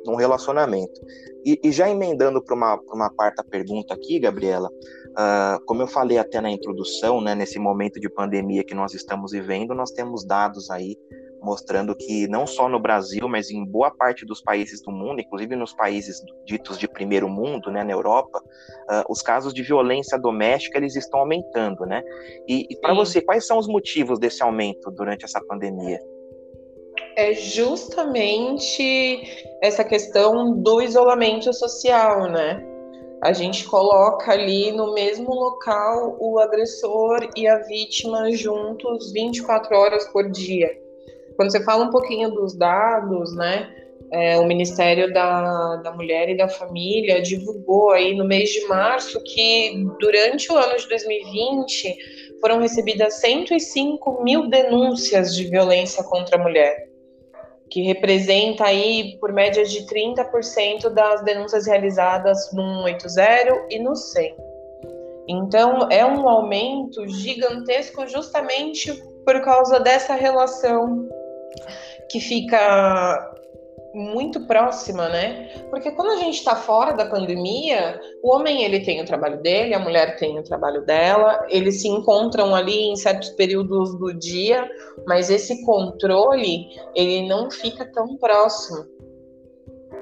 num 0.04 0.16
relacionamento. 0.16 1.00
E, 1.44 1.60
e 1.62 1.70
já 1.70 1.88
emendando 1.88 2.42
para 2.42 2.54
uma, 2.54 2.80
uma 2.92 3.10
quarta 3.10 3.44
pergunta 3.44 3.94
aqui, 3.94 4.18
Gabriela, 4.18 4.68
uh, 4.68 5.64
como 5.64 5.82
eu 5.82 5.86
falei 5.86 6.18
até 6.18 6.40
na 6.40 6.50
introdução, 6.50 7.20
né? 7.20 7.34
Nesse 7.34 7.58
momento 7.58 8.00
de 8.00 8.08
pandemia 8.08 8.64
que 8.64 8.74
nós 8.74 8.94
estamos 8.94 9.32
vivendo, 9.32 9.74
nós 9.74 9.90
temos 9.90 10.24
dados 10.24 10.70
aí 10.70 10.96
mostrando 11.40 11.94
que 11.94 12.26
não 12.28 12.46
só 12.46 12.68
no 12.68 12.80
Brasil, 12.80 13.28
mas 13.28 13.50
em 13.50 13.64
boa 13.64 13.90
parte 13.90 14.24
dos 14.24 14.40
países 14.40 14.82
do 14.82 14.90
mundo, 14.90 15.20
inclusive 15.20 15.54
nos 15.56 15.72
países 15.72 16.22
ditos 16.44 16.78
de 16.78 16.88
primeiro 16.88 17.28
mundo, 17.28 17.70
né, 17.70 17.84
na 17.84 17.92
Europa, 17.92 18.38
uh, 18.38 19.04
os 19.08 19.22
casos 19.22 19.52
de 19.54 19.62
violência 19.62 20.18
doméstica 20.18 20.78
eles 20.78 20.96
estão 20.96 21.20
aumentando, 21.20 21.84
né? 21.86 22.02
E, 22.48 22.66
e 22.70 22.76
para 22.80 22.94
você, 22.94 23.20
quais 23.20 23.46
são 23.46 23.58
os 23.58 23.66
motivos 23.66 24.18
desse 24.18 24.42
aumento 24.42 24.90
durante 24.90 25.24
essa 25.24 25.40
pandemia? 25.40 26.00
É 27.16 27.32
justamente 27.32 29.22
essa 29.62 29.84
questão 29.84 30.54
do 30.60 30.82
isolamento 30.82 31.52
social, 31.52 32.30
né? 32.30 32.62
A 33.22 33.32
gente 33.32 33.64
coloca 33.64 34.32
ali 34.32 34.70
no 34.72 34.92
mesmo 34.92 35.34
local 35.34 36.16
o 36.20 36.38
agressor 36.38 37.28
e 37.34 37.48
a 37.48 37.58
vítima 37.58 38.30
juntos 38.32 39.10
24 39.12 39.74
horas 39.74 40.06
por 40.08 40.30
dia. 40.30 40.85
Quando 41.36 41.52
você 41.52 41.62
fala 41.62 41.84
um 41.84 41.90
pouquinho 41.90 42.30
dos 42.30 42.54
dados, 42.54 43.34
né? 43.36 43.72
É, 44.10 44.38
o 44.38 44.46
Ministério 44.46 45.12
da, 45.12 45.76
da 45.76 45.92
Mulher 45.92 46.28
e 46.28 46.36
da 46.36 46.48
Família 46.48 47.20
divulgou 47.20 47.90
aí 47.90 48.14
no 48.14 48.24
mês 48.24 48.50
de 48.50 48.64
março 48.66 49.20
que 49.22 49.84
durante 49.98 50.50
o 50.52 50.56
ano 50.56 50.76
de 50.76 50.88
2020 50.88 51.96
foram 52.40 52.60
recebidas 52.60 53.14
105 53.14 54.22
mil 54.22 54.48
denúncias 54.48 55.34
de 55.34 55.44
violência 55.44 56.04
contra 56.04 56.36
a 56.36 56.42
mulher, 56.42 56.88
que 57.68 57.82
representa 57.82 58.64
aí 58.64 59.16
por 59.18 59.32
média 59.32 59.64
de 59.64 59.84
30% 59.86 60.88
das 60.90 61.24
denúncias 61.24 61.66
realizadas 61.66 62.52
no 62.52 62.84
180 62.84 63.66
e 63.70 63.78
no 63.80 63.96
100. 63.96 64.36
Então 65.28 65.88
é 65.90 66.06
um 66.06 66.28
aumento 66.28 67.08
gigantesco 67.08 68.06
justamente 68.06 68.92
por 69.24 69.40
causa 69.40 69.80
dessa 69.80 70.14
relação 70.14 71.08
que 72.10 72.20
fica 72.20 73.32
muito 73.96 74.40
próxima, 74.46 75.08
né? 75.08 75.48
Porque 75.70 75.90
quando 75.90 76.10
a 76.10 76.16
gente 76.16 76.36
está 76.36 76.54
fora 76.54 76.92
da 76.92 77.06
pandemia, 77.06 77.98
o 78.22 78.34
homem 78.34 78.62
ele 78.62 78.80
tem 78.80 79.00
o 79.00 79.06
trabalho 79.06 79.40
dele, 79.40 79.74
a 79.74 79.78
mulher 79.78 80.18
tem 80.18 80.38
o 80.38 80.42
trabalho 80.42 80.84
dela, 80.84 81.46
eles 81.48 81.80
se 81.80 81.88
encontram 81.88 82.54
ali 82.54 82.88
em 82.88 82.96
certos 82.96 83.30
períodos 83.30 83.98
do 83.98 84.12
dia, 84.12 84.68
mas 85.06 85.30
esse 85.30 85.64
controle 85.64 86.68
ele 86.94 87.26
não 87.26 87.50
fica 87.50 87.90
tão 87.90 88.16
próximo. 88.18 88.95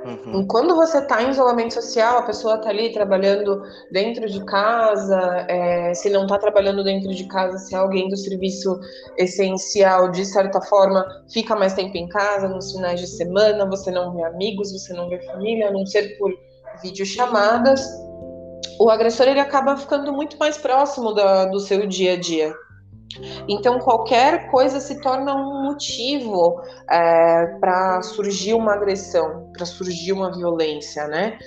Uhum. 0.04 0.46
Quando 0.46 0.76
você 0.76 0.98
está 0.98 1.22
em 1.22 1.30
isolamento 1.30 1.72
social, 1.72 2.18
a 2.18 2.22
pessoa 2.22 2.56
está 2.56 2.68
ali 2.68 2.92
trabalhando 2.92 3.62
dentro 3.90 4.28
de 4.28 4.44
casa, 4.44 5.46
é, 5.48 5.94
se 5.94 6.10
não 6.10 6.24
está 6.24 6.36
trabalhando 6.36 6.84
dentro 6.84 7.14
de 7.14 7.24
casa, 7.24 7.56
se 7.56 7.74
é 7.74 7.78
alguém 7.78 8.08
do 8.08 8.16
serviço 8.16 8.78
essencial, 9.16 10.10
de 10.10 10.26
certa 10.26 10.60
forma, 10.60 11.04
fica 11.32 11.56
mais 11.56 11.72
tempo 11.72 11.96
em 11.96 12.06
casa, 12.08 12.48
nos 12.48 12.72
finais 12.72 13.00
de 13.00 13.06
semana, 13.06 13.64
você 13.64 13.90
não 13.90 14.12
vê 14.14 14.22
amigos, 14.24 14.72
você 14.72 14.92
não 14.92 15.08
vê 15.08 15.18
família, 15.26 15.68
a 15.68 15.72
não 15.72 15.86
ser 15.86 16.18
por 16.18 16.30
videochamadas, 16.82 17.82
o 18.78 18.90
agressor 18.90 19.26
ele 19.26 19.40
acaba 19.40 19.76
ficando 19.76 20.12
muito 20.12 20.36
mais 20.38 20.58
próximo 20.58 21.12
da, 21.14 21.46
do 21.46 21.60
seu 21.60 21.86
dia 21.86 22.14
a 22.14 22.16
dia. 22.20 22.54
Então, 23.48 23.78
qualquer 23.78 24.50
coisa 24.50 24.80
se 24.80 25.00
torna 25.00 25.34
um 25.34 25.62
motivo 25.64 26.60
é, 26.90 27.46
para 27.60 28.02
surgir 28.02 28.54
uma 28.54 28.74
agressão, 28.74 29.50
para 29.52 29.64
surgir 29.64 30.12
uma 30.12 30.32
violência, 30.32 31.06
né? 31.06 31.38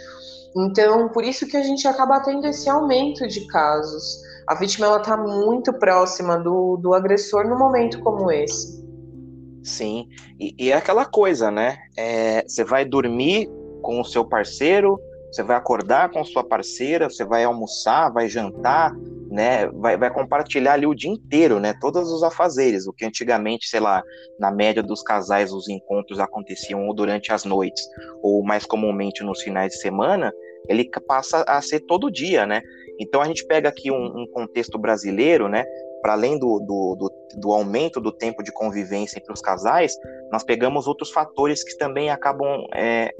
Então, 0.55 1.09
por 1.09 1.23
isso 1.23 1.45
que 1.47 1.57
a 1.57 1.63
gente 1.63 1.87
acaba 1.87 2.19
tendo 2.21 2.47
esse 2.47 2.69
aumento 2.69 3.27
de 3.27 3.45
casos. 3.47 4.21
A 4.47 4.55
vítima 4.55 4.87
ela 4.87 4.97
está 4.97 5.17
muito 5.17 5.73
próxima 5.73 6.37
do, 6.37 6.77
do 6.77 6.93
agressor 6.93 7.47
no 7.47 7.57
momento 7.57 7.99
como 7.99 8.31
esse. 8.31 8.83
Sim, 9.61 10.07
e, 10.39 10.55
e 10.57 10.71
é 10.71 10.75
aquela 10.75 11.05
coisa, 11.05 11.51
né? 11.51 11.77
É, 11.97 12.43
você 12.47 12.63
vai 12.63 12.85
dormir 12.85 13.49
com 13.81 13.99
o 13.99 14.05
seu 14.05 14.23
parceiro, 14.23 14.99
você 15.37 15.43
vai 15.43 15.55
acordar 15.55 16.09
com 16.09 16.23
sua 16.25 16.43
parceira, 16.43 17.07
você 17.07 17.23
vai 17.23 17.43
almoçar, 17.43 18.09
vai 18.09 18.27
jantar, 18.27 18.91
né, 19.29 19.67
vai, 19.67 19.95
vai, 19.95 20.11
compartilhar 20.11 20.73
ali 20.73 20.87
o 20.87 20.95
dia 20.95 21.11
inteiro, 21.11 21.59
né, 21.59 21.75
todos 21.79 22.11
os 22.11 22.23
afazeres, 22.23 22.87
o 22.87 22.93
que 22.93 23.05
antigamente, 23.05 23.67
sei 23.67 23.79
lá, 23.79 24.01
na 24.39 24.49
média 24.49 24.81
dos 24.81 25.03
casais 25.03 25.53
os 25.53 25.69
encontros 25.69 26.19
aconteciam 26.19 26.87
ou 26.87 26.93
durante 26.93 27.31
as 27.31 27.45
noites, 27.45 27.87
ou 28.23 28.43
mais 28.43 28.65
comumente 28.65 29.23
nos 29.23 29.43
finais 29.43 29.73
de 29.73 29.79
semana, 29.79 30.33
ele 30.67 30.89
passa 31.07 31.43
a 31.47 31.61
ser 31.61 31.81
todo 31.81 32.11
dia, 32.11 32.47
né, 32.47 32.59
então 32.99 33.21
a 33.21 33.25
gente 33.25 33.45
pega 33.45 33.69
aqui 33.69 33.91
um, 33.91 34.21
um 34.21 34.27
contexto 34.33 34.79
brasileiro, 34.79 35.47
né, 35.47 35.65
para 36.01 36.13
além 36.13 36.39
do, 36.39 36.59
do, 36.59 36.95
do, 36.95 37.39
do, 37.41 37.51
aumento 37.51 37.99
do 37.99 38.11
tempo 38.11 38.41
de 38.41 38.51
convivência 38.51 39.19
entre 39.19 39.31
os 39.31 39.41
casais, 39.41 39.93
nós 40.31 40.43
pegamos 40.43 40.87
outros 40.87 41.11
fatores 41.11 41.63
que 41.63 41.77
também 41.77 42.09
acabam 42.09 42.65
é, 42.73 43.11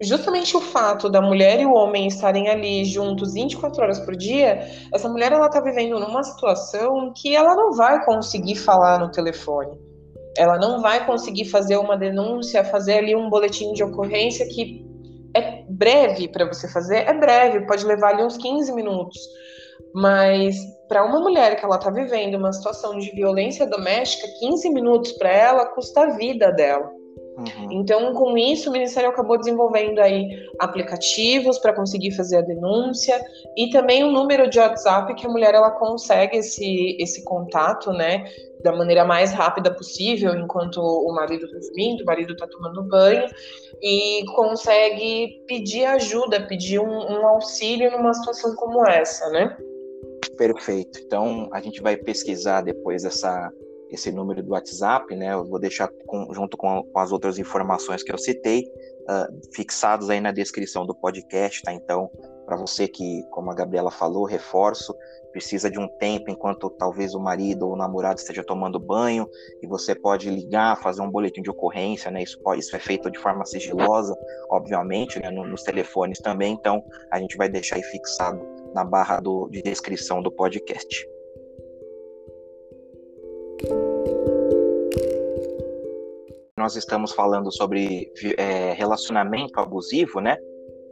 justamente 0.02 0.56
o 0.56 0.60
fato 0.60 1.08
da 1.08 1.20
mulher 1.20 1.60
e 1.60 1.66
o 1.66 1.74
homem 1.74 2.06
estarem 2.06 2.48
ali 2.48 2.84
juntos 2.84 3.34
24 3.34 3.82
horas 3.82 4.00
por 4.00 4.16
dia, 4.16 4.66
essa 4.92 5.08
mulher 5.08 5.32
ela 5.32 5.48
tá 5.48 5.60
vivendo 5.60 5.98
numa 5.98 6.22
situação 6.22 7.12
que 7.14 7.34
ela 7.34 7.54
não 7.54 7.72
vai 7.72 8.04
conseguir 8.04 8.56
falar 8.56 8.98
no 8.98 9.10
telefone. 9.10 9.78
Ela 10.36 10.58
não 10.58 10.80
vai 10.80 11.04
conseguir 11.04 11.44
fazer 11.46 11.76
uma 11.76 11.96
denúncia, 11.96 12.64
fazer 12.64 12.98
ali 12.98 13.14
um 13.14 13.28
boletim 13.28 13.72
de 13.72 13.84
ocorrência 13.84 14.46
que 14.46 14.84
é 15.34 15.64
breve 15.68 16.28
para 16.28 16.46
você 16.46 16.68
fazer, 16.68 17.08
é 17.08 17.14
breve, 17.14 17.66
pode 17.66 17.84
levar 17.84 18.10
ali 18.10 18.22
uns 18.22 18.36
15 18.36 18.72
minutos. 18.72 19.18
Mas 19.94 20.56
para 20.88 21.04
uma 21.04 21.20
mulher 21.20 21.56
que 21.56 21.64
ela 21.64 21.76
está 21.76 21.90
vivendo 21.90 22.36
uma 22.36 22.52
situação 22.52 22.98
de 22.98 23.10
violência 23.10 23.66
doméstica, 23.66 24.26
15 24.40 24.70
minutos 24.70 25.12
para 25.12 25.30
ela 25.30 25.66
custa 25.66 26.02
a 26.02 26.16
vida 26.16 26.50
dela. 26.52 26.90
Uhum. 27.36 27.72
Então, 27.72 28.12
com 28.12 28.36
isso, 28.36 28.68
o 28.68 28.72
Ministério 28.72 29.08
acabou 29.08 29.38
desenvolvendo 29.38 30.00
aí 30.00 30.28
aplicativos 30.58 31.58
para 31.58 31.72
conseguir 31.72 32.10
fazer 32.12 32.38
a 32.38 32.42
denúncia 32.42 33.18
e 33.56 33.70
também 33.70 34.04
um 34.04 34.12
número 34.12 34.50
de 34.50 34.58
WhatsApp 34.58 35.14
que 35.14 35.26
a 35.26 35.30
mulher 35.30 35.54
ela 35.54 35.70
consegue 35.70 36.36
esse, 36.36 36.96
esse 37.00 37.24
contato, 37.24 37.90
né, 37.92 38.24
da 38.62 38.72
maneira 38.72 39.04
mais 39.04 39.32
rápida 39.32 39.72
possível, 39.74 40.34
enquanto 40.36 40.78
o 40.78 41.12
marido 41.14 41.46
está 41.46 41.58
dormindo, 41.58 42.02
o 42.02 42.06
marido 42.06 42.32
está 42.34 42.46
tomando 42.46 42.82
banho, 42.82 43.26
e 43.80 44.24
consegue 44.36 45.42
pedir 45.48 45.84
ajuda, 45.86 46.46
pedir 46.46 46.78
um, 46.78 46.86
um 46.86 47.26
auxílio 47.26 47.90
numa 47.90 48.14
situação 48.14 48.54
como 48.54 48.86
essa, 48.86 49.28
né? 49.30 49.56
Perfeito. 50.36 51.00
Então, 51.04 51.48
a 51.52 51.60
gente 51.60 51.82
vai 51.82 51.96
pesquisar 51.96 52.60
depois 52.60 53.04
essa, 53.04 53.50
esse 53.92 54.10
número 54.10 54.42
do 54.42 54.52
WhatsApp, 54.52 55.14
né? 55.14 55.34
Eu 55.34 55.44
vou 55.44 55.58
deixar 55.58 55.88
com, 56.06 56.32
junto 56.32 56.56
com, 56.56 56.82
com, 56.82 56.98
as 56.98 57.12
outras 57.12 57.38
informações 57.38 58.02
que 58.02 58.10
eu 58.10 58.18
citei, 58.18 58.62
uh, 59.02 59.54
fixados 59.54 60.08
aí 60.08 60.20
na 60.20 60.32
descrição 60.32 60.86
do 60.86 60.94
podcast, 60.94 61.62
tá? 61.62 61.72
Então, 61.72 62.10
para 62.46 62.56
você 62.56 62.88
que, 62.88 63.22
como 63.30 63.50
a 63.50 63.54
Gabriela 63.54 63.90
falou, 63.90 64.24
reforço, 64.24 64.94
precisa 65.30 65.70
de 65.70 65.78
um 65.78 65.88
tempo 65.98 66.30
enquanto 66.30 66.70
talvez 66.70 67.14
o 67.14 67.20
marido 67.20 67.66
ou 67.66 67.74
o 67.74 67.76
namorado 67.76 68.18
esteja 68.18 68.42
tomando 68.42 68.78
banho, 68.78 69.28
e 69.62 69.66
você 69.66 69.94
pode 69.94 70.28
ligar, 70.30 70.80
fazer 70.80 71.02
um 71.02 71.10
boletim 71.10 71.42
de 71.42 71.50
ocorrência, 71.50 72.10
né? 72.10 72.22
Isso, 72.22 72.40
pode, 72.40 72.60
isso 72.60 72.74
é 72.74 72.78
feito 72.78 73.10
de 73.10 73.18
forma 73.18 73.44
sigilosa, 73.44 74.16
obviamente, 74.50 75.20
né? 75.20 75.30
nos 75.30 75.62
telefones 75.62 76.18
também, 76.18 76.54
então 76.54 76.82
a 77.10 77.18
gente 77.18 77.36
vai 77.36 77.48
deixar 77.48 77.76
aí 77.76 77.82
fixado 77.82 78.40
na 78.74 78.84
barra 78.84 79.20
do, 79.20 79.48
de 79.50 79.62
descrição 79.62 80.22
do 80.22 80.30
podcast. 80.30 81.11
Nós 86.56 86.76
estamos 86.76 87.12
falando 87.12 87.50
sobre 87.50 88.12
é, 88.38 88.72
relacionamento 88.72 89.58
abusivo, 89.58 90.20
né? 90.20 90.36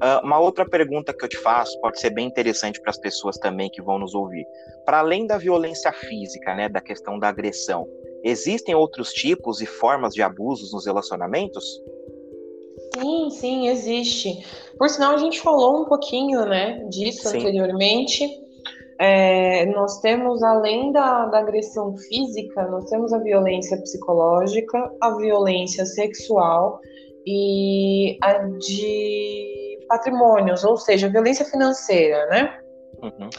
Uh, 0.03 0.25
uma 0.25 0.41
outra 0.41 0.65
pergunta 0.65 1.13
que 1.13 1.23
eu 1.23 1.29
te 1.29 1.37
faço 1.37 1.79
pode 1.81 2.01
ser 2.01 2.09
bem 2.09 2.27
interessante 2.27 2.81
para 2.81 2.91
as 2.91 2.99
pessoas 2.99 3.37
também 3.37 3.69
que 3.69 3.83
vão 3.83 3.99
nos 3.99 4.15
ouvir. 4.15 4.47
Para 4.87 5.01
além 5.01 5.27
da 5.27 5.37
violência 5.37 5.93
física, 5.93 6.55
né, 6.55 6.71
da 6.71 6.81
questão 6.81 7.19
da 7.19 7.29
agressão, 7.29 7.87
existem 8.25 8.75
outros 8.75 9.13
tipos 9.13 9.61
e 9.61 9.67
formas 9.67 10.15
de 10.15 10.23
abusos 10.23 10.73
nos 10.73 10.87
relacionamentos? 10.87 11.65
Sim, 12.99 13.31
sim, 13.31 13.69
existe. 13.69 14.43
Por 14.79 14.89
sinal, 14.89 15.15
a 15.15 15.19
gente 15.19 15.39
falou 15.39 15.83
um 15.83 15.85
pouquinho, 15.85 16.47
né, 16.47 16.83
disso 16.89 17.29
sim. 17.29 17.37
anteriormente. 17.37 18.27
É, 19.03 19.65
nós 19.65 19.99
temos, 20.01 20.43
além 20.43 20.93
da, 20.93 21.25
da 21.25 21.39
agressão 21.39 21.97
física, 21.97 22.67
nós 22.69 22.85
temos 22.91 23.15
a 23.15 23.19
violência 23.19 23.79
psicológica, 23.79 24.93
a 25.01 25.17
violência 25.17 25.87
sexual 25.87 26.79
e 27.27 28.19
a 28.23 28.35
de 28.59 29.79
patrimônios, 29.89 30.65
ou 30.65 30.77
seja, 30.77 31.09
violência 31.09 31.47
financeira, 31.47 32.27
né? 32.27 32.61
Uhum. 33.03 33.31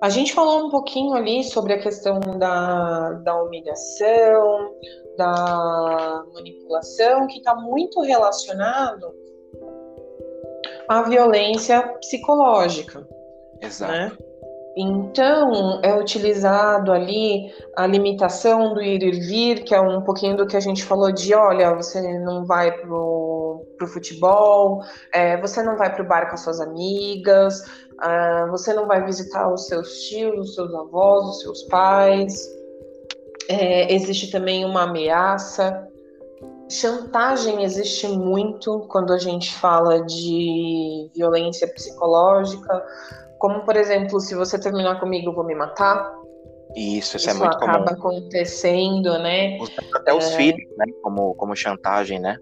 A 0.00 0.08
gente 0.08 0.32
falou 0.32 0.66
um 0.66 0.70
pouquinho 0.70 1.12
ali 1.12 1.44
sobre 1.44 1.74
a 1.74 1.78
questão 1.78 2.18
da, 2.38 3.12
da 3.12 3.42
humilhação, 3.42 4.74
da 5.18 6.24
manipulação, 6.32 7.26
que 7.26 7.38
está 7.38 7.54
muito 7.54 8.00
relacionado 8.00 9.12
à 10.88 11.02
violência 11.02 11.82
psicológica. 12.00 13.06
Exato. 13.60 13.92
Né? 13.92 14.27
Então, 14.80 15.80
é 15.82 15.92
utilizado 15.92 16.92
ali 16.92 17.52
a 17.76 17.84
limitação 17.84 18.74
do 18.74 18.80
ir 18.80 19.02
e 19.02 19.10
vir, 19.10 19.64
que 19.64 19.74
é 19.74 19.80
um 19.80 20.02
pouquinho 20.02 20.36
do 20.36 20.46
que 20.46 20.56
a 20.56 20.60
gente 20.60 20.84
falou 20.84 21.10
de, 21.10 21.34
olha, 21.34 21.74
você 21.74 22.00
não 22.20 22.44
vai 22.46 22.70
pro, 22.70 23.66
pro 23.76 23.88
futebol, 23.88 24.80
é, 25.12 25.36
você 25.40 25.64
não 25.64 25.76
vai 25.76 25.92
pro 25.92 26.06
bar 26.06 26.28
com 26.28 26.34
as 26.34 26.42
suas 26.42 26.60
amigas, 26.60 27.60
uh, 27.60 28.48
você 28.52 28.72
não 28.72 28.86
vai 28.86 29.04
visitar 29.04 29.52
os 29.52 29.66
seus 29.66 30.02
tios, 30.02 30.50
os 30.50 30.54
seus 30.54 30.72
avós, 30.72 31.26
os 31.26 31.40
seus 31.40 31.62
pais. 31.64 32.38
É, 33.48 33.92
existe 33.92 34.30
também 34.30 34.64
uma 34.64 34.82
ameaça. 34.82 35.88
Chantagem 36.70 37.64
existe 37.64 38.06
muito 38.06 38.86
quando 38.90 39.12
a 39.12 39.18
gente 39.18 39.52
fala 39.54 40.04
de 40.04 41.10
violência 41.16 41.66
psicológica 41.66 42.80
como, 43.38 43.64
por 43.64 43.76
exemplo, 43.76 44.20
se 44.20 44.34
você 44.34 44.58
terminar 44.58 45.00
comigo, 45.00 45.30
eu 45.30 45.34
vou 45.34 45.44
me 45.44 45.54
matar. 45.54 46.12
Isso, 46.76 47.16
isso, 47.16 47.28
é 47.28 47.32
isso 47.32 47.42
é 47.42 47.44
muito 47.44 47.58
comum. 47.58 47.70
Acaba 47.70 47.90
acontecendo, 47.92 49.18
né? 49.18 49.58
Até 49.94 50.12
os 50.12 50.26
é... 50.32 50.36
filhos, 50.36 50.76
né? 50.76 50.86
Como, 51.02 51.34
como 51.34 51.56
chantagem, 51.56 52.18
né? 52.18 52.36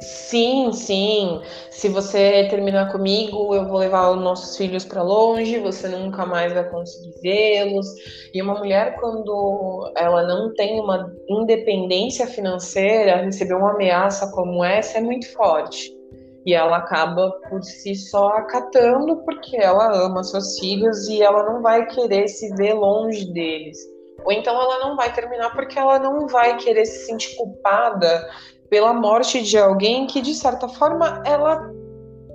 Sim, 0.00 0.72
sim. 0.72 1.40
Se 1.70 1.88
você 1.88 2.48
terminar 2.50 2.90
comigo, 2.90 3.54
eu 3.54 3.68
vou 3.68 3.78
levar 3.78 4.10
os 4.10 4.20
nossos 4.20 4.56
filhos 4.56 4.84
para 4.84 5.00
longe, 5.00 5.60
você 5.60 5.86
nunca 5.86 6.26
mais 6.26 6.52
vai 6.52 6.68
conseguir 6.68 7.12
vê-los. 7.22 7.86
E 8.34 8.42
uma 8.42 8.58
mulher, 8.58 8.96
quando 8.98 9.92
ela 9.96 10.24
não 10.24 10.52
tem 10.54 10.80
uma 10.80 11.08
independência 11.28 12.26
financeira, 12.26 13.22
receber 13.22 13.54
uma 13.54 13.74
ameaça 13.74 14.32
como 14.32 14.64
essa 14.64 14.98
é 14.98 15.00
muito 15.00 15.32
forte 15.32 16.01
e 16.44 16.54
ela 16.54 16.78
acaba 16.78 17.30
por 17.48 17.62
si 17.62 17.94
só 17.94 18.28
acatando 18.28 19.16
porque 19.24 19.56
ela 19.56 19.94
ama 20.04 20.24
seus 20.24 20.58
filhos 20.58 21.08
e 21.08 21.22
ela 21.22 21.44
não 21.44 21.62
vai 21.62 21.86
querer 21.86 22.28
se 22.28 22.54
ver 22.56 22.74
longe 22.74 23.32
deles. 23.32 23.78
Ou 24.24 24.32
então 24.32 24.54
ela 24.54 24.78
não 24.80 24.96
vai 24.96 25.12
terminar 25.12 25.52
porque 25.54 25.78
ela 25.78 25.98
não 25.98 26.26
vai 26.26 26.56
querer 26.56 26.86
se 26.86 27.06
sentir 27.06 27.36
culpada 27.36 28.28
pela 28.68 28.92
morte 28.92 29.42
de 29.42 29.58
alguém 29.58 30.06
que 30.06 30.20
de 30.20 30.34
certa 30.34 30.68
forma 30.68 31.22
ela 31.26 31.70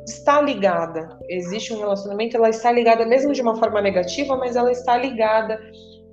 está 0.07 0.41
ligada. 0.41 1.17
Existe 1.29 1.73
um 1.73 1.79
relacionamento, 1.79 2.37
ela 2.37 2.49
está 2.49 2.71
ligada 2.71 3.05
mesmo 3.05 3.33
de 3.33 3.41
uma 3.41 3.57
forma 3.57 3.81
negativa, 3.81 4.37
mas 4.37 4.55
ela 4.55 4.71
está 4.71 4.97
ligada 4.97 5.59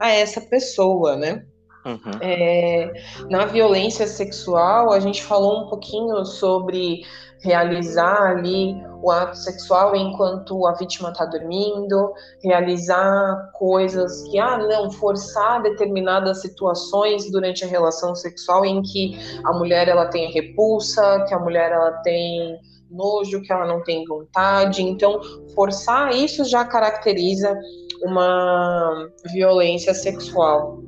a 0.00 0.10
essa 0.10 0.40
pessoa, 0.40 1.16
né? 1.16 1.44
Uhum. 1.84 2.18
É, 2.20 2.92
na 3.28 3.44
violência 3.44 4.06
sexual, 4.06 4.90
a 4.90 5.00
gente 5.00 5.22
falou 5.22 5.64
um 5.64 5.68
pouquinho 5.68 6.24
sobre 6.24 7.02
realizar 7.44 8.30
ali 8.30 8.74
o 9.02 9.10
ato 9.10 9.36
sexual 9.36 9.94
enquanto 9.94 10.66
a 10.66 10.72
vítima 10.72 11.10
está 11.10 11.26
dormindo, 11.26 12.10
realizar 12.42 13.50
coisas 13.52 14.22
que, 14.30 14.38
ah, 14.38 14.56
não, 14.56 14.90
forçar 14.90 15.62
determinadas 15.62 16.40
situações 16.40 17.30
durante 17.30 17.62
a 17.62 17.68
relação 17.68 18.14
sexual 18.14 18.64
em 18.64 18.80
que 18.80 19.18
a 19.44 19.52
mulher 19.52 19.88
ela 19.88 20.06
tem 20.06 20.32
repulsa, 20.32 21.22
que 21.28 21.34
a 21.34 21.38
mulher 21.38 21.70
ela 21.70 21.92
tem 21.98 22.58
nojo, 22.90 23.42
que 23.42 23.52
ela 23.52 23.66
não 23.66 23.82
tem 23.82 24.06
vontade. 24.06 24.82
Então, 24.82 25.20
forçar 25.54 26.14
isso 26.14 26.44
já 26.46 26.64
caracteriza 26.64 27.54
uma 28.02 29.10
violência 29.34 29.92
sexual. 29.92 30.82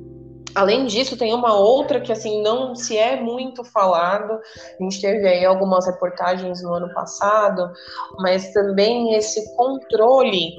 Além 0.57 0.87
disso, 0.87 1.15
tem 1.15 1.35
uma 1.35 1.55
outra 1.55 2.01
que 2.01 2.11
assim 2.11 2.41
não 2.41 2.73
se 2.73 2.97
é 2.97 3.15
muito 3.21 3.63
falado. 3.63 4.33
A 4.33 4.83
gente 4.83 4.99
teve 4.99 5.27
aí 5.27 5.45
algumas 5.45 5.85
reportagens 5.85 6.63
no 6.63 6.73
ano 6.73 6.91
passado, 6.95 7.71
mas 8.17 8.51
também 8.53 9.13
esse 9.13 9.55
controle 9.55 10.55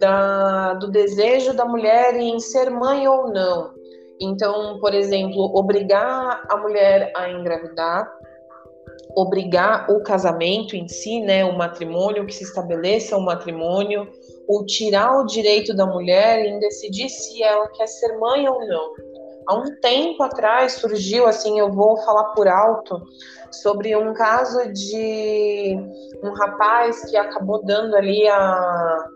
da, 0.00 0.74
do 0.74 0.88
desejo 0.88 1.52
da 1.52 1.64
mulher 1.64 2.14
em 2.14 2.38
ser 2.38 2.70
mãe 2.70 3.08
ou 3.08 3.32
não. 3.32 3.72
Então, 4.20 4.78
por 4.78 4.94
exemplo, 4.94 5.50
obrigar 5.52 6.46
a 6.48 6.56
mulher 6.56 7.10
a 7.16 7.28
engravidar, 7.28 8.08
obrigar 9.16 9.90
o 9.90 10.00
casamento 10.04 10.76
em 10.76 10.86
si, 10.86 11.20
né, 11.20 11.44
o 11.44 11.58
matrimônio, 11.58 12.24
que 12.24 12.34
se 12.34 12.44
estabeleça 12.44 13.16
um 13.16 13.24
matrimônio, 13.24 14.06
ou 14.46 14.64
tirar 14.64 15.18
o 15.18 15.26
direito 15.26 15.74
da 15.74 15.86
mulher 15.86 16.44
em 16.44 16.60
decidir 16.60 17.08
se 17.08 17.42
ela 17.42 17.66
quer 17.68 17.88
ser 17.88 18.16
mãe 18.18 18.48
ou 18.48 18.64
não. 18.66 19.09
Há 19.46 19.54
um 19.54 19.74
tempo 19.80 20.22
atrás 20.22 20.74
surgiu, 20.74 21.26
assim, 21.26 21.58
eu 21.58 21.72
vou 21.72 21.96
falar 21.98 22.24
por 22.34 22.46
alto, 22.46 23.00
sobre 23.50 23.96
um 23.96 24.14
caso 24.14 24.72
de 24.72 25.76
um 26.22 26.32
rapaz 26.32 27.10
que 27.10 27.16
acabou 27.16 27.64
dando 27.64 27.96
ali 27.96 28.28
a, 28.28 29.08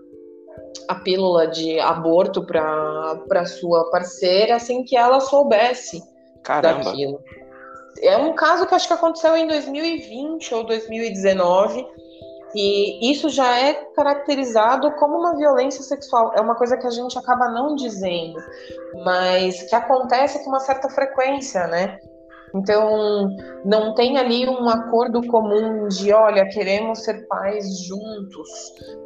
a 0.89 0.95
pílula 0.97 1.47
de 1.47 1.79
aborto 1.79 2.45
para 2.45 3.47
sua 3.47 3.91
parceira 3.91 4.59
sem 4.59 4.85
que 4.85 4.97
ela 4.97 5.21
soubesse 5.21 6.03
Caramba. 6.43 6.85
daquilo. 6.85 7.21
É 8.01 8.17
um 8.17 8.35
caso 8.35 8.67
que 8.67 8.75
acho 8.75 8.89
que 8.89 8.93
aconteceu 8.93 9.37
em 9.37 9.47
2020 9.47 10.55
ou 10.55 10.65
2019. 10.65 11.87
E 12.55 13.11
isso 13.11 13.29
já 13.29 13.59
é 13.59 13.75
caracterizado 13.95 14.93
como 14.93 15.19
uma 15.19 15.37
violência 15.37 15.83
sexual. 15.83 16.33
É 16.35 16.41
uma 16.41 16.55
coisa 16.55 16.77
que 16.77 16.87
a 16.87 16.91
gente 16.91 17.19
acaba 17.19 17.49
não 17.49 17.75
dizendo, 17.75 18.39
mas 19.05 19.63
que 19.63 19.75
acontece 19.75 20.43
com 20.45 20.51
uma 20.51 20.61
certa 20.61 20.89
frequência, 20.89 21.67
né? 21.67 21.99
Então, 22.55 23.29
não 23.65 23.95
tem 23.95 24.17
ali 24.17 24.49
um 24.49 24.69
acordo 24.69 25.27
comum 25.27 25.89
de, 25.89 26.13
olha, 26.13 26.49
queremos 26.49 27.03
ser 27.03 27.27
pais 27.27 27.65
juntos. 27.85 28.49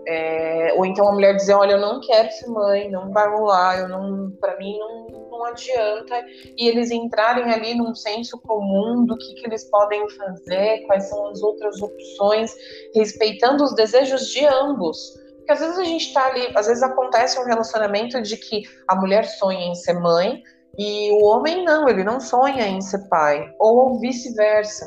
É, 0.07 0.75
ou 0.77 0.85
então 0.85 1.09
a 1.09 1.13
mulher 1.13 1.35
dizer, 1.35 1.55
olha, 1.55 1.73
eu 1.73 1.81
não 1.81 1.99
quero 2.01 2.31
ser 2.31 2.47
mãe, 2.49 2.91
não 2.91 3.11
vai 3.11 3.27
rolar, 3.29 3.79
eu 3.79 3.89
não, 3.89 4.31
para 4.39 4.59
mim 4.59 4.79
não, 4.79 5.07
não 5.31 5.45
adianta. 5.47 6.23
E 6.59 6.69
eles 6.69 6.91
entrarem 6.91 7.51
ali 7.51 7.75
num 7.75 7.95
senso 7.95 8.39
comum 8.43 9.07
do 9.07 9.17
que, 9.17 9.35
que 9.35 9.47
eles 9.47 9.65
podem 9.71 10.07
fazer, 10.11 10.85
quais 10.87 11.09
são 11.09 11.29
as 11.29 11.43
outras 11.43 11.81
opções, 11.81 12.55
respeitando 12.95 13.65
os 13.65 13.75
desejos 13.75 14.27
de 14.29 14.45
ambos. 14.45 14.99
Porque 15.39 15.53
às 15.53 15.61
vezes 15.61 15.79
a 15.79 15.85
gente 15.85 16.09
está 16.09 16.27
ali, 16.27 16.53
às 16.55 16.67
vezes 16.67 16.83
acontece 16.83 17.41
um 17.41 17.45
relacionamento 17.45 18.21
de 18.21 18.37
que 18.37 18.65
a 18.87 18.95
mulher 18.95 19.25
sonha 19.25 19.69
em 19.69 19.75
ser 19.75 19.95
mãe, 19.95 20.43
e 20.77 21.11
o 21.13 21.25
homem 21.25 21.65
não, 21.65 21.89
ele 21.89 22.05
não 22.05 22.21
sonha 22.21 22.67
em 22.67 22.81
ser 22.81 23.09
pai, 23.09 23.53
ou 23.59 23.99
vice-versa. 24.01 24.87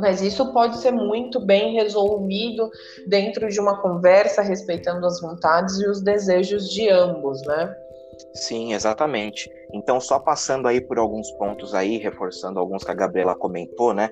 Mas 0.00 0.20
isso 0.22 0.52
pode 0.52 0.78
ser 0.78 0.90
muito 0.90 1.38
bem 1.38 1.74
resolvido 1.74 2.68
dentro 3.06 3.48
de 3.48 3.60
uma 3.60 3.80
conversa, 3.80 4.42
respeitando 4.42 5.06
as 5.06 5.20
vontades 5.20 5.78
e 5.80 5.88
os 5.88 6.00
desejos 6.00 6.68
de 6.68 6.88
ambos, 6.88 7.40
né? 7.46 7.74
Sim, 8.32 8.74
exatamente. 8.74 9.50
Então, 9.72 10.00
só 10.00 10.18
passando 10.18 10.68
aí 10.68 10.80
por 10.80 10.98
alguns 10.98 11.30
pontos 11.32 11.74
aí, 11.74 11.98
reforçando 11.98 12.58
alguns 12.58 12.84
que 12.84 12.90
a 12.90 12.94
Gabriela 12.94 13.34
comentou, 13.34 13.92
né? 13.92 14.08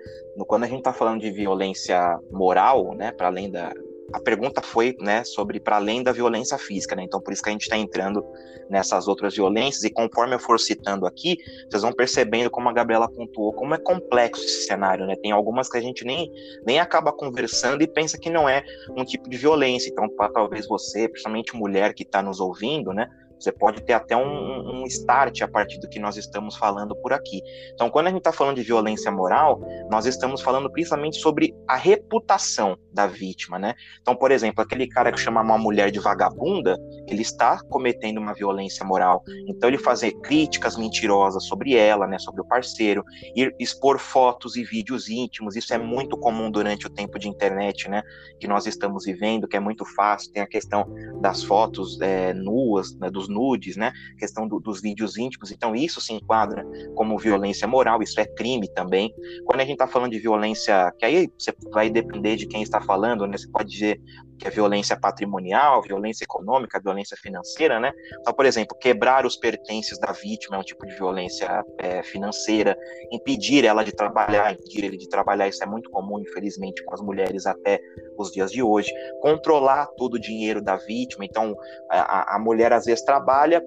Quando 0.46 0.64
a 0.64 0.66
gente 0.66 0.78
está 0.78 0.92
falando 0.92 1.20
de 1.20 1.30
violência 1.30 2.18
moral, 2.30 2.94
né, 2.94 3.12
para 3.12 3.28
além 3.28 3.50
da, 3.50 3.72
a 4.12 4.20
pergunta 4.20 4.60
foi 4.60 4.96
né, 5.00 5.24
sobre 5.24 5.58
para 5.58 5.76
além 5.76 6.02
da 6.02 6.12
violência 6.12 6.58
física, 6.58 6.94
né? 6.94 7.02
Então, 7.04 7.20
por 7.20 7.32
isso 7.32 7.42
que 7.42 7.48
a 7.48 7.52
gente 7.52 7.62
está 7.62 7.76
entrando 7.76 8.24
nessas 8.68 9.08
outras 9.08 9.34
violências, 9.34 9.84
e 9.84 9.90
conforme 9.90 10.34
eu 10.34 10.38
for 10.38 10.58
citando 10.58 11.06
aqui, 11.06 11.38
vocês 11.68 11.82
vão 11.82 11.92
percebendo 11.92 12.50
como 12.50 12.68
a 12.68 12.72
Gabriela 12.72 13.08
pontuou, 13.08 13.52
como 13.52 13.74
é 13.74 13.78
complexo 13.78 14.44
esse 14.44 14.66
cenário, 14.66 15.06
né? 15.06 15.16
Tem 15.16 15.32
algumas 15.32 15.68
que 15.68 15.78
a 15.78 15.80
gente 15.80 16.04
nem, 16.04 16.30
nem 16.64 16.78
acaba 16.78 17.12
conversando 17.12 17.82
e 17.82 17.86
pensa 17.86 18.18
que 18.18 18.30
não 18.30 18.48
é 18.48 18.62
um 18.96 19.04
tipo 19.04 19.28
de 19.28 19.36
violência. 19.36 19.90
Então, 19.90 20.08
para 20.08 20.30
talvez 20.30 20.66
você, 20.66 21.08
principalmente 21.08 21.56
mulher 21.56 21.94
que 21.94 22.02
está 22.02 22.22
nos 22.22 22.40
ouvindo, 22.40 22.92
né? 22.92 23.08
Você 23.42 23.50
pode 23.50 23.82
ter 23.82 23.92
até 23.92 24.16
um, 24.16 24.82
um, 24.82 24.86
start 24.86 25.42
a 25.42 25.48
partir 25.48 25.80
do 25.80 25.88
que 25.88 25.98
nós 25.98 26.16
estamos 26.16 26.56
falando 26.56 26.94
por 26.96 27.12
aqui. 27.12 27.42
Então, 27.74 27.90
quando 27.90 28.06
a 28.06 28.10
gente 28.10 28.18
está 28.18 28.32
falando 28.32 28.56
de 28.56 28.62
violência 28.62 29.10
moral, 29.10 29.60
nós 29.90 30.06
estamos 30.06 30.40
falando 30.40 30.70
principalmente 30.70 31.18
sobre 31.18 31.52
a 31.66 31.74
reputação 31.76 32.78
da 32.92 33.06
vítima, 33.06 33.58
né? 33.58 33.74
Então, 34.00 34.14
por 34.14 34.30
exemplo, 34.30 34.62
aquele 34.62 34.86
cara 34.86 35.10
que 35.10 35.18
chama 35.18 35.40
uma 35.40 35.58
mulher 35.58 35.90
de 35.90 35.98
vagabunda, 35.98 36.78
ele 37.08 37.22
está 37.22 37.58
cometendo 37.68 38.18
uma 38.18 38.32
violência 38.32 38.84
moral. 38.84 39.24
Então, 39.48 39.68
ele 39.68 39.78
fazer 39.78 40.12
críticas 40.20 40.76
mentirosas 40.76 41.44
sobre 41.44 41.74
ela, 41.74 42.06
né, 42.06 42.18
sobre 42.18 42.42
o 42.42 42.44
parceiro, 42.44 43.04
ir 43.34 43.54
expor 43.58 43.98
fotos 43.98 44.56
e 44.56 44.62
vídeos 44.62 45.08
íntimos, 45.08 45.56
isso 45.56 45.74
é 45.74 45.78
muito 45.78 46.16
comum 46.16 46.50
durante 46.50 46.86
o 46.86 46.90
tempo 46.90 47.18
de 47.18 47.28
internet, 47.28 47.88
né, 47.88 48.02
que 48.38 48.46
nós 48.46 48.66
estamos 48.66 49.04
vivendo, 49.04 49.48
que 49.48 49.56
é 49.56 49.60
muito 49.60 49.84
fácil. 49.84 50.32
Tem 50.32 50.42
a 50.42 50.46
questão 50.46 50.86
das 51.20 51.42
fotos 51.42 52.00
é, 52.00 52.32
nuas, 52.34 52.94
né, 52.98 53.10
dos 53.10 53.28
nudes, 53.32 53.76
né? 53.76 53.92
Questão 54.18 54.46
do, 54.46 54.60
dos 54.60 54.80
vídeos 54.80 55.16
íntimos. 55.16 55.50
Então, 55.50 55.74
isso 55.74 56.00
se 56.00 56.12
enquadra 56.12 56.64
como 56.94 57.18
violência 57.18 57.66
moral, 57.66 58.02
isso 58.02 58.20
é 58.20 58.24
crime 58.24 58.68
também. 58.68 59.12
Quando 59.44 59.60
a 59.60 59.64
gente 59.64 59.74
está 59.74 59.86
falando 59.86 60.12
de 60.12 60.18
violência, 60.18 60.92
que 60.98 61.04
aí 61.04 61.30
você 61.38 61.52
vai 61.72 61.90
depender 61.90 62.36
de 62.36 62.46
quem 62.46 62.62
está 62.62 62.80
falando, 62.80 63.26
né? 63.26 63.36
Você 63.36 63.48
pode 63.48 63.70
dizer 63.70 64.00
que 64.42 64.48
é 64.48 64.50
violência 64.50 64.98
patrimonial, 64.98 65.80
violência 65.82 66.24
econômica, 66.24 66.80
violência 66.80 67.16
financeira, 67.16 67.78
né? 67.78 67.92
Então, 68.20 68.34
por 68.34 68.44
exemplo, 68.44 68.76
quebrar 68.76 69.24
os 69.24 69.36
pertences 69.36 70.00
da 70.00 70.10
vítima 70.10 70.56
é 70.56 70.58
um 70.58 70.64
tipo 70.64 70.84
de 70.84 70.94
violência 70.96 71.64
é, 71.78 72.02
financeira, 72.02 72.76
impedir 73.12 73.64
ela 73.64 73.84
de 73.84 73.92
trabalhar, 73.92 74.52
impedir 74.52 74.84
ele 74.84 74.96
de 74.96 75.08
trabalhar, 75.08 75.46
isso 75.46 75.62
é 75.62 75.66
muito 75.66 75.88
comum, 75.90 76.18
infelizmente, 76.18 76.84
com 76.84 76.92
as 76.92 77.00
mulheres 77.00 77.46
até 77.46 77.80
os 78.18 78.32
dias 78.32 78.50
de 78.50 78.62
hoje. 78.62 78.92
Controlar 79.20 79.86
todo 79.96 80.14
o 80.14 80.20
dinheiro 80.20 80.60
da 80.60 80.74
vítima, 80.76 81.24
então 81.24 81.54
a, 81.88 82.34
a 82.34 82.38
mulher 82.40 82.72
às 82.72 82.84
vezes 82.84 83.04
trabalha 83.04 83.21
trabalha 83.22 83.62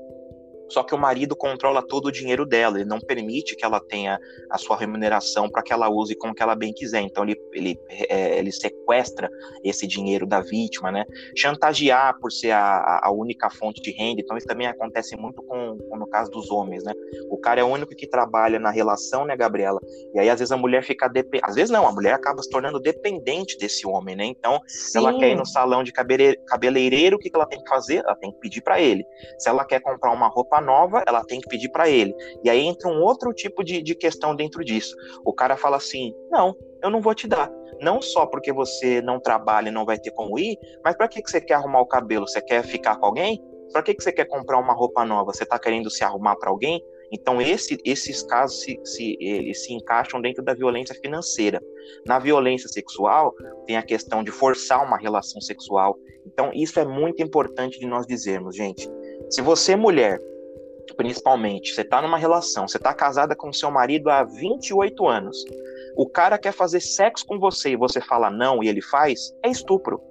só 0.70 0.84
que 0.84 0.96
o 0.96 0.98
marido 0.98 1.36
controla 1.36 1.86
todo 1.86 2.08
o 2.08 2.12
dinheiro 2.12 2.46
dela, 2.46 2.78
ele 2.78 2.90
não 2.90 3.00
permite 3.00 3.56
que 3.56 3.66
ela 3.66 3.80
tenha 3.80 4.20
a 4.50 4.58
sua 4.58 4.78
remuneração 4.78 5.50
para 5.50 5.62
que 5.62 5.72
ela 5.72 5.90
use 5.90 6.16
como 6.16 6.34
que 6.34 6.42
ela 6.42 6.56
bem 6.56 6.74
quiser. 6.74 7.02
Então 7.02 7.24
ele, 7.24 7.36
ele, 7.54 7.80
é, 7.90 8.38
ele 8.38 8.52
sequestra 8.52 9.30
esse 9.64 9.88
dinheiro 9.88 10.26
da 10.26 10.42
vítima, 10.42 10.92
né? 10.92 11.06
Chantagear 11.36 12.18
por 12.20 12.32
ser 12.32 12.52
a, 12.52 13.02
a 13.04 13.12
única 13.12 13.50
fonte 13.50 13.82
de 13.82 13.92
renda. 13.92 14.22
Então 14.22 14.38
isso 14.38 14.48
também 14.48 14.68
acontece 14.68 15.16
muito 15.16 15.42
com, 15.44 15.78
com, 15.78 15.98
no 15.98 16.08
caso 16.08 16.32
dos 16.32 16.50
homens, 16.50 16.84
né? 16.84 16.94
O 17.30 17.38
cara 17.38 17.62
é 17.62 17.64
o 17.64 17.68
único 17.68 17.96
que 17.96 18.08
trabalha 18.08 18.60
na 18.60 18.72
relação, 18.72 19.26
né, 19.26 19.36
Gabriela? 19.36 19.80
E 20.14 20.20
aí 20.20 20.30
às 20.30 20.40
vezes 20.40 20.52
a 20.52 20.58
mulher 20.58 20.84
fica 20.84 21.08
dependente. 21.08 21.50
Às 21.50 21.56
vezes 21.56 21.70
não, 21.70 21.88
a 21.88 21.92
mulher 21.92 22.14
acaba 22.14 22.42
se 22.42 22.50
tornando 22.50 22.80
dependente 22.80 23.58
desse 23.58 23.88
homem, 23.88 24.16
né? 24.16 24.26
Então, 24.26 24.60
se 24.68 24.98
ela 24.98 25.18
quer 25.18 25.30
ir 25.30 25.36
no 25.36 25.46
salão 25.46 25.84
de 25.84 25.92
cabeleireiro, 25.92 27.18
o 27.18 27.20
que 27.20 27.32
ela 27.34 27.46
tem 27.46 27.62
que 27.62 27.70
fazer? 27.70 27.98
Ela 27.98 28.16
tem 28.16 28.32
que 28.32 28.40
pedir 28.40 28.62
para 28.62 28.80
ele. 28.80 29.06
Se 29.38 29.50
ela 29.50 29.66
quer 29.66 29.80
comprar 29.80 30.12
uma 30.12 30.28
roupa 30.28 30.55
roupa 30.56 30.62
nova, 30.62 31.04
ela 31.08 31.24
tem 31.24 31.42
que 31.42 31.48
pedir 31.48 31.70
para 31.70 31.90
ele. 31.90 32.14
E 32.44 32.50
aí 32.50 32.62
entra 32.62 32.90
um 32.90 33.02
outro 33.02 33.34
tipo 33.34 33.64
de, 33.64 33.82
de 33.82 33.96
questão 33.96 34.36
dentro 34.36 34.64
disso. 34.64 34.96
O 35.26 35.34
cara 35.34 35.58
fala 35.58 35.78
assim: 35.78 36.14
não, 36.30 36.56
eu 36.82 36.90
não 36.90 37.02
vou 37.02 37.14
te 37.14 37.28
dar. 37.28 37.52
Não 37.82 38.02
só 38.02 38.26
porque 38.26 38.54
você 38.54 39.02
não 39.02 39.20
trabalha 39.20 39.68
e 39.68 39.72
não 39.72 39.86
vai 39.86 39.98
ter 39.98 40.12
como 40.12 40.40
ir, 40.40 40.58
mas 40.84 40.96
para 40.96 41.08
que, 41.08 41.22
que 41.22 41.30
você 41.30 41.42
quer 41.42 41.56
arrumar 41.56 41.82
o 41.82 41.86
cabelo? 41.86 42.28
Você 42.28 42.42
quer 42.42 42.64
ficar 42.64 42.96
com 42.98 43.06
alguém? 43.06 43.42
Para 43.74 43.84
que, 43.84 43.94
que 43.94 44.04
você 44.04 44.12
quer 44.12 44.26
comprar 44.26 44.60
uma 44.60 44.74
roupa 44.74 45.04
nova? 45.04 45.34
Você 45.34 45.44
está 45.44 45.60
querendo 45.60 45.90
se 45.90 46.04
arrumar 46.04 46.36
para 46.38 46.50
alguém? 46.50 46.82
Então, 47.12 47.42
esse, 47.42 47.78
esses 47.84 48.24
casos 48.24 48.62
se, 48.62 48.80
se, 48.84 49.18
eles 49.20 49.64
se 49.64 49.74
encaixam 49.74 50.22
dentro 50.22 50.44
da 50.44 50.54
violência 50.54 50.96
financeira. 50.96 51.62
Na 52.06 52.18
violência 52.18 52.70
sexual, 52.70 53.34
tem 53.66 53.76
a 53.76 53.84
questão 53.84 54.24
de 54.24 54.32
forçar 54.32 54.84
uma 54.84 54.98
relação 54.98 55.42
sexual. 55.42 55.98
Então, 56.26 56.52
isso 56.54 56.80
é 56.80 56.86
muito 56.86 57.22
importante 57.22 57.80
de 57.80 57.86
nós 57.86 58.08
dizermos, 58.08 58.56
gente. 58.56 58.90
Se 59.30 59.42
você, 59.42 59.76
mulher, 59.76 60.20
principalmente, 60.94 61.74
você 61.74 61.82
está 61.82 62.02
numa 62.02 62.18
relação, 62.18 62.68
você 62.68 62.78
está 62.78 62.94
casada 62.94 63.36
com 63.36 63.52
seu 63.52 63.72
marido 63.72 64.10
há 64.10 64.24
28 64.24 65.08
anos, 65.08 65.44
o 65.96 66.08
cara 66.08 66.38
quer 66.38 66.52
fazer 66.52 66.82
sexo 66.82 67.26
com 67.26 67.40
você 67.40 67.72
e 67.72 67.76
você 67.76 68.02
fala 68.02 68.30
não 68.30 68.62
e 68.64 68.68
ele 68.68 68.82
faz, 68.82 69.34
é 69.44 69.50
estupro. 69.50 70.02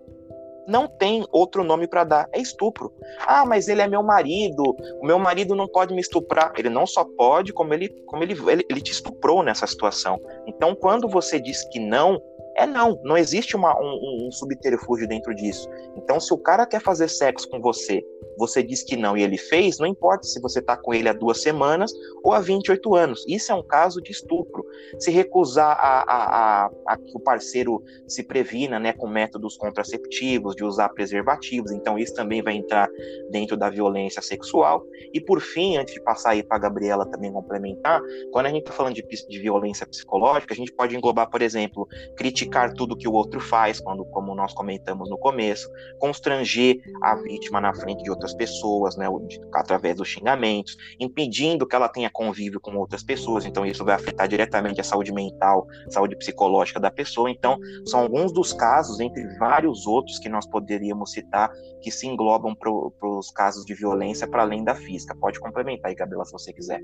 Não 0.66 0.88
tem 0.88 1.26
outro 1.30 1.62
nome 1.62 1.86
para 1.86 2.04
dar, 2.04 2.28
é 2.32 2.40
estupro. 2.40 2.90
Ah, 3.26 3.44
mas 3.44 3.68
ele 3.68 3.82
é 3.82 3.86
meu 3.86 4.02
marido, 4.02 4.74
o 5.00 5.06
meu 5.06 5.18
marido 5.18 5.54
não 5.54 5.68
pode 5.68 5.94
me 5.94 6.00
estuprar. 6.00 6.54
Ele 6.56 6.70
não 6.70 6.86
só 6.86 7.04
pode, 7.04 7.52
como 7.52 7.74
ele, 7.74 7.90
como 8.06 8.22
ele, 8.22 8.32
ele, 8.50 8.64
ele 8.70 8.80
te 8.80 8.92
estuprou 8.92 9.42
nessa 9.42 9.66
situação. 9.66 10.18
Então, 10.46 10.74
quando 10.74 11.06
você 11.06 11.38
diz 11.38 11.62
que 11.68 11.78
não, 11.78 12.18
é 12.56 12.66
não, 12.66 13.00
não 13.02 13.16
existe 13.16 13.56
uma, 13.56 13.74
um, 13.78 14.26
um, 14.26 14.32
subterfúgio 14.32 15.08
dentro 15.08 15.34
disso. 15.34 15.68
Então, 15.96 16.20
se 16.20 16.32
o 16.32 16.38
cara 16.38 16.66
quer 16.66 16.80
fazer 16.80 17.08
sexo 17.08 17.48
com 17.48 17.60
você, 17.60 18.04
você 18.36 18.62
diz 18.62 18.82
que 18.82 18.96
não 18.96 19.16
e 19.16 19.22
ele 19.22 19.38
fez, 19.38 19.78
não 19.78 19.86
importa 19.86 20.24
se 20.24 20.40
você 20.40 20.58
está 20.58 20.76
com 20.76 20.92
ele 20.92 21.08
há 21.08 21.12
duas 21.12 21.40
semanas 21.40 21.92
ou 22.22 22.32
há 22.32 22.40
28 22.40 22.94
anos. 22.94 23.24
Isso 23.28 23.52
é 23.52 23.54
um 23.54 23.62
caso 23.62 24.00
de 24.00 24.12
estupro. 24.12 24.64
Se 24.98 25.10
recusar 25.10 25.76
a, 25.78 26.02
a, 26.02 26.64
a, 26.64 26.70
a 26.86 26.96
que 26.96 27.16
o 27.16 27.20
parceiro 27.20 27.82
se 28.08 28.22
previna 28.22 28.78
né, 28.78 28.92
com 28.92 29.06
métodos 29.06 29.56
contraceptivos, 29.56 30.56
de 30.56 30.64
usar 30.64 30.88
preservativos, 30.90 31.70
então 31.70 31.98
isso 31.98 32.14
também 32.14 32.42
vai 32.42 32.54
entrar 32.54 32.88
dentro 33.30 33.56
da 33.56 33.70
violência 33.70 34.22
sexual. 34.22 34.84
E 35.12 35.20
por 35.20 35.40
fim, 35.40 35.76
antes 35.76 35.94
de 35.94 36.02
passar 36.02 36.30
aí 36.30 36.42
para 36.42 36.56
a 36.56 36.60
Gabriela 36.60 37.06
também 37.06 37.32
complementar, 37.32 38.00
quando 38.32 38.46
a 38.46 38.48
gente 38.48 38.62
está 38.62 38.72
falando 38.72 38.94
de, 38.94 39.02
de 39.02 39.38
violência 39.38 39.86
psicológica, 39.86 40.54
a 40.54 40.56
gente 40.56 40.72
pode 40.72 40.96
englobar, 40.96 41.30
por 41.30 41.42
exemplo, 41.42 41.86
criticar 42.16 42.43
criticar 42.44 42.72
tudo 42.74 42.96
que 42.96 43.08
o 43.08 43.12
outro 43.12 43.40
faz, 43.40 43.80
quando, 43.80 44.04
como 44.04 44.34
nós 44.34 44.52
comentamos 44.52 45.08
no 45.08 45.16
começo, 45.18 45.68
constranger 45.98 46.78
a 47.02 47.14
vítima 47.16 47.60
na 47.60 47.74
frente 47.74 48.02
de 48.02 48.10
outras 48.10 48.34
pessoas, 48.34 48.96
né, 48.96 49.06
através 49.54 49.96
dos 49.96 50.08
xingamentos, 50.08 50.76
impedindo 51.00 51.66
que 51.66 51.74
ela 51.74 51.88
tenha 51.88 52.10
convívio 52.10 52.60
com 52.60 52.76
outras 52.76 53.02
pessoas, 53.02 53.44
então 53.44 53.64
isso 53.64 53.84
vai 53.84 53.94
afetar 53.94 54.28
diretamente 54.28 54.80
a 54.80 54.84
saúde 54.84 55.12
mental, 55.12 55.66
saúde 55.88 56.16
psicológica 56.16 56.78
da 56.78 56.90
pessoa. 56.90 57.30
Então, 57.30 57.58
são 57.86 58.00
alguns 58.00 58.32
dos 58.32 58.52
casos, 58.52 59.00
entre 59.00 59.26
vários 59.38 59.86
outros 59.86 60.18
que 60.18 60.28
nós 60.28 60.46
poderíamos 60.46 61.12
citar, 61.12 61.50
que 61.80 61.90
se 61.90 62.06
englobam 62.06 62.54
para 62.54 62.70
os 63.08 63.30
casos 63.30 63.64
de 63.64 63.74
violência 63.74 64.26
para 64.26 64.42
além 64.42 64.64
da 64.64 64.74
física. 64.74 65.14
Pode 65.14 65.40
complementar 65.40 65.90
aí, 65.90 65.94
Gabriela, 65.94 66.24
se 66.24 66.32
você 66.32 66.52
quiser. 66.52 66.80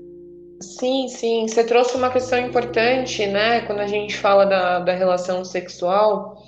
Sim, 0.61 1.07
sim. 1.07 1.47
Você 1.47 1.63
trouxe 1.63 1.97
uma 1.97 2.11
questão 2.11 2.39
importante, 2.39 3.25
né? 3.25 3.61
Quando 3.61 3.79
a 3.79 3.87
gente 3.87 4.15
fala 4.17 4.45
da, 4.45 4.79
da 4.79 4.93
relação 4.93 5.43
sexual, 5.43 6.45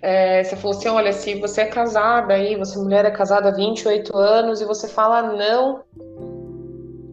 é, 0.00 0.42
você 0.42 0.56
falou 0.56 0.76
assim: 0.76 0.88
olha, 0.88 1.12
se 1.12 1.34
você 1.36 1.62
é 1.62 1.66
casada 1.66 2.34
aí, 2.34 2.56
você 2.56 2.76
mulher 2.78 3.04
é 3.04 3.10
casada 3.10 3.48
há 3.48 3.52
28 3.52 4.16
anos 4.16 4.60
e 4.60 4.64
você 4.64 4.88
fala 4.88 5.22
não, 5.22 5.84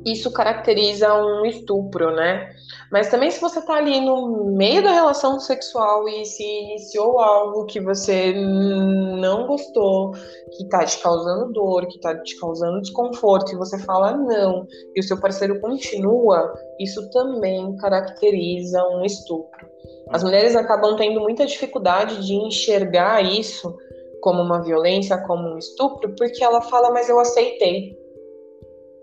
isso 0.06 0.32
caracteriza 0.32 1.14
um 1.14 1.45
estupro, 1.45 2.16
né? 2.16 2.50
Mas 2.91 3.09
também 3.09 3.29
se 3.29 3.39
você 3.39 3.61
tá 3.61 3.75
ali 3.75 4.01
no 4.01 4.51
meio 4.55 4.83
da 4.83 4.91
relação 4.91 5.39
sexual 5.39 6.07
e 6.09 6.25
se 6.25 6.43
iniciou 6.43 7.19
algo 7.19 7.65
que 7.65 7.79
você 7.79 8.33
não 8.33 9.45
gostou, 9.45 10.11
que 10.57 10.67
tá 10.69 10.83
te 10.83 10.99
causando 10.99 11.53
dor, 11.53 11.85
que 11.87 11.99
tá 11.99 12.17
te 12.19 12.39
causando 12.39 12.81
desconforto, 12.81 13.53
e 13.53 13.57
você 13.57 13.77
fala 13.77 14.17
não, 14.17 14.65
e 14.95 14.99
o 14.99 15.03
seu 15.03 15.19
parceiro 15.19 15.59
continua, 15.59 16.53
isso 16.79 17.07
também 17.11 17.75
caracteriza 17.77 18.83
um 18.87 19.05
estupro. 19.05 19.69
As 20.09 20.23
mulheres 20.23 20.55
acabam 20.55 20.95
tendo 20.95 21.19
muita 21.19 21.45
dificuldade 21.45 22.25
de 22.25 22.33
enxergar 22.33 23.23
isso 23.23 23.75
como 24.21 24.41
uma 24.41 24.63
violência, 24.63 25.17
como 25.27 25.53
um 25.53 25.57
estupro, 25.57 26.15
porque 26.17 26.43
ela 26.43 26.61
fala, 26.61 26.89
mas 26.89 27.07
eu 27.07 27.19
aceitei 27.19 27.99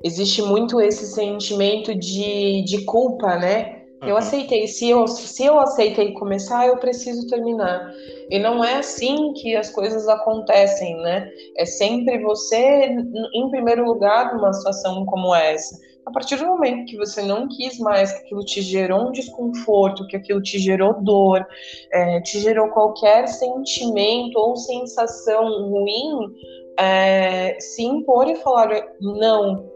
existe 0.02 0.42
muito 0.42 0.80
esse 0.80 1.06
sentimento 1.06 1.94
de, 1.94 2.62
de 2.64 2.84
culpa, 2.84 3.36
né? 3.36 3.76
Eu 4.02 4.10
uhum. 4.10 4.16
aceitei. 4.16 4.66
Se 4.66 4.88
eu, 4.88 5.06
se 5.08 5.44
eu 5.44 5.58
aceitei 5.58 6.12
começar, 6.12 6.66
eu 6.66 6.76
preciso 6.76 7.26
terminar. 7.28 7.90
E 8.30 8.38
não 8.38 8.62
é 8.62 8.74
assim 8.74 9.32
que 9.32 9.56
as 9.56 9.70
coisas 9.70 10.06
acontecem, 10.08 10.96
né? 10.98 11.28
É 11.56 11.64
sempre 11.64 12.22
você, 12.22 12.94
em 13.34 13.50
primeiro 13.50 13.84
lugar, 13.84 14.34
numa 14.34 14.52
situação 14.52 15.04
como 15.06 15.34
essa. 15.34 15.76
A 16.06 16.12
partir 16.12 16.36
do 16.36 16.46
momento 16.46 16.86
que 16.86 16.96
você 16.96 17.20
não 17.22 17.48
quis 17.48 17.80
mais, 17.80 18.12
que 18.12 18.18
aquilo 18.18 18.44
te 18.44 18.62
gerou 18.62 19.08
um 19.08 19.12
desconforto, 19.12 20.06
que 20.06 20.16
aquilo 20.16 20.40
te 20.40 20.56
gerou 20.56 21.02
dor, 21.02 21.44
é, 21.92 22.20
te 22.20 22.38
gerou 22.38 22.68
qualquer 22.68 23.26
sentimento 23.26 24.38
ou 24.38 24.54
sensação 24.54 25.68
ruim, 25.68 26.32
é, 26.78 27.56
se 27.58 27.82
impor 27.82 28.28
e 28.28 28.36
falar: 28.36 28.68
não, 29.00 29.68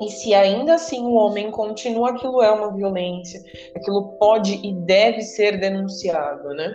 e 0.00 0.10
se 0.10 0.34
ainda 0.34 0.74
assim 0.74 1.02
o 1.02 1.12
homem 1.12 1.50
continua, 1.50 2.10
aquilo 2.10 2.42
é 2.42 2.50
uma 2.50 2.72
violência, 2.74 3.40
aquilo 3.76 4.16
pode 4.18 4.58
e 4.66 4.72
deve 4.72 5.22
ser 5.22 5.60
denunciado, 5.60 6.48
né? 6.50 6.74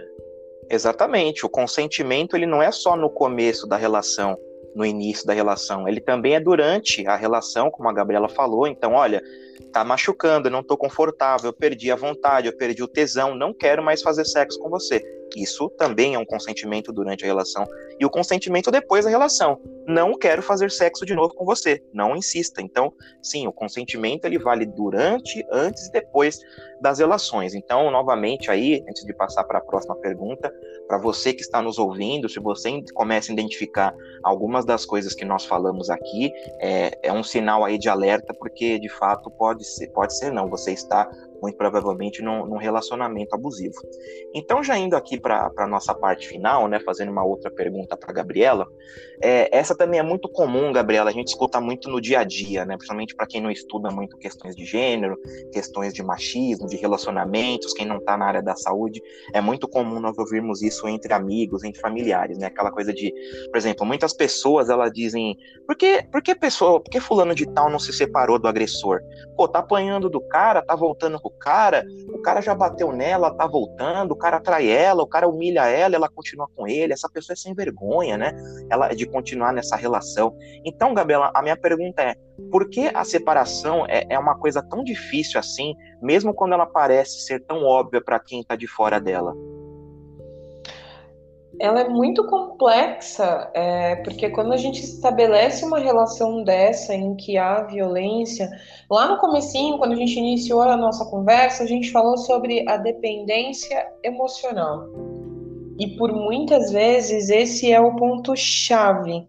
Exatamente. 0.70 1.46
O 1.46 1.50
consentimento 1.50 2.36
ele 2.36 2.46
não 2.46 2.62
é 2.62 2.72
só 2.72 2.96
no 2.96 3.10
começo 3.10 3.68
da 3.68 3.78
relação, 3.78 4.38
no 4.76 4.86
início 4.86 5.26
da 5.26 5.34
relação, 5.34 5.88
ele 5.88 6.02
também 6.02 6.36
é 6.36 6.40
durante 6.40 7.08
a 7.08 7.16
relação, 7.16 7.72
como 7.72 7.88
a 7.88 7.94
Gabriela 7.94 8.28
falou. 8.28 8.68
Então, 8.68 8.94
olha, 8.94 9.22
tá 9.72 9.84
machucando, 9.84 10.48
eu 10.48 10.52
não 10.52 10.64
tô 10.64 10.78
confortável, 10.78 11.50
eu 11.50 11.54
perdi 11.54 11.92
a 11.92 11.96
vontade, 11.96 12.48
eu 12.48 12.58
perdi 12.58 12.84
o 12.84 12.88
tesão, 12.88 13.36
não 13.36 13.54
quero 13.54 13.84
mais 13.84 14.02
fazer 14.02 14.26
sexo 14.26 14.60
com 14.60 14.70
você. 14.70 15.04
Isso 15.36 15.70
também 15.72 16.16
é 16.16 16.20
um 16.20 16.26
consentimento 16.26 16.94
durante 16.94 17.24
a 17.24 17.28
relação. 17.28 17.66
E 18.00 18.06
o 18.06 18.10
consentimento 18.10 18.72
depois 18.72 19.06
da 19.06 19.12
relação. 19.12 19.60
Não 19.88 20.18
quero 20.18 20.42
fazer 20.42 20.72
sexo 20.72 21.06
de 21.06 21.14
novo 21.14 21.34
com 21.34 21.46
você. 21.46 21.84
Não 21.94 22.16
insista. 22.16 22.62
Então, 22.62 22.94
sim, 23.22 23.46
o 23.48 23.52
consentimento 23.52 24.26
ele 24.26 24.40
vale 24.40 24.66
durante, 24.66 25.46
antes 25.52 25.88
e 25.88 25.92
depois 25.92 26.40
das 26.82 27.00
relações. 27.00 27.54
Então, 27.54 27.90
novamente 27.92 28.50
aí, 28.50 28.84
antes 28.88 29.06
de 29.06 29.14
passar 29.14 29.44
para 29.44 29.60
a 29.60 29.62
próxima 29.62 29.96
pergunta, 29.96 30.54
para 30.88 30.98
você 30.98 31.34
que 31.34 31.42
está 31.42 31.62
nos 31.62 31.78
ouvindo, 31.78 32.30
se 32.30 32.40
você 32.40 32.82
começa 32.94 33.32
a 33.32 33.34
identificar 33.34 33.94
algumas 34.24 34.66
das 34.66 34.86
coisas 34.86 35.14
que 35.14 35.26
nós 35.26 35.46
falamos 35.46 35.90
aqui, 35.90 36.32
é, 36.60 36.98
é 37.04 37.14
um 37.14 37.24
sinal 37.24 37.64
aí 37.64 37.78
de 37.78 37.90
alerta, 37.90 38.34
porque 38.34 38.80
de 38.80 38.90
fato 38.90 39.30
pode 39.32 39.45
ser, 39.64 39.88
pode 39.88 40.18
ser 40.18 40.32
não, 40.32 40.50
você 40.50 40.72
está 40.72 41.10
muito 41.42 41.58
provavelmente 41.58 42.22
num, 42.22 42.46
num 42.46 42.58
relacionamento 42.58 43.36
abusivo. 43.36 43.76
Então, 44.34 44.64
já 44.64 44.78
indo 44.78 44.96
aqui 44.96 45.20
para 45.20 45.52
a 45.58 45.68
nossa 45.68 45.94
parte 45.94 46.28
final, 46.28 46.68
né, 46.68 46.80
fazendo 46.80 47.12
uma 47.12 47.24
outra 47.24 47.52
pergunta 47.52 47.96
para 47.98 48.14
Gabriela, 48.14 48.68
é, 49.22 49.56
essa 49.56 49.76
também 49.76 50.00
é 50.00 50.04
muito 50.04 50.30
comum, 50.30 50.72
Gabriela, 50.72 51.10
a 51.10 51.14
gente 51.14 51.30
escuta 51.30 51.62
muito 51.62 51.90
no 51.90 52.02
dia 52.02 52.20
a 52.20 52.24
dia, 52.24 52.66
né, 52.66 52.76
principalmente 52.76 53.16
para 53.16 53.28
quem 53.28 53.42
não 53.42 53.52
estuda 53.52 53.90
muito 53.90 54.18
questões 54.18 54.56
de 54.56 54.66
gênero, 54.66 55.18
questões 55.52 55.94
de 55.94 56.04
machismo, 56.04 56.68
de 56.68 56.76
relacionamentos, 56.76 57.74
quem 57.74 57.86
não 57.86 57.98
está 57.98 58.18
na 58.18 58.26
área 58.26 58.42
da 58.42 58.56
saúde, 58.56 59.02
é 59.34 59.42
muito 59.42 59.68
comum 59.68 60.00
nós 60.00 60.18
ouvirmos 60.18 60.62
isso 60.62 60.88
entre 60.88 61.14
amigos, 61.14 61.64
entre 61.64 61.80
familiares, 61.80 62.38
né, 62.38 62.48
aquela 62.48 62.72
coisa 62.72 62.94
de, 62.94 63.14
por 63.50 63.58
exemplo, 63.58 63.86
muitas 63.86 64.14
pessoas 64.14 64.70
elas 64.70 64.92
dizem, 64.92 65.38
por 65.66 65.76
que, 65.76 66.04
por 66.12 66.22
que 66.22 66.36
pessoa, 66.36 66.82
por 66.82 66.90
que 66.90 67.00
fulano 67.00 67.34
de 67.34 67.46
tal 67.46 67.70
não 67.70 67.80
se 67.80 67.94
separou 67.94 68.40
do 68.40 68.48
agressor? 68.48 69.02
Pô, 69.36 69.48
tá 69.48 69.60
apanhando 69.60 70.10
do 70.10 70.22
cara, 70.22 70.62
tá 70.62 70.76
voltando 70.76 71.20
o 71.26 71.30
cara, 71.32 71.84
o 72.14 72.22
cara 72.22 72.40
já 72.40 72.54
bateu 72.54 72.92
nela, 72.92 73.34
tá 73.34 73.48
voltando, 73.48 74.12
o 74.12 74.16
cara 74.16 74.40
trai 74.40 74.70
ela, 74.70 75.02
o 75.02 75.08
cara 75.08 75.28
humilha 75.28 75.66
ela, 75.66 75.96
ela 75.96 76.08
continua 76.08 76.48
com 76.56 76.68
ele, 76.68 76.94
essa 76.94 77.10
pessoa 77.10 77.34
é 77.34 77.36
sem 77.36 77.56
vergonha, 77.56 78.16
né? 78.16 78.32
Ela 78.70 78.90
de 78.90 79.08
continuar 79.08 79.52
nessa 79.52 79.76
relação. 79.76 80.38
Então, 80.64 80.94
Gabriela, 80.94 81.32
a 81.34 81.42
minha 81.42 81.58
pergunta 81.58 82.04
é: 82.04 82.16
por 82.52 82.70
que 82.70 82.92
a 82.94 83.04
separação 83.04 83.88
é, 83.88 84.06
é 84.08 84.20
uma 84.20 84.38
coisa 84.38 84.62
tão 84.62 84.84
difícil 84.84 85.40
assim, 85.40 85.74
mesmo 86.00 86.32
quando 86.32 86.54
ela 86.54 86.68
parece 86.68 87.22
ser 87.22 87.44
tão 87.44 87.64
óbvia 87.64 88.02
para 88.02 88.20
quem 88.20 88.44
tá 88.44 88.56
de 88.56 88.68
fora 88.68 89.00
dela? 89.00 89.34
Ela 91.60 91.82
é 91.82 91.90
muito 91.90 92.26
complexa, 92.28 93.50
é, 93.54 93.96
porque 93.98 94.30
quando 94.30 94.52
a 94.52 94.58
gente 94.58 94.84
estabelece 94.84 95.66
uma 95.66 95.80
relação 95.80 96.44
dessa 96.44 96.94
em 96.94 97.16
que 97.16 97.38
há 97.38 97.64
violência, 97.64 98.50
lá 98.90 99.08
no 99.08 99.18
comecinho, 99.20 99.78
quando 99.78 99.94
a 99.94 99.96
gente 99.96 100.18
iniciou 100.18 100.62
a 100.62 100.76
nossa 100.76 101.06
conversa, 101.06 101.64
a 101.64 101.68
gente 101.68 101.92
falou 101.92 102.18
sobre 102.18 102.68
a 102.68 102.78
dependência 102.78 103.88
emocional. 104.04 104.86
E 105.80 105.96
por 105.98 106.12
muitas 106.12 106.72
vezes 106.72 107.30
esse 107.30 107.72
é 107.72 107.80
o 107.80 107.96
ponto 107.96 108.36
chave 108.36 109.28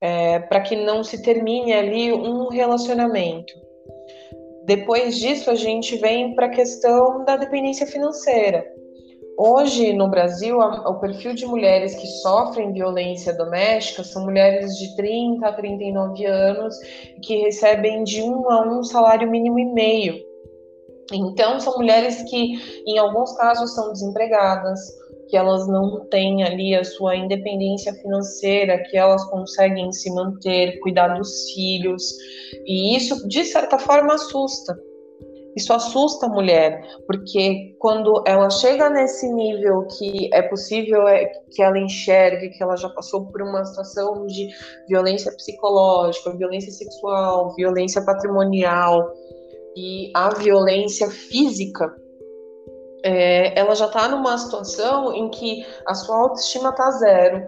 é, 0.00 0.38
para 0.40 0.60
que 0.60 0.76
não 0.76 1.02
se 1.02 1.22
termine 1.22 1.72
ali 1.72 2.12
um 2.12 2.48
relacionamento. 2.48 3.52
Depois 4.64 5.18
disso, 5.18 5.50
a 5.50 5.54
gente 5.54 5.96
vem 5.96 6.34
para 6.34 6.46
a 6.46 6.50
questão 6.50 7.24
da 7.24 7.36
dependência 7.36 7.86
financeira 7.86 8.64
Hoje, 9.42 9.94
no 9.94 10.06
Brasil, 10.06 10.58
o 10.58 10.94
perfil 10.96 11.32
de 11.32 11.46
mulheres 11.46 11.94
que 11.94 12.06
sofrem 12.06 12.74
violência 12.74 13.32
doméstica 13.32 14.04
são 14.04 14.26
mulheres 14.26 14.76
de 14.76 14.94
30 14.96 15.46
a 15.48 15.52
39 15.54 16.26
anos 16.26 16.76
que 17.22 17.36
recebem 17.36 18.04
de 18.04 18.20
um 18.20 18.50
a 18.50 18.68
um 18.68 18.84
salário 18.84 19.30
mínimo 19.30 19.58
e 19.58 19.64
meio. 19.64 20.22
Então, 21.10 21.58
são 21.58 21.78
mulheres 21.78 22.22
que, 22.24 22.82
em 22.86 22.98
alguns 22.98 23.32
casos, 23.32 23.74
são 23.74 23.90
desempregadas, 23.90 24.78
que 25.30 25.38
elas 25.38 25.66
não 25.66 26.04
têm 26.10 26.44
ali 26.44 26.74
a 26.74 26.84
sua 26.84 27.16
independência 27.16 27.94
financeira, 27.94 28.82
que 28.90 28.98
elas 28.98 29.24
conseguem 29.30 29.90
se 29.90 30.12
manter, 30.12 30.78
cuidar 30.80 31.16
dos 31.16 31.50
filhos, 31.52 32.02
e 32.66 32.94
isso, 32.94 33.26
de 33.26 33.42
certa 33.46 33.78
forma, 33.78 34.12
assusta 34.12 34.78
isso 35.56 35.72
assusta 35.72 36.26
a 36.26 36.28
mulher, 36.28 36.82
porque 37.06 37.74
quando 37.78 38.22
ela 38.26 38.48
chega 38.50 38.88
nesse 38.88 39.28
nível 39.32 39.86
que 39.86 40.30
é 40.32 40.42
possível 40.42 41.08
é, 41.08 41.26
que 41.50 41.62
ela 41.62 41.78
enxergue 41.78 42.50
que 42.50 42.62
ela 42.62 42.76
já 42.76 42.88
passou 42.88 43.26
por 43.26 43.42
uma 43.42 43.64
situação 43.64 44.26
de 44.26 44.48
violência 44.88 45.32
psicológica, 45.32 46.36
violência 46.36 46.70
sexual, 46.70 47.54
violência 47.56 48.04
patrimonial 48.04 49.12
e 49.76 50.10
a 50.14 50.30
violência 50.30 51.10
física, 51.10 51.94
é, 53.02 53.58
ela 53.58 53.74
já 53.74 53.86
está 53.86 54.08
numa 54.08 54.36
situação 54.38 55.12
em 55.14 55.28
que 55.30 55.66
a 55.86 55.94
sua 55.94 56.16
autoestima 56.16 56.70
está 56.70 56.90
zero. 56.92 57.42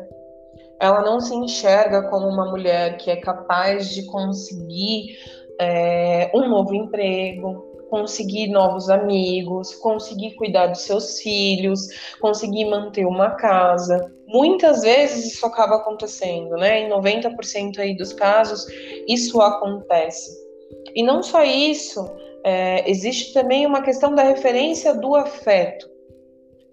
Ela 0.80 1.02
não 1.02 1.20
se 1.20 1.34
enxerga 1.34 2.08
como 2.08 2.26
uma 2.26 2.50
mulher 2.50 2.96
que 2.96 3.10
é 3.10 3.16
capaz 3.16 3.90
de 3.90 4.04
conseguir 4.06 5.16
é, 5.60 6.30
um 6.34 6.48
novo 6.48 6.74
emprego, 6.74 7.71
conseguir 7.92 8.48
novos 8.48 8.88
amigos, 8.88 9.74
conseguir 9.74 10.34
cuidar 10.36 10.68
dos 10.68 10.80
seus 10.80 11.20
filhos, 11.20 11.88
conseguir 12.22 12.64
manter 12.64 13.04
uma 13.04 13.32
casa. 13.32 14.10
Muitas 14.26 14.80
vezes 14.80 15.34
isso 15.34 15.44
acaba 15.44 15.76
acontecendo, 15.76 16.56
né? 16.56 16.80
Em 16.80 16.88
90% 16.88 17.78
aí 17.78 17.94
dos 17.94 18.14
casos, 18.14 18.66
isso 19.06 19.42
acontece. 19.42 20.30
E 20.94 21.02
não 21.02 21.22
só 21.22 21.44
isso, 21.44 22.10
é, 22.42 22.90
existe 22.90 23.34
também 23.34 23.66
uma 23.66 23.82
questão 23.82 24.14
da 24.14 24.22
referência 24.22 24.94
do 24.94 25.14
afeto. 25.14 25.86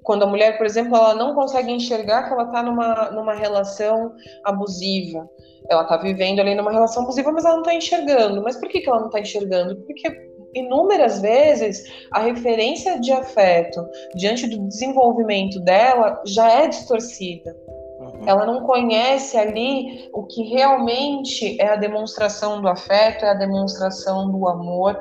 Quando 0.02 0.24
a 0.24 0.28
mulher, 0.28 0.58
por 0.58 0.66
exemplo, 0.66 0.96
ela 0.96 1.14
não 1.16 1.36
consegue 1.36 1.70
enxergar 1.70 2.30
que 2.30 2.34
ela 2.34 2.44
está 2.44 2.64
numa, 2.64 3.12
numa 3.12 3.34
relação 3.34 4.16
abusiva, 4.46 5.30
ela 5.70 5.82
está 5.82 5.98
vivendo 5.98 6.40
ali 6.40 6.56
numa 6.56 6.72
relação 6.72 7.04
abusiva, 7.04 7.30
mas 7.30 7.44
ela 7.44 7.56
não 7.56 7.64
está 7.64 7.76
enxergando. 7.76 8.42
Mas 8.42 8.56
por 8.56 8.70
que, 8.70 8.80
que 8.80 8.90
ela 8.90 9.02
não 9.02 9.08
está 9.08 9.20
enxergando? 9.20 9.76
Porque 9.82 10.29
inúmeras 10.54 11.20
vezes 11.20 11.84
a 12.12 12.22
referência 12.22 13.00
de 13.00 13.12
afeto 13.12 13.86
diante 14.16 14.48
do 14.48 14.68
desenvolvimento 14.68 15.60
dela 15.60 16.22
já 16.26 16.52
é 16.64 16.68
distorcida. 16.68 17.56
Uhum. 18.00 18.24
Ela 18.26 18.46
não 18.46 18.62
conhece 18.62 19.38
ali 19.38 20.10
o 20.14 20.24
que 20.24 20.44
realmente 20.44 21.60
é 21.60 21.70
a 21.70 21.76
demonstração 21.76 22.62
do 22.62 22.68
afeto, 22.68 23.26
é 23.26 23.30
a 23.30 23.34
demonstração 23.34 24.32
do 24.32 24.48
amor, 24.48 24.98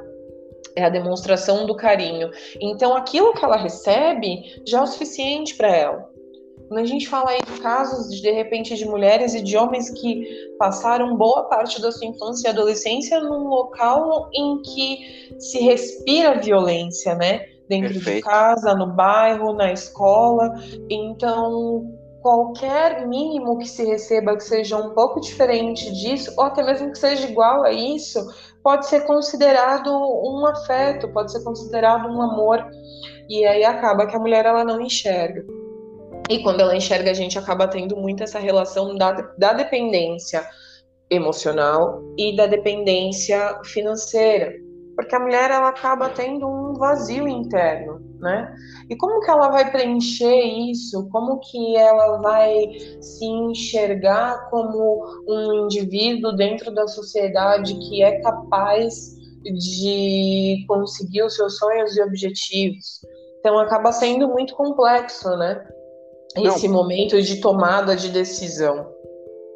é 0.74 0.84
a 0.84 0.88
demonstração 0.88 1.66
do 1.66 1.74
carinho. 1.74 2.30
Então, 2.60 2.96
aquilo 2.96 3.34
que 3.34 3.44
ela 3.44 3.56
recebe 3.56 4.42
já 4.66 4.78
é 4.78 4.82
o 4.82 4.86
suficiente 4.86 5.54
para 5.56 5.74
ela. 5.74 6.17
Quando 6.68 6.80
a 6.80 6.84
gente 6.84 7.08
fala 7.08 7.30
aí 7.30 7.40
de 7.40 7.60
casos, 7.60 8.10
de, 8.10 8.20
de 8.20 8.30
repente, 8.30 8.76
de 8.76 8.84
mulheres 8.84 9.34
e 9.34 9.42
de 9.42 9.56
homens 9.56 9.88
que 9.88 10.22
passaram 10.58 11.16
boa 11.16 11.44
parte 11.44 11.80
da 11.80 11.90
sua 11.90 12.06
infância 12.06 12.48
e 12.48 12.50
adolescência 12.50 13.20
num 13.20 13.48
local 13.48 14.28
em 14.34 14.60
que 14.60 15.34
se 15.38 15.60
respira 15.60 16.38
violência, 16.38 17.14
né? 17.14 17.46
Dentro 17.68 17.94
Perfeito. 17.94 18.16
de 18.16 18.22
casa, 18.22 18.74
no 18.74 18.86
bairro, 18.86 19.54
na 19.54 19.72
escola. 19.72 20.54
Então, 20.90 21.90
qualquer 22.20 23.06
mínimo 23.06 23.58
que 23.58 23.68
se 23.68 23.84
receba 23.86 24.36
que 24.36 24.44
seja 24.44 24.76
um 24.76 24.90
pouco 24.90 25.20
diferente 25.20 25.90
disso, 25.92 26.32
ou 26.36 26.44
até 26.44 26.62
mesmo 26.62 26.92
que 26.92 26.98
seja 26.98 27.28
igual 27.28 27.64
a 27.64 27.72
isso, 27.72 28.20
pode 28.62 28.86
ser 28.86 29.06
considerado 29.06 29.90
um 29.90 30.46
afeto, 30.46 31.08
pode 31.08 31.32
ser 31.32 31.42
considerado 31.42 32.08
um 32.08 32.20
amor. 32.20 32.62
E 33.26 33.44
aí 33.46 33.64
acaba 33.64 34.06
que 34.06 34.16
a 34.16 34.18
mulher 34.18 34.44
ela 34.44 34.64
não 34.64 34.80
enxerga. 34.80 35.57
E 36.28 36.42
quando 36.42 36.60
ela 36.60 36.76
enxerga, 36.76 37.10
a 37.10 37.14
gente 37.14 37.38
acaba 37.38 37.66
tendo 37.66 37.96
muito 37.96 38.22
essa 38.22 38.38
relação 38.38 38.94
da, 38.96 39.12
da 39.38 39.52
dependência 39.54 40.46
emocional 41.10 42.02
e 42.18 42.36
da 42.36 42.46
dependência 42.46 43.60
financeira. 43.64 44.52
Porque 44.94 45.14
a 45.14 45.20
mulher 45.20 45.50
ela 45.50 45.68
acaba 45.68 46.10
tendo 46.10 46.46
um 46.46 46.74
vazio 46.74 47.26
interno, 47.28 48.00
né? 48.18 48.52
E 48.90 48.96
como 48.96 49.20
que 49.20 49.30
ela 49.30 49.48
vai 49.48 49.70
preencher 49.70 50.42
isso? 50.42 51.08
Como 51.10 51.38
que 51.38 51.76
ela 51.76 52.18
vai 52.18 52.66
se 53.00 53.24
enxergar 53.24 54.50
como 54.50 55.04
um 55.26 55.64
indivíduo 55.64 56.34
dentro 56.34 56.74
da 56.74 56.86
sociedade 56.88 57.74
que 57.74 58.02
é 58.02 58.20
capaz 58.20 59.16
de 59.44 60.64
conseguir 60.66 61.22
os 61.22 61.36
seus 61.36 61.56
sonhos 61.56 61.96
e 61.96 62.02
objetivos? 62.02 63.00
Então 63.38 63.56
acaba 63.60 63.92
sendo 63.92 64.28
muito 64.28 64.54
complexo, 64.56 65.30
né? 65.36 65.64
Esse 66.36 66.68
Não. 66.68 66.74
momento 66.74 67.20
de 67.20 67.40
tomada 67.40 67.96
de 67.96 68.08
decisão. 68.10 68.86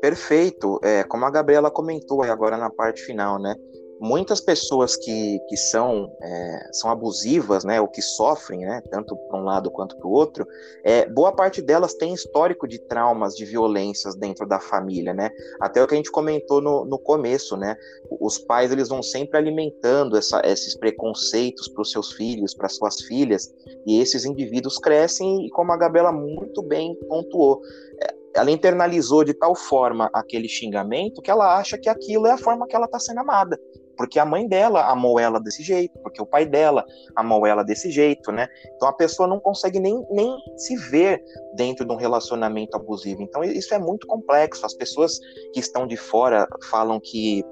Perfeito. 0.00 0.80
É, 0.82 1.04
como 1.04 1.24
a 1.24 1.30
Gabriela 1.30 1.70
comentou 1.70 2.22
agora 2.22 2.56
na 2.56 2.70
parte 2.70 3.02
final, 3.02 3.38
né? 3.38 3.54
Muitas 4.02 4.40
pessoas 4.40 4.96
que, 4.96 5.38
que 5.48 5.56
são, 5.56 6.12
é, 6.20 6.68
são 6.72 6.90
abusivas, 6.90 7.62
né, 7.62 7.80
ou 7.80 7.86
que 7.86 8.02
sofrem, 8.02 8.62
né, 8.62 8.82
tanto 8.90 9.16
para 9.16 9.38
um 9.38 9.44
lado 9.44 9.70
quanto 9.70 9.96
para 9.96 10.08
o 10.08 10.10
outro, 10.10 10.44
é, 10.82 11.08
boa 11.08 11.30
parte 11.30 11.62
delas 11.62 11.94
tem 11.94 12.12
histórico 12.12 12.66
de 12.66 12.80
traumas, 12.80 13.36
de 13.36 13.44
violências 13.44 14.16
dentro 14.16 14.44
da 14.44 14.58
família, 14.58 15.14
né, 15.14 15.30
até 15.60 15.80
o 15.80 15.86
que 15.86 15.94
a 15.94 15.96
gente 15.96 16.10
comentou 16.10 16.60
no, 16.60 16.84
no 16.84 16.98
começo, 16.98 17.56
né, 17.56 17.76
os 18.20 18.38
pais 18.38 18.72
eles 18.72 18.88
vão 18.88 19.04
sempre 19.04 19.38
alimentando 19.38 20.16
essa, 20.16 20.42
esses 20.44 20.76
preconceitos 20.76 21.68
para 21.68 21.82
os 21.82 21.92
seus 21.92 22.12
filhos, 22.12 22.54
para 22.54 22.68
suas 22.68 23.02
filhas, 23.02 23.54
e 23.86 24.00
esses 24.00 24.24
indivíduos 24.24 24.78
crescem 24.78 25.46
e 25.46 25.50
como 25.50 25.70
a 25.70 25.76
Gabriela 25.76 26.10
muito 26.10 26.60
bem 26.60 26.96
pontuou, 27.08 27.60
é, 28.02 28.14
ela 28.34 28.50
internalizou 28.50 29.22
de 29.22 29.34
tal 29.34 29.54
forma 29.54 30.10
aquele 30.12 30.48
xingamento 30.48 31.22
que 31.22 31.30
ela 31.30 31.56
acha 31.56 31.78
que 31.78 31.88
aquilo 31.88 32.26
é 32.26 32.32
a 32.32 32.38
forma 32.38 32.66
que 32.66 32.74
ela 32.74 32.86
está 32.86 32.98
sendo 32.98 33.20
amada 33.20 33.60
porque 34.02 34.18
a 34.18 34.24
mãe 34.24 34.48
dela 34.48 34.90
amou 34.90 35.20
ela 35.20 35.38
desse 35.38 35.62
jeito, 35.62 35.96
porque 36.00 36.20
o 36.20 36.26
pai 36.26 36.44
dela 36.44 36.84
amou 37.14 37.46
ela 37.46 37.62
desse 37.62 37.88
jeito, 37.88 38.32
né? 38.32 38.48
Então 38.74 38.88
a 38.88 38.92
pessoa 38.92 39.28
não 39.28 39.38
consegue 39.38 39.78
nem, 39.78 40.04
nem 40.10 40.36
se 40.56 40.74
ver 40.74 41.22
dentro 41.54 41.86
de 41.86 41.92
um 41.92 41.96
relacionamento 41.96 42.76
abusivo. 42.76 43.22
Então 43.22 43.44
isso 43.44 43.72
é 43.72 43.78
muito 43.78 44.04
complexo. 44.08 44.66
As 44.66 44.74
pessoas 44.74 45.20
que 45.54 45.60
estão 45.60 45.86
de 45.86 45.96
fora 45.96 46.48
falam 46.68 46.98
que 46.98 47.44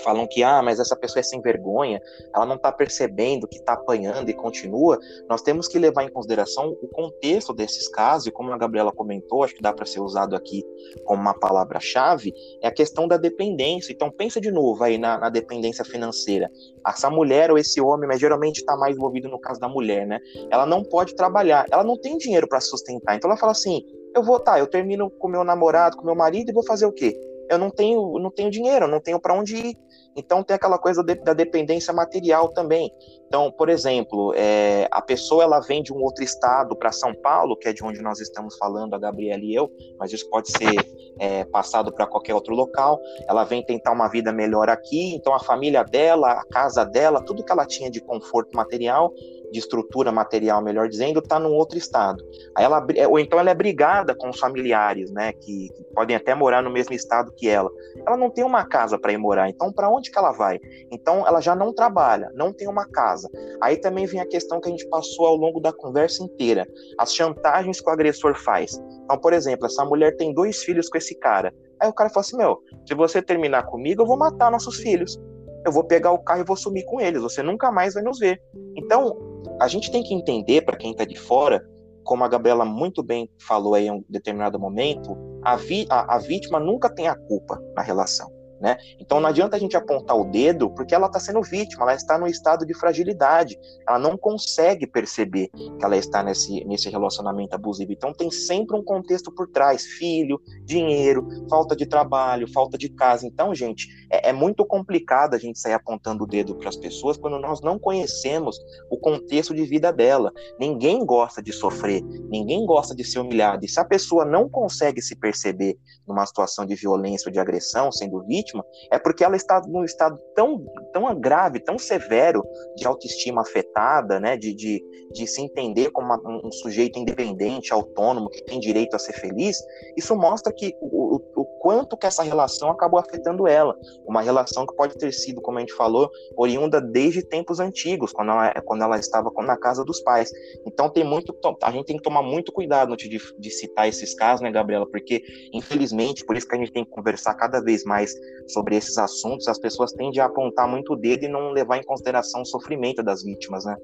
falam 0.00 0.26
que, 0.26 0.42
ah, 0.42 0.62
mas 0.62 0.80
essa 0.80 0.96
pessoa 0.96 1.20
é 1.20 1.22
sem 1.22 1.40
vergonha, 1.40 2.00
ela 2.34 2.46
não 2.46 2.56
está 2.56 2.72
percebendo 2.72 3.46
que 3.46 3.58
está 3.58 3.74
apanhando 3.74 4.28
e 4.28 4.34
continua, 4.34 4.98
nós 5.28 5.42
temos 5.42 5.68
que 5.68 5.78
levar 5.78 6.04
em 6.04 6.08
consideração 6.08 6.76
o 6.82 6.88
contexto 6.88 7.52
desses 7.52 7.88
casos, 7.88 8.26
e 8.26 8.30
como 8.30 8.52
a 8.52 8.58
Gabriela 8.58 8.92
comentou, 8.92 9.44
acho 9.44 9.54
que 9.54 9.62
dá 9.62 9.72
para 9.72 9.86
ser 9.86 10.00
usado 10.00 10.34
aqui 10.34 10.64
como 11.04 11.20
uma 11.20 11.34
palavra-chave, 11.34 12.32
é 12.62 12.68
a 12.68 12.72
questão 12.72 13.06
da 13.06 13.16
dependência. 13.16 13.92
Então, 13.92 14.10
pensa 14.10 14.40
de 14.40 14.50
novo 14.50 14.82
aí 14.82 14.98
na, 14.98 15.18
na 15.18 15.28
dependência 15.28 15.84
financeira. 15.84 16.50
Essa 16.86 17.10
mulher 17.10 17.50
ou 17.50 17.58
esse 17.58 17.80
homem, 17.80 18.08
mas 18.08 18.20
geralmente 18.20 18.58
está 18.58 18.76
mais 18.76 18.96
envolvido 18.96 19.28
no 19.28 19.38
caso 19.38 19.60
da 19.60 19.68
mulher, 19.68 20.06
né? 20.06 20.18
Ela 20.50 20.66
não 20.66 20.82
pode 20.82 21.14
trabalhar, 21.14 21.66
ela 21.70 21.84
não 21.84 21.96
tem 21.96 22.16
dinheiro 22.18 22.48
para 22.48 22.60
sustentar. 22.60 23.16
Então, 23.16 23.30
ela 23.30 23.38
fala 23.38 23.52
assim: 23.52 23.84
eu 24.14 24.22
vou, 24.22 24.40
tá, 24.40 24.58
eu 24.58 24.66
termino 24.66 25.10
com 25.10 25.28
meu 25.28 25.44
namorado, 25.44 25.96
com 25.96 26.04
meu 26.04 26.14
marido 26.14 26.50
e 26.50 26.54
vou 26.54 26.64
fazer 26.64 26.86
o 26.86 26.92
quê? 26.92 27.18
Eu 27.50 27.58
não 27.58 27.68
tenho, 27.70 28.18
não 28.18 28.30
tenho 28.30 28.50
dinheiro, 28.50 28.86
não 28.86 29.00
tenho 29.00 29.20
para 29.20 29.34
onde 29.34 29.56
ir. 29.56 29.78
Então 30.16 30.42
tem 30.42 30.56
aquela 30.56 30.78
coisa 30.78 31.02
de, 31.02 31.14
da 31.16 31.32
dependência 31.32 31.92
material 31.92 32.48
também. 32.48 32.92
Então, 33.26 33.50
por 33.52 33.68
exemplo, 33.68 34.32
é, 34.34 34.88
a 34.90 35.00
pessoa 35.00 35.44
ela 35.44 35.60
vem 35.60 35.82
de 35.82 35.92
um 35.92 36.02
outro 36.02 36.24
estado 36.24 36.74
para 36.76 36.90
São 36.90 37.14
Paulo, 37.14 37.56
que 37.56 37.68
é 37.68 37.72
de 37.72 37.84
onde 37.84 38.02
nós 38.02 38.20
estamos 38.20 38.56
falando, 38.56 38.94
a 38.94 38.98
Gabriela 38.98 39.42
e 39.42 39.54
eu, 39.54 39.70
mas 39.98 40.12
isso 40.12 40.28
pode 40.28 40.50
ser 40.50 40.74
é, 41.20 41.44
passado 41.44 41.92
para 41.92 42.06
qualquer 42.06 42.34
outro 42.34 42.54
local. 42.54 42.98
Ela 43.28 43.44
vem 43.44 43.64
tentar 43.64 43.92
uma 43.92 44.08
vida 44.08 44.32
melhor 44.32 44.68
aqui, 44.68 45.14
então 45.14 45.32
a 45.32 45.38
família 45.38 45.84
dela, 45.84 46.32
a 46.32 46.44
casa 46.44 46.84
dela, 46.84 47.24
tudo 47.24 47.44
que 47.44 47.52
ela 47.52 47.64
tinha 47.64 47.90
de 47.90 48.00
conforto 48.00 48.56
material, 48.56 49.12
de 49.50 49.58
estrutura 49.58 50.12
material, 50.12 50.62
melhor 50.62 50.88
dizendo, 50.88 51.18
está 51.18 51.38
num 51.38 51.52
outro 51.52 51.76
estado. 51.76 52.24
Aí 52.56 52.64
ela, 52.64 52.84
ou 53.08 53.18
então 53.18 53.38
ela 53.38 53.50
é 53.50 53.54
brigada 53.54 54.14
com 54.14 54.30
os 54.30 54.38
familiares, 54.38 55.10
né, 55.10 55.32
que, 55.32 55.68
que 55.68 55.84
podem 55.94 56.16
até 56.16 56.34
morar 56.34 56.62
no 56.62 56.70
mesmo 56.70 56.94
estado 56.94 57.32
que 57.36 57.48
ela. 57.48 57.70
Ela 58.06 58.16
não 58.16 58.30
tem 58.30 58.44
uma 58.44 58.64
casa 58.64 58.98
para 58.98 59.12
ir 59.12 59.18
morar, 59.18 59.48
então 59.48 59.72
para 59.72 59.90
onde 59.90 59.99
que 60.08 60.16
ela 60.16 60.30
vai? 60.30 60.60
Então 60.92 61.26
ela 61.26 61.40
já 61.40 61.56
não 61.56 61.74
trabalha, 61.74 62.30
não 62.32 62.52
tem 62.52 62.68
uma 62.68 62.86
casa. 62.86 63.28
Aí 63.60 63.76
também 63.76 64.06
vem 64.06 64.20
a 64.20 64.26
questão 64.26 64.60
que 64.60 64.68
a 64.68 64.70
gente 64.70 64.88
passou 64.88 65.26
ao 65.26 65.34
longo 65.34 65.58
da 65.58 65.72
conversa 65.72 66.22
inteira, 66.22 66.64
as 66.96 67.12
chantagens 67.12 67.80
que 67.80 67.90
o 67.90 67.92
agressor 67.92 68.36
faz. 68.36 68.80
Então, 69.02 69.18
por 69.18 69.32
exemplo, 69.32 69.66
essa 69.66 69.84
mulher 69.84 70.16
tem 70.16 70.32
dois 70.32 70.62
filhos 70.62 70.88
com 70.88 70.96
esse 70.96 71.16
cara. 71.16 71.52
Aí 71.80 71.88
o 71.88 71.92
cara 71.92 72.10
fala 72.10 72.24
assim: 72.24 72.36
Meu, 72.36 72.60
se 72.86 72.94
você 72.94 73.20
terminar 73.20 73.64
comigo, 73.64 74.02
eu 74.02 74.06
vou 74.06 74.16
matar 74.16 74.52
nossos 74.52 74.76
filhos. 74.76 75.18
Eu 75.66 75.72
vou 75.72 75.84
pegar 75.84 76.12
o 76.12 76.18
carro 76.18 76.40
e 76.40 76.44
vou 76.44 76.56
sumir 76.56 76.84
com 76.86 77.00
eles. 77.00 77.20
Você 77.20 77.42
nunca 77.42 77.72
mais 77.72 77.94
vai 77.94 78.02
nos 78.02 78.18
ver. 78.18 78.40
Então, 78.76 79.18
a 79.60 79.68
gente 79.68 79.90
tem 79.90 80.02
que 80.02 80.14
entender, 80.14 80.62
para 80.62 80.76
quem 80.76 80.92
está 80.92 81.04
de 81.04 81.18
fora, 81.18 81.62
como 82.02 82.24
a 82.24 82.28
Gabriela 82.28 82.64
muito 82.64 83.02
bem 83.02 83.30
falou 83.38 83.74
aí 83.74 83.86
em 83.86 83.90
um 83.90 84.04
determinado 84.08 84.58
momento, 84.58 85.16
a, 85.42 85.56
vi, 85.56 85.86
a, 85.90 86.16
a 86.16 86.18
vítima 86.18 86.58
nunca 86.58 86.88
tem 86.88 87.08
a 87.08 87.14
culpa 87.14 87.60
na 87.74 87.82
relação. 87.82 88.30
Né? 88.60 88.76
Então 88.98 89.20
não 89.20 89.28
adianta 89.30 89.56
a 89.56 89.58
gente 89.58 89.74
apontar 89.74 90.14
o 90.14 90.24
dedo 90.24 90.68
porque 90.70 90.94
ela 90.94 91.06
está 91.06 91.18
sendo 91.18 91.40
vítima, 91.40 91.84
ela 91.84 91.94
está 91.94 92.18
no 92.18 92.26
estado 92.26 92.66
de 92.66 92.74
fragilidade, 92.74 93.58
ela 93.88 93.98
não 93.98 94.18
consegue 94.18 94.86
perceber 94.86 95.48
que 95.48 95.82
ela 95.82 95.96
está 95.96 96.22
nesse, 96.22 96.62
nesse 96.64 96.90
relacionamento 96.90 97.54
abusivo. 97.54 97.92
Então 97.92 98.12
tem 98.12 98.30
sempre 98.30 98.76
um 98.76 98.84
contexto 98.84 99.32
por 99.32 99.48
trás: 99.48 99.86
filho, 99.86 100.38
dinheiro, 100.62 101.26
falta 101.48 101.74
de 101.74 101.86
trabalho, 101.86 102.52
falta 102.52 102.76
de 102.76 102.90
casa. 102.90 103.26
Então, 103.26 103.54
gente, 103.54 103.88
é, 104.10 104.28
é 104.28 104.32
muito 104.32 104.64
complicado 104.66 105.34
a 105.34 105.38
gente 105.38 105.58
sair 105.58 105.72
apontando 105.72 106.24
o 106.24 106.26
dedo 106.26 106.54
para 106.54 106.68
as 106.68 106.76
pessoas 106.76 107.16
quando 107.16 107.38
nós 107.38 107.62
não 107.62 107.78
conhecemos 107.78 108.58
o 108.90 108.98
contexto 108.98 109.54
de 109.54 109.64
vida 109.64 109.90
dela. 109.90 110.32
Ninguém 110.58 111.04
gosta 111.06 111.42
de 111.42 111.52
sofrer, 111.52 112.02
ninguém 112.02 112.66
gosta 112.66 112.94
de 112.94 113.04
ser 113.04 113.20
humilhado. 113.20 113.64
E 113.64 113.68
se 113.68 113.80
a 113.80 113.84
pessoa 113.84 114.26
não 114.26 114.50
consegue 114.50 115.00
se 115.00 115.16
perceber 115.16 115.78
numa 116.06 116.26
situação 116.26 116.66
de 116.66 116.74
violência 116.74 117.28
ou 117.28 117.32
de 117.32 117.38
agressão, 117.38 117.90
sendo 117.90 118.22
vítima, 118.26 118.49
vítima, 118.50 118.64
é 118.90 118.98
porque 118.98 119.24
ela 119.24 119.36
está 119.36 119.60
num 119.66 119.84
estado 119.84 120.18
tão, 120.34 120.64
tão 120.92 121.18
grave, 121.18 121.60
tão 121.60 121.78
severo 121.78 122.42
de 122.76 122.86
autoestima 122.86 123.42
afetada, 123.42 124.18
né, 124.18 124.36
de, 124.36 124.54
de, 124.54 124.82
de 125.12 125.26
se 125.26 125.40
entender 125.40 125.90
como 125.90 126.06
uma, 126.06 126.20
um 126.44 126.52
sujeito 126.52 126.98
independente, 126.98 127.72
autônomo, 127.72 128.28
que 128.28 128.44
tem 128.44 128.58
direito 128.58 128.94
a 128.94 128.98
ser 128.98 129.12
feliz, 129.12 129.58
isso 129.96 130.14
mostra 130.16 130.52
que 130.52 130.74
o, 130.80 131.16
o, 131.16 131.42
o 131.42 131.44
quanto 131.60 131.96
que 131.96 132.06
essa 132.06 132.22
relação 132.22 132.70
acabou 132.70 132.98
afetando 132.98 133.46
ela. 133.46 133.76
Uma 134.06 134.22
relação 134.22 134.66
que 134.66 134.74
pode 134.74 134.96
ter 134.96 135.12
sido, 135.12 135.40
como 135.40 135.58
a 135.58 135.60
gente 135.60 135.74
falou, 135.74 136.10
oriunda 136.36 136.80
desde 136.80 137.22
tempos 137.22 137.60
antigos, 137.60 138.12
quando 138.12 138.30
ela, 138.30 138.52
quando 138.64 138.82
ela 138.82 138.98
estava 138.98 139.30
na 139.42 139.56
casa 139.56 139.84
dos 139.84 140.00
pais. 140.00 140.30
Então 140.66 140.88
tem 140.88 141.04
muito, 141.04 141.36
a 141.62 141.70
gente 141.70 141.86
tem 141.86 141.96
que 141.96 142.02
tomar 142.02 142.22
muito 142.22 142.52
cuidado 142.52 142.96
de, 142.96 143.08
de 143.08 143.50
citar 143.50 143.88
esses 143.88 144.14
casos, 144.14 144.40
né, 144.40 144.50
Gabriela? 144.50 144.86
Porque, 144.90 145.22
infelizmente, 145.52 146.24
por 146.24 146.36
isso 146.36 146.48
que 146.48 146.54
a 146.54 146.58
gente 146.58 146.72
tem 146.72 146.84
que 146.84 146.90
conversar 146.90 147.34
cada 147.34 147.60
vez 147.60 147.84
mais 147.84 148.14
sobre 148.52 148.76
esses 148.76 148.98
assuntos, 148.98 149.48
as 149.48 149.58
pessoas 149.58 149.92
tendem 149.92 150.20
a 150.20 150.26
apontar 150.26 150.68
muito 150.68 150.92
o 150.92 150.96
dedo 150.96 151.24
e 151.24 151.28
não 151.28 151.50
levar 151.50 151.78
em 151.78 151.84
consideração 151.84 152.42
o 152.42 152.46
sofrimento 152.46 153.02
das 153.02 153.22
vítimas, 153.22 153.64
né? 153.64 153.76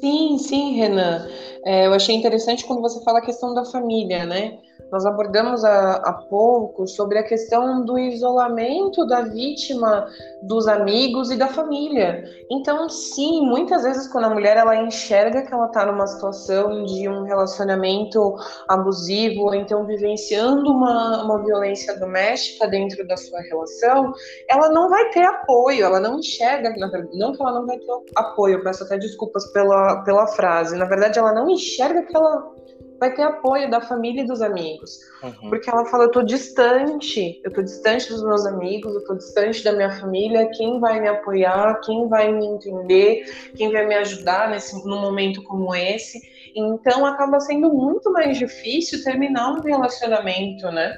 Sim, 0.00 0.38
sim, 0.38 0.74
Renan. 0.74 1.28
É, 1.64 1.86
eu 1.86 1.94
achei 1.94 2.16
interessante 2.16 2.64
quando 2.64 2.82
você 2.82 3.02
fala 3.04 3.18
a 3.18 3.24
questão 3.24 3.54
da 3.54 3.64
família, 3.64 4.24
né? 4.24 4.58
Nós 4.90 5.06
abordamos 5.06 5.64
há, 5.64 6.12
pouco 6.28 6.86
sobre 6.86 7.18
a 7.18 7.22
questão 7.22 7.82
do 7.84 7.98
isolamento 7.98 9.06
da 9.06 9.22
vítima 9.22 10.06
dos 10.42 10.68
amigos 10.68 11.30
e 11.30 11.36
da 11.36 11.48
família. 11.48 12.24
Então, 12.50 12.88
sim, 12.88 13.40
muitas 13.46 13.82
vezes 13.82 14.06
quando 14.08 14.26
a 14.26 14.30
mulher 14.30 14.56
ela 14.56 14.76
enxerga 14.76 15.42
que 15.42 15.52
ela 15.52 15.66
está 15.66 15.86
numa 15.86 16.06
situação 16.06 16.84
de 16.84 17.08
um 17.08 17.22
relacionamento 17.22 18.36
abusivo, 18.68 19.44
ou 19.44 19.54
então 19.54 19.86
vivenciando 19.86 20.70
uma, 20.70 21.24
uma 21.24 21.42
violência 21.42 21.98
doméstica 21.98 22.68
dentro 22.68 23.06
da 23.06 23.16
sua 23.16 23.40
relação, 23.40 24.12
ela 24.48 24.68
não 24.68 24.90
vai 24.90 25.08
ter 25.10 25.24
apoio, 25.24 25.84
ela 25.84 26.00
não 26.00 26.18
enxerga, 26.18 26.70
não 27.14 27.32
que 27.32 27.42
ela 27.42 27.52
não 27.52 27.66
vai 27.66 27.78
ter 27.78 27.92
apoio, 28.16 28.62
peço 28.62 28.84
até 28.84 28.98
desculpas 28.98 29.46
pela, 29.52 30.02
pela 30.02 30.26
frase, 30.26 30.76
na 30.76 30.84
verdade 30.84 31.18
ela 31.18 31.32
não 31.32 31.48
enxerga 31.48 32.02
que 32.02 32.16
ela 32.16 32.61
vai 33.02 33.12
ter 33.12 33.22
apoio 33.22 33.68
da 33.68 33.80
família 33.80 34.22
e 34.22 34.26
dos 34.26 34.40
amigos. 34.40 35.00
Uhum. 35.24 35.50
Porque 35.50 35.68
ela 35.68 35.84
fala, 35.86 36.04
eu 36.04 36.10
tô 36.12 36.22
distante, 36.22 37.40
eu 37.42 37.52
tô 37.52 37.60
distante 37.60 38.08
dos 38.08 38.22
meus 38.22 38.46
amigos, 38.46 38.94
eu 38.94 39.04
tô 39.04 39.16
distante 39.16 39.64
da 39.64 39.72
minha 39.72 39.90
família, 39.90 40.48
quem 40.50 40.78
vai 40.78 41.00
me 41.00 41.08
apoiar, 41.08 41.80
quem 41.80 42.08
vai 42.08 42.30
me 42.32 42.46
entender, 42.46 43.24
quem 43.56 43.72
vai 43.72 43.86
me 43.86 43.96
ajudar 43.96 44.50
nesse, 44.50 44.76
num 44.86 45.00
momento 45.00 45.42
como 45.42 45.74
esse. 45.74 46.20
Então 46.54 47.04
acaba 47.04 47.40
sendo 47.40 47.72
muito 47.72 48.12
mais 48.12 48.38
difícil 48.38 49.02
terminar 49.02 49.50
um 49.50 49.60
relacionamento, 49.60 50.70
né? 50.70 50.96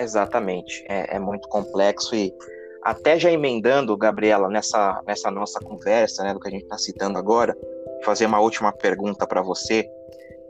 Exatamente, 0.00 0.84
é, 0.88 1.14
é 1.14 1.18
muito 1.20 1.48
complexo 1.48 2.12
e 2.16 2.34
até 2.82 3.20
já 3.20 3.30
emendando, 3.30 3.96
Gabriela, 3.96 4.48
nessa, 4.48 5.00
nessa 5.06 5.30
nossa 5.30 5.60
conversa, 5.60 6.24
né, 6.24 6.34
do 6.34 6.40
que 6.40 6.48
a 6.48 6.50
gente 6.50 6.62
está 6.62 6.78
citando 6.78 7.18
agora, 7.18 7.56
fazer 8.04 8.26
uma 8.26 8.40
última 8.40 8.72
pergunta 8.72 9.26
para 9.26 9.42
você 9.42 9.88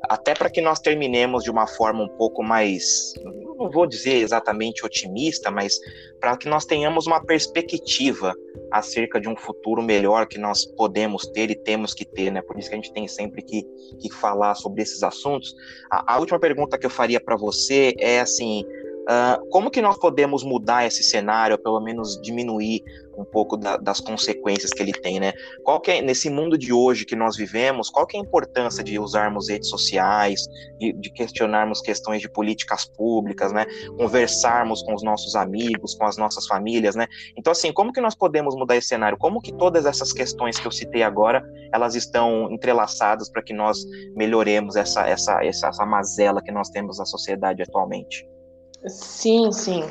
até 0.02 0.34
para 0.34 0.50
que 0.50 0.60
nós 0.60 0.80
terminemos 0.80 1.44
de 1.44 1.50
uma 1.50 1.66
forma 1.66 2.04
um 2.04 2.08
pouco 2.08 2.42
mais, 2.42 3.14
não 3.56 3.70
vou 3.70 3.86
dizer 3.86 4.14
exatamente 4.14 4.84
otimista, 4.84 5.50
mas 5.50 5.78
para 6.20 6.36
que 6.36 6.48
nós 6.48 6.64
tenhamos 6.64 7.06
uma 7.06 7.24
perspectiva 7.24 8.34
acerca 8.70 9.20
de 9.20 9.28
um 9.28 9.36
futuro 9.36 9.82
melhor 9.82 10.26
que 10.26 10.38
nós 10.38 10.64
podemos 10.64 11.26
ter 11.26 11.50
e 11.50 11.54
temos 11.54 11.94
que 11.94 12.04
ter, 12.04 12.30
né? 12.30 12.42
Por 12.42 12.58
isso 12.58 12.68
que 12.68 12.74
a 12.74 12.78
gente 12.78 12.92
tem 12.92 13.08
sempre 13.08 13.42
que, 13.42 13.62
que 14.00 14.12
falar 14.12 14.54
sobre 14.54 14.82
esses 14.82 15.02
assuntos. 15.02 15.54
A, 15.90 16.14
a 16.14 16.18
última 16.18 16.38
pergunta 16.38 16.78
que 16.78 16.86
eu 16.86 16.90
faria 16.90 17.20
para 17.20 17.36
você 17.36 17.94
é 17.98 18.20
assim: 18.20 18.64
Uh, 19.08 19.48
como 19.48 19.70
que 19.70 19.80
nós 19.80 19.98
podemos 19.98 20.44
mudar 20.44 20.86
esse 20.86 21.02
cenário, 21.02 21.56
ou 21.56 21.62
pelo 21.62 21.80
menos 21.80 22.20
diminuir 22.20 22.82
um 23.16 23.24
pouco 23.24 23.56
da, 23.56 23.78
das 23.78 24.00
consequências 24.00 24.70
que 24.70 24.82
ele 24.82 24.92
tem, 24.92 25.18
né? 25.18 25.32
Qual 25.64 25.80
que 25.80 25.90
é, 25.90 26.02
nesse 26.02 26.28
mundo 26.28 26.58
de 26.58 26.74
hoje 26.74 27.06
que 27.06 27.16
nós 27.16 27.34
vivemos, 27.34 27.88
qual 27.88 28.06
que 28.06 28.16
é 28.18 28.20
a 28.20 28.22
importância 28.22 28.84
de 28.84 28.98
usarmos 28.98 29.48
redes 29.48 29.70
sociais, 29.70 30.46
de, 30.78 30.92
de 30.92 31.10
questionarmos 31.10 31.80
questões 31.80 32.20
de 32.20 32.28
políticas 32.28 32.84
públicas, 32.84 33.50
né? 33.50 33.64
Conversarmos 33.96 34.82
com 34.82 34.94
os 34.94 35.02
nossos 35.02 35.34
amigos, 35.34 35.94
com 35.94 36.04
as 36.04 36.16
nossas 36.16 36.46
famílias, 36.46 36.94
né? 36.94 37.06
Então, 37.36 37.50
assim, 37.50 37.72
como 37.72 37.92
que 37.92 38.02
nós 38.02 38.14
podemos 38.14 38.54
mudar 38.54 38.76
esse 38.76 38.88
cenário? 38.88 39.18
Como 39.18 39.40
que 39.40 39.52
todas 39.52 39.86
essas 39.86 40.12
questões 40.12 40.60
que 40.60 40.66
eu 40.66 40.72
citei 40.72 41.02
agora, 41.02 41.42
elas 41.72 41.94
estão 41.94 42.52
entrelaçadas 42.52 43.30
para 43.30 43.42
que 43.42 43.54
nós 43.54 43.84
melhoremos 44.14 44.76
essa, 44.76 45.08
essa, 45.08 45.42
essa, 45.42 45.68
essa 45.68 45.86
mazela 45.86 46.42
que 46.42 46.52
nós 46.52 46.68
temos 46.68 46.98
na 46.98 47.06
sociedade 47.06 47.62
atualmente? 47.62 48.37
Sim, 48.86 49.50
sim. 49.50 49.82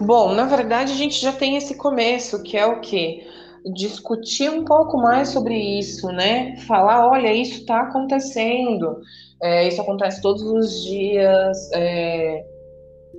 Bom, 0.00 0.34
na 0.34 0.44
verdade 0.44 0.92
a 0.92 0.96
gente 0.96 1.20
já 1.20 1.32
tem 1.32 1.56
esse 1.56 1.76
começo, 1.76 2.42
que 2.42 2.56
é 2.56 2.66
o 2.66 2.80
quê? 2.80 3.26
Discutir 3.74 4.50
um 4.50 4.64
pouco 4.64 4.98
mais 4.98 5.30
sobre 5.30 5.54
isso, 5.56 6.08
né? 6.08 6.56
Falar, 6.66 7.08
olha, 7.08 7.32
isso 7.32 7.60
está 7.60 7.80
acontecendo, 7.80 9.00
é, 9.42 9.66
isso 9.66 9.80
acontece 9.80 10.20
todos 10.20 10.42
os 10.42 10.84
dias, 10.84 11.70
é, 11.72 12.44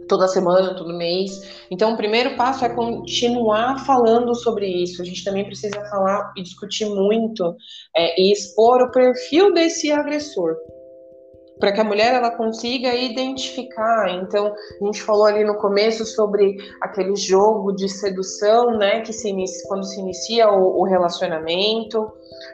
toda 0.07 0.28
semana, 0.28 0.76
todo 0.76 0.95
mês. 0.95 1.66
Então, 1.72 1.93
o 1.93 1.97
primeiro 1.97 2.36
passo 2.36 2.64
é 2.64 2.70
continuar 2.70 3.86
falando 3.86 4.34
sobre 4.36 4.68
isso. 4.68 5.01
A 5.01 5.05
gente 5.05 5.24
também 5.24 5.45
precisa 5.45 5.84
falar 5.89 6.34
e 6.38 6.43
discutir 6.43 6.86
muito 6.86 7.55
é, 7.95 8.20
e 8.22 8.32
expor 8.32 8.82
o 8.82 8.91
perfil 8.91 9.53
desse 9.53 9.91
agressor 9.91 10.55
para 11.60 11.74
que 11.74 11.82
a 11.82 11.84
mulher 11.84 12.14
ela 12.14 12.32
consiga 12.32 12.95
identificar. 12.95 14.10
Então, 14.10 14.53
a 14.82 14.86
gente 14.86 15.01
falou 15.03 15.26
ali 15.26 15.43
no 15.43 15.57
começo 15.57 16.05
sobre 16.05 16.55
aquele 16.82 17.16
jogo 17.16 17.74
de 17.74 17.89
sedução, 17.89 18.78
né, 18.78 19.01
que 19.01 19.12
se 19.12 19.30
inicia, 19.30 19.68
quando 19.68 19.84
se 19.84 19.99
inicia 19.99 20.49
o, 20.49 20.80
o 20.80 20.84
relacionamento, 20.86 22.12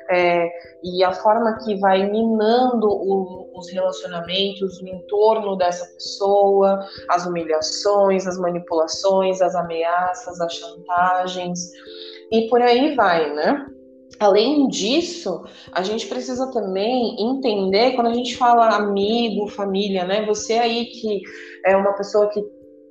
é, 0.10 0.50
e 0.84 1.04
a 1.04 1.12
forma 1.12 1.58
que 1.64 1.76
vai 1.76 2.10
minando 2.10 2.88
o, 2.88 3.52
os 3.56 3.72
relacionamentos, 3.72 4.82
o 4.82 4.88
entorno 4.88 5.56
dessa 5.56 5.86
pessoa, 5.94 6.80
as 7.10 7.26
humilhações, 7.26 8.26
as 8.26 8.38
manipulações, 8.40 9.42
as 9.42 9.56
ameaças, 9.56 10.42
as 10.42 10.54
chantagens, 10.54 11.72
e 12.32 12.48
por 12.50 12.62
aí 12.62 12.96
vai, 12.96 13.32
né? 13.34 13.68
Além 14.20 14.68
disso, 14.68 15.44
a 15.72 15.84
gente 15.84 16.08
precisa 16.08 16.52
também 16.52 17.16
entender 17.20 17.96
quando 17.96 18.08
a 18.08 18.14
gente 18.14 18.38
fala 18.38 18.76
amigo, 18.76 19.48
família, 19.48 20.06
né? 20.06 20.26
Você 20.26 20.54
aí 20.54 20.86
que 20.86 21.22
é 21.66 21.76
uma 21.76 21.94
pessoa 21.94 22.30
que 22.30 22.42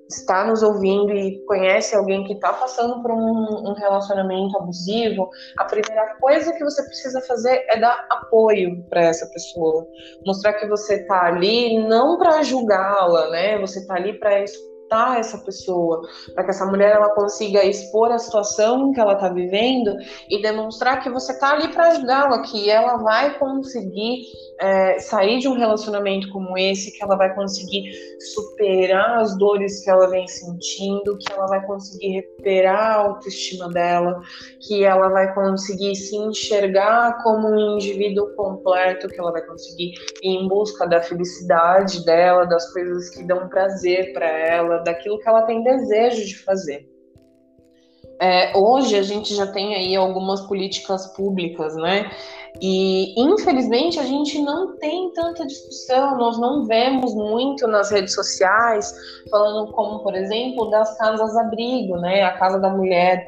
está 0.08 0.44
nos 0.44 0.62
ouvindo 0.62 1.12
e 1.12 1.42
conhece 1.46 1.96
alguém 1.96 2.24
que 2.24 2.34
está 2.34 2.52
passando 2.52 3.00
por 3.02 3.10
um, 3.10 3.70
um, 3.70 3.72
relacionamento 3.72 4.56
abusivo, 4.58 5.30
a 5.56 5.64
primeira 5.64 6.16
coisa 6.20 6.52
que 6.52 6.62
você 6.62 6.82
precisa 6.84 7.20
fazer 7.22 7.64
é 7.68 7.80
dar 7.80 8.06
apoio 8.10 8.84
para 8.90 9.04
essa 9.04 9.26
pessoa, 9.28 9.86
mostrar 10.26 10.54
que 10.54 10.68
você 10.68 10.96
está 10.96 11.24
ali 11.26 11.78
não 11.86 12.18
para 12.18 12.42
julgá-la, 12.42 13.30
né? 13.30 13.58
Você 13.60 13.80
está 13.80 13.94
ali 13.94 14.18
para 14.18 14.42
escutar 14.42 14.73
essa 15.18 15.38
pessoa, 15.38 16.02
para 16.34 16.44
que 16.44 16.50
essa 16.50 16.66
mulher 16.66 16.94
ela 16.94 17.10
consiga 17.10 17.64
expor 17.64 18.12
a 18.12 18.18
situação 18.18 18.92
que 18.92 19.00
ela 19.00 19.14
está 19.14 19.28
vivendo 19.28 19.96
e 20.28 20.40
demonstrar 20.40 21.02
que 21.02 21.10
você 21.10 21.32
está 21.32 21.52
ali 21.52 21.68
para 21.68 21.88
ajudá-la, 21.88 22.42
que 22.42 22.70
ela 22.70 22.96
vai 22.98 23.38
conseguir 23.38 24.22
é, 24.60 24.98
sair 24.98 25.38
de 25.38 25.48
um 25.48 25.54
relacionamento 25.54 26.30
como 26.30 26.56
esse, 26.56 26.96
que 26.96 27.02
ela 27.02 27.16
vai 27.16 27.34
conseguir 27.34 27.90
superar 28.34 29.18
as 29.18 29.36
dores 29.36 29.82
que 29.82 29.90
ela 29.90 30.06
vem 30.08 30.26
sentindo, 30.28 31.18
que 31.18 31.32
ela 31.32 31.46
vai 31.46 31.64
conseguir 31.66 32.08
recuperar 32.08 32.92
a 32.92 33.00
autoestima 33.00 33.68
dela, 33.68 34.20
que 34.60 34.84
ela 34.84 35.08
vai 35.08 35.32
conseguir 35.34 35.94
se 35.96 36.16
enxergar 36.16 37.22
como 37.22 37.48
um 37.48 37.74
indivíduo 37.76 38.34
completo, 38.34 39.08
que 39.08 39.18
ela 39.18 39.32
vai 39.32 39.42
conseguir 39.42 39.92
ir 40.22 40.28
em 40.28 40.48
busca 40.48 40.86
da 40.86 41.00
felicidade 41.00 42.04
dela, 42.04 42.46
das 42.46 42.72
coisas 42.72 43.10
que 43.10 43.22
dão 43.24 43.48
prazer 43.48 44.12
para 44.12 44.26
ela, 44.26 44.73
daquilo 44.82 45.18
que 45.18 45.28
ela 45.28 45.42
tem 45.42 45.62
desejo 45.62 46.26
de 46.26 46.38
fazer. 46.38 46.88
É, 48.20 48.56
hoje 48.56 48.96
a 48.96 49.02
gente 49.02 49.34
já 49.34 49.46
tem 49.46 49.74
aí 49.74 49.96
algumas 49.96 50.40
políticas 50.42 51.06
públicas, 51.14 51.74
né? 51.76 52.10
E 52.60 53.20
infelizmente 53.20 53.98
a 53.98 54.04
gente 54.04 54.38
não 54.38 54.76
tem 54.76 55.12
tanta 55.12 55.44
discussão, 55.44 56.16
nós 56.16 56.38
não 56.38 56.64
vemos 56.64 57.12
muito 57.14 57.66
nas 57.66 57.90
redes 57.90 58.14
sociais 58.14 58.94
falando 59.28 59.72
como, 59.72 59.98
por 60.00 60.14
exemplo, 60.14 60.70
das 60.70 60.96
casas 60.96 61.36
abrigo, 61.36 61.96
né? 61.96 62.22
A 62.22 62.38
casa 62.38 62.60
da 62.60 62.70
mulher, 62.70 63.26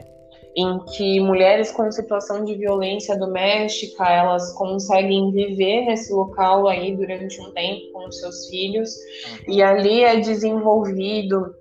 em 0.57 0.79
que 0.97 1.21
mulheres 1.21 1.71
com 1.71 1.93
situação 1.93 2.45
de 2.45 2.55
violência 2.55 3.17
doméstica 3.19 4.09
elas 4.09 4.53
conseguem 4.55 5.31
viver 5.31 5.85
nesse 5.85 6.13
local 6.13 6.67
aí 6.67 6.97
durante 6.97 7.41
um 7.41 7.51
tempo 7.53 7.93
com 7.93 8.09
os 8.09 8.19
seus 8.19 8.49
filhos 8.49 8.91
e 9.47 9.63
ali 9.63 10.03
é 10.03 10.17
desenvolvido 10.17 11.55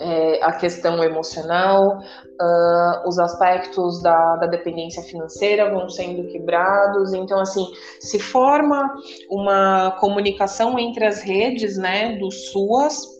é, 0.00 0.42
a 0.42 0.52
questão 0.52 1.02
emocional, 1.04 1.98
uh, 1.98 3.08
os 3.08 3.18
aspectos 3.18 4.02
da, 4.02 4.36
da, 4.36 4.46
dependência 4.46 5.02
financeira 5.02 5.70
vão 5.70 5.88
sendo 5.88 6.26
quebrados. 6.28 7.14
Então, 7.14 7.38
assim, 7.40 7.64
se 8.00 8.18
forma 8.18 8.92
uma 9.30 9.92
comunicação 10.00 10.78
entre 10.78 11.04
as 11.04 11.22
redes, 11.22 11.76
né, 11.76 12.16
do 12.16 12.30
SUAS, 12.30 13.13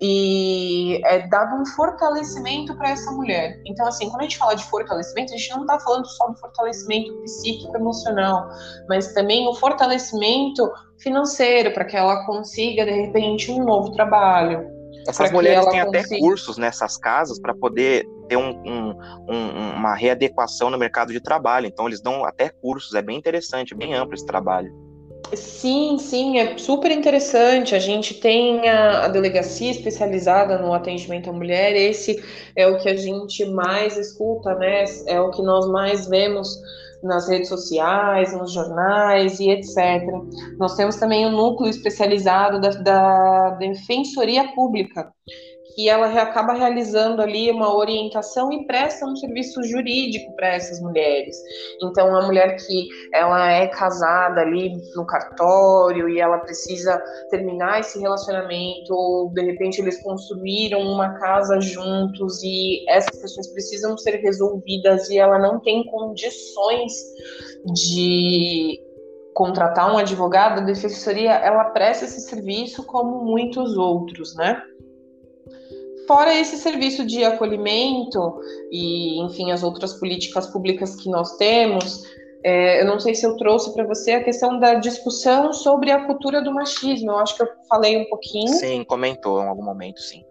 e 0.00 1.00
é 1.04 1.26
dado 1.28 1.60
um 1.60 1.66
fortalecimento 1.66 2.74
para 2.76 2.90
essa 2.90 3.10
mulher. 3.12 3.60
Então, 3.66 3.86
assim, 3.86 4.08
quando 4.08 4.20
a 4.20 4.22
gente 4.22 4.38
fala 4.38 4.54
de 4.54 4.64
fortalecimento, 4.64 5.34
a 5.34 5.36
gente 5.36 5.50
não 5.50 5.62
está 5.62 5.78
falando 5.78 6.06
só 6.06 6.28
do 6.28 6.36
fortalecimento 6.36 7.12
psíquico 7.22 7.76
emocional, 7.76 8.48
mas 8.88 9.12
também 9.12 9.46
o 9.46 9.54
fortalecimento 9.54 10.70
financeiro 10.98 11.72
para 11.72 11.84
que 11.84 11.96
ela 11.96 12.24
consiga 12.24 12.84
de 12.84 12.92
repente 12.92 13.50
um 13.50 13.64
novo 13.64 13.92
trabalho, 13.92 14.80
essas 15.06 15.32
mulheres 15.32 15.64
têm 15.66 15.84
consiga... 15.84 16.00
até 16.00 16.18
cursos 16.18 16.58
nessas 16.58 16.96
casas 16.96 17.40
para 17.40 17.54
poder 17.54 18.06
ter 18.28 18.36
um, 18.36 18.50
um, 18.64 18.94
um, 19.28 19.72
uma 19.74 19.94
readequação 19.94 20.70
no 20.70 20.78
mercado 20.78 21.12
de 21.12 21.20
trabalho. 21.20 21.66
Então, 21.66 21.86
eles 21.86 22.00
dão 22.00 22.24
até 22.24 22.48
cursos, 22.48 22.94
é 22.94 23.02
bem 23.02 23.16
interessante, 23.18 23.74
bem 23.74 23.94
amplo 23.94 24.14
esse 24.14 24.26
trabalho. 24.26 24.72
Sim, 25.34 25.98
sim, 25.98 26.38
é 26.38 26.58
super 26.58 26.90
interessante. 26.90 27.74
A 27.74 27.78
gente 27.78 28.14
tem 28.14 28.68
a, 28.68 29.04
a, 29.04 29.08
delegacia 29.08 29.70
especializada 29.70 30.58
no 30.58 30.72
atendimento 30.72 31.30
à 31.30 31.32
mulher. 31.32 31.76
Esse 31.76 32.22
é 32.56 32.66
o 32.66 32.78
que 32.78 32.88
a 32.88 32.96
gente 32.96 33.44
mais 33.44 33.96
escuta, 33.96 34.54
né? 34.54 34.84
É 35.06 35.20
o 35.20 35.30
que 35.30 35.42
nós 35.42 35.68
mais 35.68 36.06
vemos 36.06 36.58
nas 37.02 37.28
redes 37.28 37.48
sociais, 37.48 38.32
nos 38.36 38.52
jornais 38.52 39.40
e 39.40 39.50
etc. 39.50 40.02
Nós 40.58 40.76
temos 40.76 40.96
também 40.96 41.24
o 41.26 41.28
um 41.28 41.32
núcleo 41.32 41.70
especializado 41.70 42.60
da, 42.60 42.70
da 42.70 43.50
Defensoria 43.50 44.52
Pública, 44.52 45.12
que 45.74 45.88
ela 45.88 46.06
acaba 46.20 46.52
realizando 46.52 47.22
ali 47.22 47.50
uma 47.50 47.74
orientação 47.74 48.52
e 48.52 48.66
presta 48.66 49.06
um 49.06 49.16
serviço 49.16 49.62
jurídico 49.62 50.32
para 50.34 50.48
essas 50.48 50.80
mulheres. 50.80 51.36
Então, 51.82 52.14
a 52.16 52.26
mulher 52.26 52.56
que 52.56 52.88
ela 53.12 53.50
é 53.50 53.66
casada 53.68 54.40
ali 54.40 54.72
no 54.94 55.06
cartório 55.06 56.08
e 56.08 56.20
ela 56.20 56.38
precisa 56.38 57.02
terminar 57.30 57.80
esse 57.80 57.98
relacionamento, 57.98 58.92
ou 58.92 59.30
de 59.30 59.42
repente 59.42 59.80
eles 59.80 60.02
construíram 60.02 60.80
uma 60.80 61.14
casa 61.18 61.60
juntos 61.60 62.42
e 62.42 62.84
essas 62.88 63.20
questões 63.20 63.48
precisam 63.48 63.96
ser 63.96 64.16
resolvidas 64.20 65.08
e 65.10 65.18
ela 65.18 65.38
não 65.38 65.60
tem 65.60 65.84
condições 65.84 66.92
de 67.64 68.80
contratar 69.34 69.92
um 69.92 69.98
advogado, 69.98 70.60
a 70.60 70.64
defensoria 70.64 71.32
ela 71.32 71.64
presta 71.66 72.04
esse 72.04 72.20
serviço 72.20 72.84
como 72.84 73.24
muitos 73.24 73.76
outros, 73.76 74.34
né? 74.34 74.60
Fora 76.10 76.34
esse 76.34 76.56
serviço 76.56 77.06
de 77.06 77.22
acolhimento 77.22 78.40
e, 78.72 79.22
enfim, 79.22 79.52
as 79.52 79.62
outras 79.62 79.92
políticas 79.92 80.44
públicas 80.48 80.96
que 80.96 81.08
nós 81.08 81.36
temos, 81.36 82.02
é, 82.42 82.82
eu 82.82 82.86
não 82.86 82.98
sei 82.98 83.14
se 83.14 83.24
eu 83.24 83.36
trouxe 83.36 83.72
para 83.72 83.86
você 83.86 84.14
a 84.14 84.24
questão 84.24 84.58
da 84.58 84.74
discussão 84.74 85.52
sobre 85.52 85.92
a 85.92 86.04
cultura 86.06 86.42
do 86.42 86.52
machismo. 86.52 87.12
Eu 87.12 87.18
acho 87.18 87.36
que 87.36 87.44
eu 87.44 87.48
falei 87.68 87.96
um 87.96 88.06
pouquinho. 88.06 88.48
Sim, 88.48 88.82
comentou 88.82 89.40
em 89.40 89.46
algum 89.46 89.62
momento, 89.62 90.00
sim. 90.00 90.24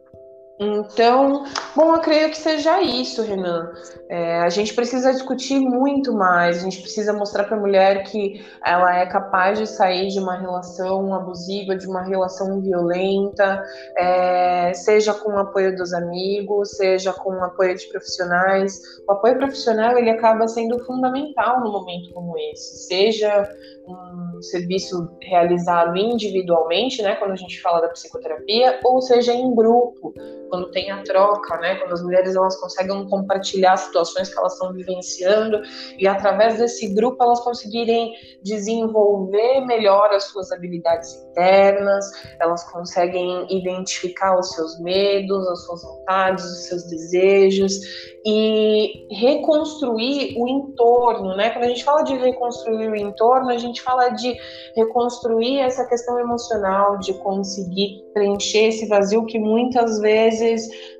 Então, 0.61 1.45
bom, 1.73 1.95
eu 1.95 2.01
creio 2.01 2.29
que 2.29 2.37
seja 2.37 2.81
isso, 2.81 3.21
Renan. 3.21 3.71
É, 4.09 4.39
a 4.41 4.49
gente 4.49 4.73
precisa 4.73 5.13
discutir 5.13 5.57
muito 5.57 6.11
mais, 6.11 6.57
a 6.57 6.59
gente 6.59 6.81
precisa 6.81 7.13
mostrar 7.13 7.45
para 7.45 7.55
a 7.55 7.59
mulher 7.59 8.03
que 8.03 8.45
ela 8.65 8.93
é 8.93 9.05
capaz 9.05 9.57
de 9.57 9.65
sair 9.65 10.09
de 10.09 10.19
uma 10.19 10.35
relação 10.35 11.15
abusiva, 11.15 11.77
de 11.77 11.87
uma 11.87 12.01
relação 12.01 12.59
violenta, 12.59 13.63
é, 13.97 14.73
seja 14.73 15.13
com 15.13 15.31
o 15.31 15.37
apoio 15.37 15.73
dos 15.77 15.93
amigos, 15.93 16.71
seja 16.71 17.13
com 17.13 17.29
o 17.35 17.43
apoio 17.43 17.77
de 17.77 17.87
profissionais. 17.87 18.81
O 19.07 19.13
apoio 19.13 19.37
profissional 19.37 19.97
ele 19.97 20.09
acaba 20.09 20.45
sendo 20.45 20.83
fundamental 20.83 21.61
no 21.61 21.71
momento 21.71 22.11
como 22.13 22.37
esse, 22.37 22.85
seja 22.85 23.49
um 23.87 24.41
serviço 24.41 25.09
realizado 25.21 25.95
individualmente, 25.95 27.01
né, 27.01 27.15
quando 27.15 27.31
a 27.31 27.37
gente 27.37 27.61
fala 27.61 27.81
da 27.81 27.87
psicoterapia, 27.89 28.79
ou 28.83 29.01
seja 29.01 29.33
em 29.33 29.55
grupo, 29.55 30.13
quando 30.49 30.71
tem 30.71 30.91
a 30.91 31.03
troca, 31.03 31.57
né, 31.57 31.75
quando 31.75 31.93
as 31.93 32.03
mulheres 32.03 32.35
elas 32.35 32.59
conseguem 32.59 33.07
compartilhar 33.07 33.77
situações 33.77 34.33
que 34.33 34.39
elas 34.39 34.53
estão 34.53 34.73
vivenciando 34.73 35.61
e 35.97 36.07
através 36.07 36.57
desse 36.57 36.93
grupo 36.93 37.23
elas 37.23 37.39
conseguirem 37.41 38.13
desenvolver 38.43 39.61
melhor 39.65 40.09
as 40.11 40.25
suas 40.25 40.51
habilidades 40.51 41.13
internas, 41.29 42.05
elas 42.39 42.63
conseguem 42.71 43.47
identificar 43.49 44.37
os 44.37 44.49
seus 44.51 44.79
medos, 44.79 45.47
as 45.47 45.65
suas 45.65 45.83
vontades, 45.83 46.43
os 46.43 46.67
seus 46.67 46.83
desejos 46.83 47.79
e 48.25 49.07
reconstruir 49.11 50.35
o 50.37 50.47
entorno, 50.47 51.35
né? 51.35 51.51
Quando 51.51 51.65
a 51.65 51.69
gente 51.69 51.83
fala 51.83 52.03
de 52.03 52.15
reconstruir 52.15 52.89
o 52.89 52.95
entorno, 52.95 53.49
a 53.49 53.57
gente 53.57 53.81
fala 53.81 54.09
de 54.09 54.35
reconstruir 54.75 55.59
essa 55.59 55.85
questão 55.85 56.19
emocional, 56.19 56.97
de 56.99 57.13
conseguir 57.13 58.03
preencher 58.13 58.67
esse 58.67 58.87
vazio 58.87 59.25
que 59.25 59.39
muitas 59.39 59.99
vezes 59.99 60.38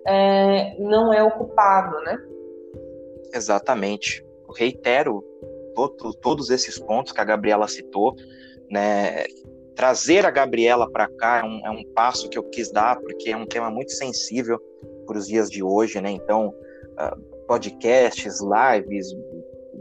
é, 0.08 0.76
não 0.80 1.14
é 1.14 1.24
ocupado, 1.24 2.00
né? 2.02 2.18
Exatamente. 3.34 4.26
Eu 4.48 4.54
reitero 4.54 5.24
todo, 5.76 6.14
todos 6.16 6.50
esses 6.50 6.80
pontos 6.80 7.12
que 7.12 7.22
a 7.22 7.26
Gabriela 7.26 7.68
citou, 7.68 8.16
né? 8.70 9.26
Trazer 9.76 10.26
a 10.26 10.32
Gabriela 10.32 10.92
para 10.92 11.08
cá 11.08 11.40
é 11.40 11.44
um, 11.44 11.66
é 11.68 11.70
um 11.70 11.84
passo 11.94 12.28
que 12.30 12.38
eu 12.38 12.44
quis 12.44 12.70
dar, 12.72 13.00
porque 13.00 13.30
é 13.32 13.38
um 13.38 13.46
tema 13.46 13.70
muito 13.70 13.92
sensível 13.92 14.60
para 15.06 15.18
os 15.18 15.28
dias 15.28 15.50
de 15.50 15.64
hoje, 15.64 16.02
né? 16.02 16.12
Então, 16.12 16.50
uh, 16.50 17.46
podcasts, 17.48 18.40
lives, 18.42 19.08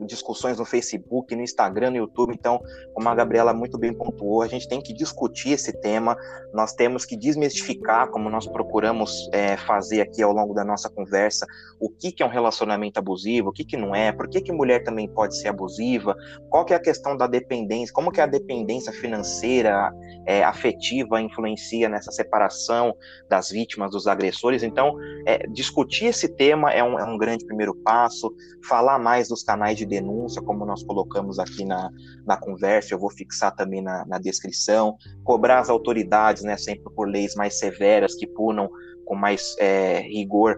discussões 0.06 0.58
no 0.58 0.64
Facebook, 0.64 1.34
no 1.34 1.42
Instagram, 1.42 1.90
no 1.90 1.96
YouTube. 1.96 2.34
Então, 2.34 2.60
como 2.94 3.08
a 3.08 3.14
Gabriela 3.14 3.52
muito 3.52 3.78
bem 3.78 3.92
pontuou, 3.92 4.42
a 4.42 4.48
gente 4.48 4.68
tem 4.68 4.80
que 4.80 4.92
discutir 4.92 5.50
esse 5.50 5.72
tema, 5.72 6.16
nós 6.52 6.72
temos 6.72 7.04
que 7.04 7.16
desmistificar, 7.16 8.08
como 8.10 8.28
nós 8.30 8.46
procuramos 8.46 9.28
é, 9.32 9.56
fazer 9.56 10.00
aqui 10.00 10.22
ao 10.22 10.32
longo 10.32 10.54
da 10.54 10.64
nossa 10.64 10.88
conversa, 10.88 11.46
o 11.80 11.88
que, 11.88 12.12
que 12.12 12.22
é 12.22 12.26
um 12.26 12.30
relacionamento 12.30 12.98
abusivo, 12.98 13.50
o 13.50 13.52
que, 13.52 13.64
que 13.64 13.76
não 13.76 13.94
é, 13.94 14.12
por 14.12 14.28
que, 14.28 14.40
que 14.40 14.52
mulher 14.52 14.82
também 14.82 15.08
pode 15.08 15.36
ser 15.36 15.48
abusiva, 15.48 16.16
qual 16.50 16.64
que 16.64 16.72
é 16.72 16.76
a 16.76 16.80
questão 16.80 17.16
da 17.16 17.26
dependência, 17.26 17.92
como 17.92 18.10
que 18.10 18.20
a 18.20 18.26
dependência 18.26 18.92
financeira, 18.92 19.92
é, 20.26 20.42
afetiva 20.44 21.20
influencia 21.20 21.88
nessa 21.88 22.12
separação 22.12 22.94
das 23.28 23.50
vítimas, 23.50 23.92
dos 23.92 24.06
agressores. 24.06 24.62
Então, 24.62 24.96
é, 25.26 25.46
discutir 25.48 26.06
esse 26.06 26.28
tema 26.28 26.70
é 26.70 26.82
um, 26.82 26.98
é 26.98 27.04
um 27.04 27.16
grande 27.16 27.46
primeiro 27.46 27.74
passo, 27.74 28.34
falar 28.66 28.98
mais 28.98 29.28
dos 29.28 29.42
canais 29.42 29.76
de 29.76 29.86
denúncia, 29.88 30.42
como 30.42 30.64
nós 30.64 30.82
colocamos 30.84 31.38
aqui 31.38 31.64
na, 31.64 31.90
na 32.26 32.36
conversa, 32.36 32.94
eu 32.94 32.98
vou 32.98 33.10
fixar 33.10 33.54
também 33.54 33.82
na, 33.82 34.04
na 34.06 34.18
descrição, 34.18 34.96
cobrar 35.24 35.58
as 35.58 35.70
autoridades, 35.70 36.44
né, 36.44 36.56
sempre 36.56 36.92
por 36.94 37.08
leis 37.08 37.34
mais 37.34 37.58
severas 37.58 38.14
que 38.14 38.26
punam 38.26 38.70
com 39.08 39.14
mais 39.14 39.56
é, 39.58 40.00
rigor 40.00 40.54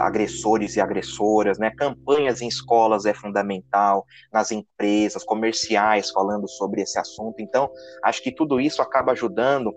agressores 0.00 0.76
e 0.76 0.80
agressoras, 0.80 1.58
né? 1.58 1.72
Campanhas 1.76 2.40
em 2.40 2.46
escolas 2.46 3.04
é 3.04 3.12
fundamental, 3.12 4.06
nas 4.32 4.52
empresas, 4.52 5.24
comerciais 5.24 6.08
falando 6.10 6.48
sobre 6.48 6.82
esse 6.82 6.96
assunto. 6.96 7.40
Então, 7.40 7.68
acho 8.04 8.22
que 8.22 8.30
tudo 8.30 8.60
isso 8.60 8.80
acaba 8.80 9.10
ajudando. 9.12 9.74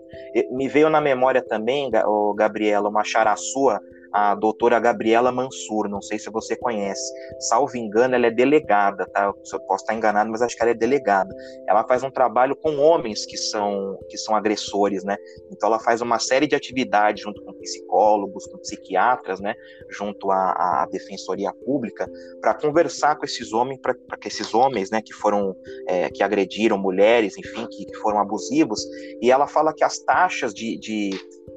Me 0.52 0.68
veio 0.68 0.88
na 0.88 1.00
memória 1.00 1.44
também, 1.44 1.90
Gabriela, 2.36 2.88
uma 2.88 3.02
chará 3.02 3.34
sua 3.34 3.80
a 4.12 4.34
doutora 4.34 4.78
Gabriela 4.78 5.32
Mansur, 5.32 5.88
não 5.88 6.02
sei 6.02 6.18
se 6.18 6.30
você 6.30 6.56
conhece. 6.56 7.12
Salvo 7.40 7.76
engano, 7.76 8.14
ela 8.14 8.26
é 8.26 8.30
delegada, 8.30 9.06
tá? 9.06 9.24
Eu 9.24 9.60
posso 9.60 9.84
estar 9.84 9.94
enganado, 9.94 10.30
mas 10.30 10.42
acho 10.42 10.56
que 10.56 10.62
ela 10.62 10.70
é 10.70 10.74
delegada. 10.74 11.34
Ela 11.66 11.84
faz 11.84 12.02
um 12.02 12.10
trabalho 12.10 12.54
com 12.56 12.76
homens 12.78 13.24
que 13.24 13.36
são, 13.36 13.98
que 14.08 14.18
são 14.18 14.34
agressores, 14.34 15.04
né? 15.04 15.16
Então 15.50 15.68
ela 15.68 15.78
faz 15.78 16.00
uma 16.00 16.18
série 16.18 16.46
de 16.46 16.54
atividades 16.54 17.22
junto 17.22 17.42
com 17.42 17.52
psicólogos, 17.54 18.46
com 18.46 18.58
psiquiatras, 18.58 19.40
né? 19.40 19.54
Junto 19.90 20.30
à, 20.30 20.82
à 20.82 20.86
Defensoria 20.90 21.52
Pública, 21.64 22.10
para 22.40 22.54
conversar 22.54 23.16
com 23.16 23.24
esses 23.24 23.52
homens, 23.52 23.80
para 23.80 23.94
que 24.18 24.28
esses 24.28 24.54
homens, 24.54 24.90
né, 24.90 25.00
que 25.00 25.12
foram, 25.12 25.56
é, 25.86 26.10
que 26.10 26.22
agrediram 26.22 26.78
mulheres, 26.78 27.36
enfim, 27.38 27.66
que, 27.68 27.86
que 27.86 27.96
foram 27.98 28.18
abusivos, 28.18 28.84
e 29.20 29.30
ela 29.30 29.46
fala 29.46 29.74
que 29.74 29.84
as 29.84 29.98
taxas 29.98 30.52
de, 30.52 30.78
de 30.78 31.10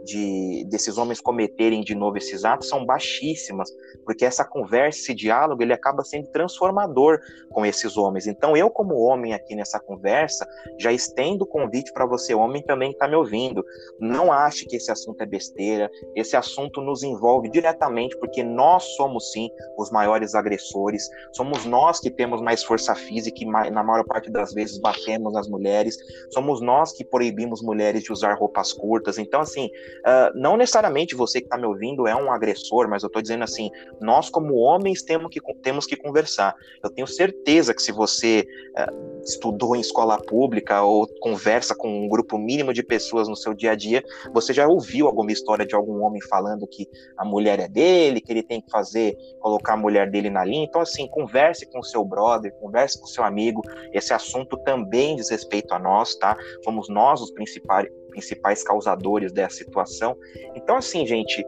de, 0.06 0.66
desses 0.70 0.98
homens 0.98 1.20
cometerem 1.20 1.82
de 1.82 1.96
novo 1.96 2.18
esses 2.18 2.46
atos 2.46 2.70
são 2.70 2.86
baixíssimas, 2.86 3.70
porque 4.04 4.26
essa 4.26 4.46
conversa, 4.46 5.00
esse 5.00 5.14
diálogo, 5.14 5.62
ele 5.62 5.74
acaba 5.74 6.04
sendo 6.04 6.28
transformador 6.28 7.20
com 7.50 7.66
esses 7.66 7.98
homens. 7.98 8.28
Então, 8.28 8.56
eu, 8.56 8.70
como 8.70 8.96
homem 8.96 9.34
aqui 9.34 9.56
nessa 9.56 9.80
conversa, 9.80 10.46
já 10.78 10.92
estendo 10.92 11.44
o 11.44 11.48
convite 11.48 11.92
para 11.92 12.06
você, 12.06 12.34
homem, 12.36 12.62
também 12.64 12.90
que 12.90 12.96
está 12.96 13.08
me 13.08 13.16
ouvindo. 13.16 13.64
Não 14.00 14.32
ache 14.32 14.66
que 14.66 14.76
esse 14.76 14.92
assunto 14.92 15.22
é 15.22 15.26
besteira, 15.26 15.90
esse 16.16 16.36
assunto 16.36 16.82
nos 16.82 17.04
envolve 17.04 17.50
diretamente, 17.50 18.18
porque 18.18 18.44
nós 18.44 18.84
somos, 18.96 19.32
sim, 19.32 19.50
os 19.78 19.92
maiores 19.92 20.36
agressores, 20.36 21.10
somos 21.34 21.66
nós 21.66 22.00
que 22.00 22.12
temos 22.12 22.42
mais 22.42 22.64
força 22.64 22.94
física 22.94 23.38
e, 23.42 23.46
na 23.46 23.84
maior 23.84 24.04
parte 24.06 24.30
das 24.30 24.54
vezes, 24.54 24.80
batemos 24.80 25.34
nas 25.34 25.48
mulheres, 25.48 25.98
somos 26.32 26.62
nós 26.62 26.92
que 26.92 27.04
proibimos 27.04 27.62
mulheres 27.62 28.04
de 28.04 28.12
usar 28.12 28.34
roupas 28.36 28.72
curtas. 28.74 29.18
Então, 29.18 29.42
assim, 29.42 29.70
Uh, 30.06 30.40
não 30.40 30.58
necessariamente 30.58 31.16
você 31.16 31.40
que 31.40 31.48
está 31.48 31.58
me 31.58 31.66
ouvindo 31.66 32.08
é 32.08 32.16
um 32.16 32.32
agressor, 32.32 32.88
mas 32.90 33.04
eu 33.04 33.08
estou 33.08 33.22
dizendo 33.22 33.44
assim, 33.44 33.70
nós 34.00 34.30
como 34.30 34.56
homens 34.56 35.02
temos 35.02 35.30
que, 35.30 35.42
temos 35.62 35.86
que 35.86 35.96
conversar. 35.96 36.56
Eu 36.84 36.90
tenho 36.90 37.08
certeza 37.08 37.74
que 37.74 37.82
se 37.82 37.92
você 37.92 38.46
uh, 38.78 39.22
estudou 39.24 39.76
em 39.76 39.80
escola 39.80 40.18
pública 40.18 40.82
ou 40.82 41.08
conversa 41.20 41.76
com 41.76 42.06
um 42.06 42.08
grupo 42.08 42.38
mínimo 42.38 42.74
de 42.74 42.84
pessoas 42.84 43.28
no 43.28 43.36
seu 43.36 43.54
dia 43.54 43.72
a 43.72 43.76
dia, 43.76 44.04
você 44.34 44.54
já 44.54 44.68
ouviu 44.68 45.08
alguma 45.08 45.32
história 45.32 45.66
de 45.66 45.76
algum 45.76 46.02
homem 46.02 46.22
falando 46.22 46.68
que 46.68 46.88
a 47.18 47.26
mulher 47.26 47.60
é 47.60 47.68
dele, 47.68 48.22
que 48.22 48.32
ele 48.32 48.44
tem 48.44 48.62
que 48.62 48.70
fazer, 48.70 49.18
colocar 49.40 49.74
a 49.74 49.78
mulher 49.78 50.10
dele 50.10 50.30
na 50.30 50.44
linha. 50.46 50.66
Então, 50.66 50.82
assim, 50.82 51.08
converse 51.08 51.66
com 51.66 51.80
o 51.80 51.84
seu 51.84 52.04
brother, 52.04 52.54
converse 52.60 53.00
com 53.00 53.06
o 53.06 53.10
seu 53.10 53.24
amigo. 53.24 53.62
Esse 53.94 54.14
assunto 54.14 54.58
também 54.58 55.16
diz 55.16 55.30
respeito 55.30 55.74
a 55.74 55.80
nós, 55.80 56.16
tá? 56.16 56.38
Somos 56.64 56.90
nós 56.90 57.22
os 57.22 57.32
principais 57.32 57.88
principais 58.16 58.64
causadores 58.64 59.34
dessa 59.34 59.58
situação. 59.58 60.18
Então, 60.56 60.78
assim, 60.78 61.06
gente, 61.06 61.46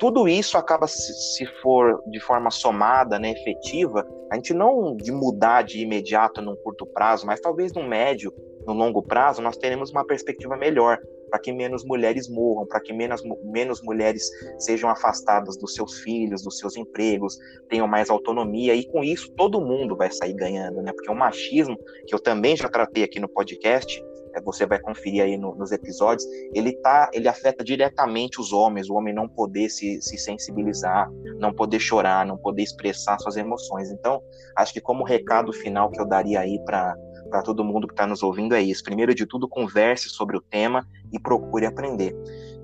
tudo 0.00 0.28
isso 0.28 0.58
acaba, 0.58 0.88
se 0.88 1.46
for 1.62 2.02
de 2.10 2.18
forma 2.18 2.50
somada, 2.50 3.18
né, 3.18 3.30
efetiva, 3.30 4.04
a 4.30 4.34
gente 4.34 4.52
não 4.52 4.96
de 4.96 5.12
mudar 5.12 5.62
de 5.62 5.80
imediato 5.80 6.42
num 6.42 6.56
curto 6.56 6.84
prazo, 6.84 7.26
mas 7.26 7.40
talvez 7.40 7.72
num 7.72 7.86
médio, 7.86 8.32
no 8.66 8.72
longo 8.72 9.02
prazo, 9.02 9.40
nós 9.40 9.56
teremos 9.56 9.90
uma 9.90 10.04
perspectiva 10.04 10.56
melhor 10.56 10.98
para 11.30 11.38
que 11.38 11.52
menos 11.52 11.84
mulheres 11.84 12.28
morram, 12.28 12.66
para 12.66 12.80
que 12.80 12.92
menos, 12.92 13.22
menos 13.44 13.80
mulheres 13.82 14.28
sejam 14.58 14.90
afastadas 14.90 15.56
dos 15.56 15.74
seus 15.74 16.00
filhos, 16.00 16.42
dos 16.42 16.58
seus 16.58 16.76
empregos, 16.76 17.38
tenham 17.68 17.86
mais 17.86 18.10
autonomia, 18.10 18.74
e 18.74 18.84
com 18.84 19.04
isso 19.04 19.30
todo 19.36 19.60
mundo 19.60 19.96
vai 19.96 20.10
sair 20.10 20.34
ganhando, 20.34 20.82
né? 20.82 20.92
Porque 20.92 21.10
o 21.10 21.14
machismo, 21.14 21.78
que 22.06 22.14
eu 22.14 22.18
também 22.18 22.56
já 22.56 22.68
tratei 22.68 23.04
aqui 23.04 23.20
no 23.20 23.28
podcast, 23.28 24.02
você 24.44 24.66
vai 24.66 24.78
conferir 24.78 25.22
aí 25.22 25.36
no, 25.36 25.54
nos 25.54 25.72
episódios, 25.72 26.26
ele 26.54 26.72
tá, 26.72 27.10
ele 27.12 27.28
afeta 27.28 27.64
diretamente 27.64 28.40
os 28.40 28.52
homens, 28.52 28.88
o 28.88 28.94
homem 28.94 29.14
não 29.14 29.28
poder 29.28 29.68
se, 29.68 30.00
se 30.00 30.16
sensibilizar, 30.18 31.10
não 31.38 31.52
poder 31.52 31.80
chorar, 31.80 32.24
não 32.26 32.36
poder 32.36 32.62
expressar 32.62 33.18
suas 33.18 33.36
emoções. 33.36 33.90
Então, 33.90 34.22
acho 34.56 34.72
que 34.72 34.80
como 34.80 35.04
recado 35.04 35.52
final 35.52 35.90
que 35.90 36.00
eu 36.00 36.06
daria 36.06 36.40
aí 36.40 36.58
para 36.64 36.96
para 37.30 37.42
todo 37.42 37.64
mundo 37.64 37.86
que 37.86 37.92
está 37.92 38.06
nos 38.06 38.24
ouvindo 38.24 38.54
é 38.56 38.60
isso. 38.60 38.82
Primeiro 38.82 39.14
de 39.14 39.24
tudo, 39.24 39.48
converse 39.48 40.08
sobre 40.08 40.36
o 40.36 40.40
tema 40.40 40.84
e 41.12 41.18
procure 41.18 41.64
aprender. 41.64 42.12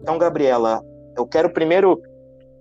Então, 0.03 0.19
Gabriela, 0.19 0.83
eu 1.17 1.27
quero 1.27 1.49
primeiro 1.51 2.03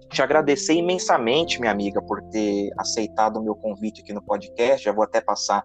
te 0.10 0.22
agradecer 0.22 0.73
imensamente, 0.73 1.60
minha 1.60 1.72
amiga, 1.72 2.02
por 2.02 2.22
ter 2.30 2.69
aceitado 2.77 3.38
o 3.38 3.44
meu 3.44 3.56
convite 3.56 4.02
aqui 4.02 4.14
no 4.14 4.22
podcast. 4.22 4.86
Já 4.86 4.91
vou 4.91 5.03
até 5.03 5.19
passar 5.19 5.64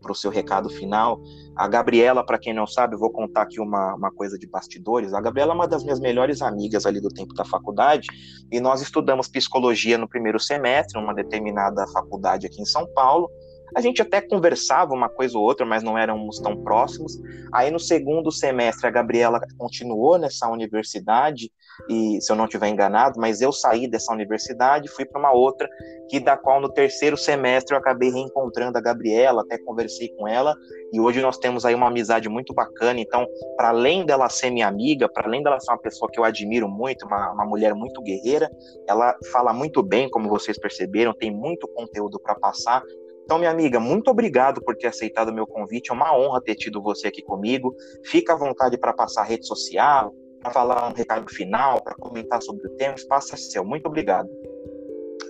para 0.00 0.10
o 0.10 0.14
seu 0.14 0.30
recado 0.30 0.68
final. 0.68 1.20
A 1.54 1.68
Gabriela, 1.68 2.26
para 2.26 2.38
quem 2.38 2.52
não 2.52 2.66
sabe, 2.66 2.96
vou 2.96 3.10
contar 3.10 3.42
aqui 3.42 3.60
uma, 3.60 3.94
uma 3.94 4.10
coisa 4.10 4.36
de 4.36 4.46
bastidores. 4.48 5.14
A 5.14 5.20
Gabriela 5.20 5.52
é 5.52 5.54
uma 5.54 5.68
das 5.68 5.84
minhas 5.84 6.00
melhores 6.00 6.42
amigas 6.42 6.84
ali 6.84 7.00
do 7.00 7.08
tempo 7.08 7.32
da 7.34 7.44
faculdade, 7.44 8.08
e 8.50 8.60
nós 8.60 8.82
estudamos 8.82 9.28
psicologia 9.28 9.96
no 9.96 10.08
primeiro 10.08 10.40
semestre, 10.40 11.00
numa 11.00 11.14
determinada 11.14 11.86
faculdade 11.88 12.46
aqui 12.46 12.60
em 12.60 12.66
São 12.66 12.86
Paulo. 12.92 13.30
A 13.74 13.80
gente 13.80 14.00
até 14.00 14.20
conversava 14.20 14.94
uma 14.94 15.08
coisa 15.08 15.36
ou 15.36 15.44
outra, 15.44 15.66
mas 15.66 15.82
não 15.82 15.98
éramos 15.98 16.38
tão 16.38 16.56
próximos. 16.62 17.20
Aí 17.52 17.70
no 17.70 17.80
segundo 17.80 18.30
semestre 18.30 18.86
a 18.86 18.90
Gabriela 18.90 19.40
continuou 19.58 20.16
nessa 20.16 20.48
universidade 20.48 21.50
e 21.88 22.20
se 22.20 22.30
eu 22.30 22.36
não 22.36 22.44
estiver 22.44 22.68
enganado, 22.68 23.18
mas 23.20 23.40
eu 23.40 23.52
saí 23.52 23.88
dessa 23.88 24.12
universidade, 24.12 24.88
fui 24.88 25.04
para 25.04 25.18
uma 25.18 25.32
outra 25.32 25.68
que 26.08 26.20
da 26.20 26.36
qual 26.36 26.60
no 26.60 26.68
terceiro 26.68 27.16
semestre 27.16 27.74
eu 27.74 27.78
acabei 27.78 28.10
reencontrando 28.10 28.78
a 28.78 28.80
Gabriela, 28.80 29.42
até 29.42 29.58
conversei 29.58 30.08
com 30.10 30.28
ela 30.28 30.54
e 30.92 31.00
hoje 31.00 31.20
nós 31.20 31.38
temos 31.38 31.64
aí 31.64 31.74
uma 31.74 31.88
amizade 31.88 32.28
muito 32.28 32.54
bacana. 32.54 33.00
Então, 33.00 33.26
para 33.56 33.70
além 33.70 34.06
dela 34.06 34.28
ser 34.28 34.50
minha 34.50 34.68
amiga, 34.68 35.08
para 35.08 35.26
além 35.26 35.42
dela 35.42 35.58
ser 35.58 35.72
uma 35.72 35.78
pessoa 35.78 36.08
que 36.10 36.20
eu 36.20 36.24
admiro 36.24 36.68
muito, 36.68 37.06
uma, 37.06 37.32
uma 37.32 37.44
mulher 37.44 37.74
muito 37.74 38.00
guerreira, 38.02 38.48
ela 38.86 39.16
fala 39.32 39.52
muito 39.52 39.82
bem, 39.82 40.08
como 40.08 40.28
vocês 40.28 40.58
perceberam, 40.58 41.12
tem 41.12 41.32
muito 41.32 41.66
conteúdo 41.68 42.20
para 42.20 42.36
passar 42.36 42.82
então, 43.24 43.38
minha 43.38 43.50
amiga, 43.50 43.80
muito 43.80 44.10
obrigado 44.10 44.60
por 44.62 44.76
ter 44.76 44.88
aceitado 44.88 45.30
o 45.30 45.34
meu 45.34 45.46
convite. 45.46 45.90
É 45.90 45.94
uma 45.94 46.16
honra 46.16 46.42
ter 46.42 46.54
tido 46.54 46.82
você 46.82 47.08
aqui 47.08 47.22
comigo. 47.22 47.74
Fica 48.04 48.34
à 48.34 48.36
vontade 48.36 48.76
para 48.76 48.92
passar 48.92 49.22
a 49.22 49.24
rede 49.24 49.46
social, 49.46 50.14
para 50.40 50.52
falar 50.52 50.88
um 50.88 50.92
recado 50.92 51.26
final, 51.32 51.82
para 51.82 51.94
comentar 51.94 52.42
sobre 52.42 52.66
o 52.66 52.76
tema. 52.76 52.94
Espaço 52.94 53.34
é 53.34 53.38
seu. 53.38 53.64
Muito 53.64 53.86
obrigado. 53.86 54.28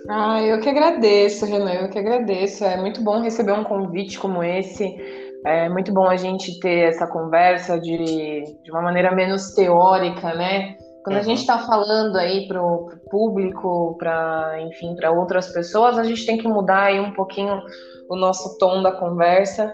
Ah, 0.09 0.43
eu 0.43 0.59
que 0.59 0.69
agradeço, 0.69 1.45
Renan. 1.45 1.73
Eu 1.73 1.89
que 1.89 1.97
agradeço. 1.97 2.65
É 2.65 2.75
muito 2.77 3.01
bom 3.01 3.21
receber 3.21 3.53
um 3.53 3.63
convite 3.63 4.19
como 4.19 4.43
esse. 4.43 4.93
É 5.45 5.69
muito 5.69 5.93
bom 5.93 6.07
a 6.07 6.17
gente 6.17 6.59
ter 6.59 6.89
essa 6.89 7.07
conversa 7.07 7.79
de, 7.79 8.43
de 8.61 8.71
uma 8.71 8.81
maneira 8.81 9.15
menos 9.15 9.53
teórica, 9.53 10.33
né? 10.33 10.75
Quando 11.05 11.17
a 11.17 11.21
gente 11.21 11.41
está 11.41 11.59
falando 11.59 12.15
aí 12.15 12.47
para 12.47 12.59
o 12.59 12.89
público, 13.11 13.95
para 13.99 14.59
enfim, 14.63 14.95
para 14.95 15.11
outras 15.11 15.49
pessoas, 15.49 15.99
a 15.99 16.03
gente 16.03 16.25
tem 16.25 16.35
que 16.35 16.47
mudar 16.47 16.85
aí 16.85 16.99
um 16.99 17.13
pouquinho 17.13 17.61
o 18.09 18.15
nosso 18.15 18.57
tom 18.57 18.81
da 18.81 18.91
conversa. 18.91 19.71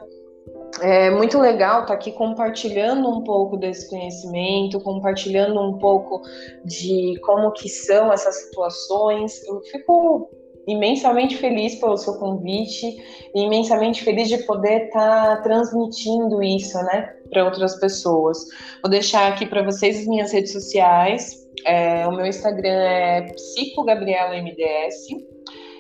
É 0.82 1.10
muito 1.10 1.40
legal 1.40 1.84
estar 1.84 1.88
tá 1.88 1.94
aqui 1.94 2.12
compartilhando 2.12 3.08
um 3.08 3.24
pouco 3.24 3.56
desse 3.56 3.90
conhecimento, 3.90 4.82
compartilhando 4.82 5.58
um 5.62 5.78
pouco 5.78 6.22
de 6.66 7.18
como 7.22 7.54
que 7.54 7.70
são 7.70 8.12
essas 8.12 8.36
situações. 8.36 9.42
Eu 9.48 9.62
fico 9.62 10.30
imensamente 10.68 11.38
feliz 11.38 11.76
pelo 11.76 11.98
seu 11.98 12.16
convite 12.16 12.98
imensamente 13.36 14.04
feliz 14.04 14.28
de 14.28 14.38
poder 14.40 14.86
estar 14.86 15.38
tá 15.38 15.42
transmitindo 15.42 16.44
isso, 16.44 16.78
né, 16.84 17.14
para 17.30 17.46
outras 17.46 17.80
pessoas. 17.80 18.40
Vou 18.82 18.90
deixar 18.90 19.32
aqui 19.32 19.46
para 19.46 19.64
vocês 19.64 20.00
as 20.00 20.08
minhas 20.08 20.32
redes 20.32 20.52
sociais. 20.52 21.48
É, 21.66 22.08
o 22.08 22.12
meu 22.12 22.26
Instagram 22.26 22.70
é 22.70 23.22
psicogabriela.mds 23.34 25.08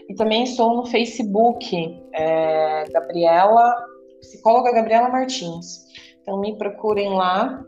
e 0.09 0.15
também 0.15 0.43
estou 0.43 0.75
no 0.75 0.85
Facebook, 0.85 2.01
é, 2.13 2.83
Gabriela, 2.91 3.73
psicóloga 4.19 4.73
Gabriela 4.73 5.09
Martins. 5.09 5.85
Então 6.21 6.39
me 6.39 6.57
procurem 6.57 7.09
lá 7.09 7.63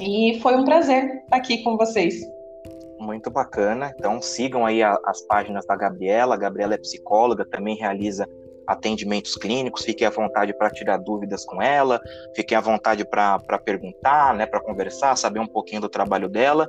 e 0.00 0.38
foi 0.40 0.56
um 0.56 0.64
prazer 0.64 1.04
estar 1.04 1.36
aqui 1.36 1.62
com 1.62 1.76
vocês 1.76 2.31
muito 3.02 3.30
bacana. 3.30 3.92
Então 3.98 4.22
sigam 4.22 4.64
aí 4.64 4.82
a, 4.82 4.98
as 5.04 5.20
páginas 5.22 5.66
da 5.66 5.76
Gabriela. 5.76 6.34
A 6.34 6.38
Gabriela 6.38 6.74
é 6.74 6.78
psicóloga, 6.78 7.44
também 7.44 7.76
realiza 7.76 8.28
atendimentos 8.66 9.34
clínicos. 9.36 9.84
Fiquem 9.84 10.06
à 10.06 10.10
vontade 10.10 10.54
para 10.54 10.70
tirar 10.70 10.96
dúvidas 10.96 11.44
com 11.44 11.60
ela, 11.60 12.00
fiquem 12.34 12.56
à 12.56 12.60
vontade 12.60 13.04
para 13.04 13.38
perguntar, 13.64 14.34
né, 14.34 14.46
para 14.46 14.60
conversar, 14.60 15.16
saber 15.16 15.40
um 15.40 15.46
pouquinho 15.46 15.80
do 15.80 15.88
trabalho 15.88 16.28
dela. 16.28 16.68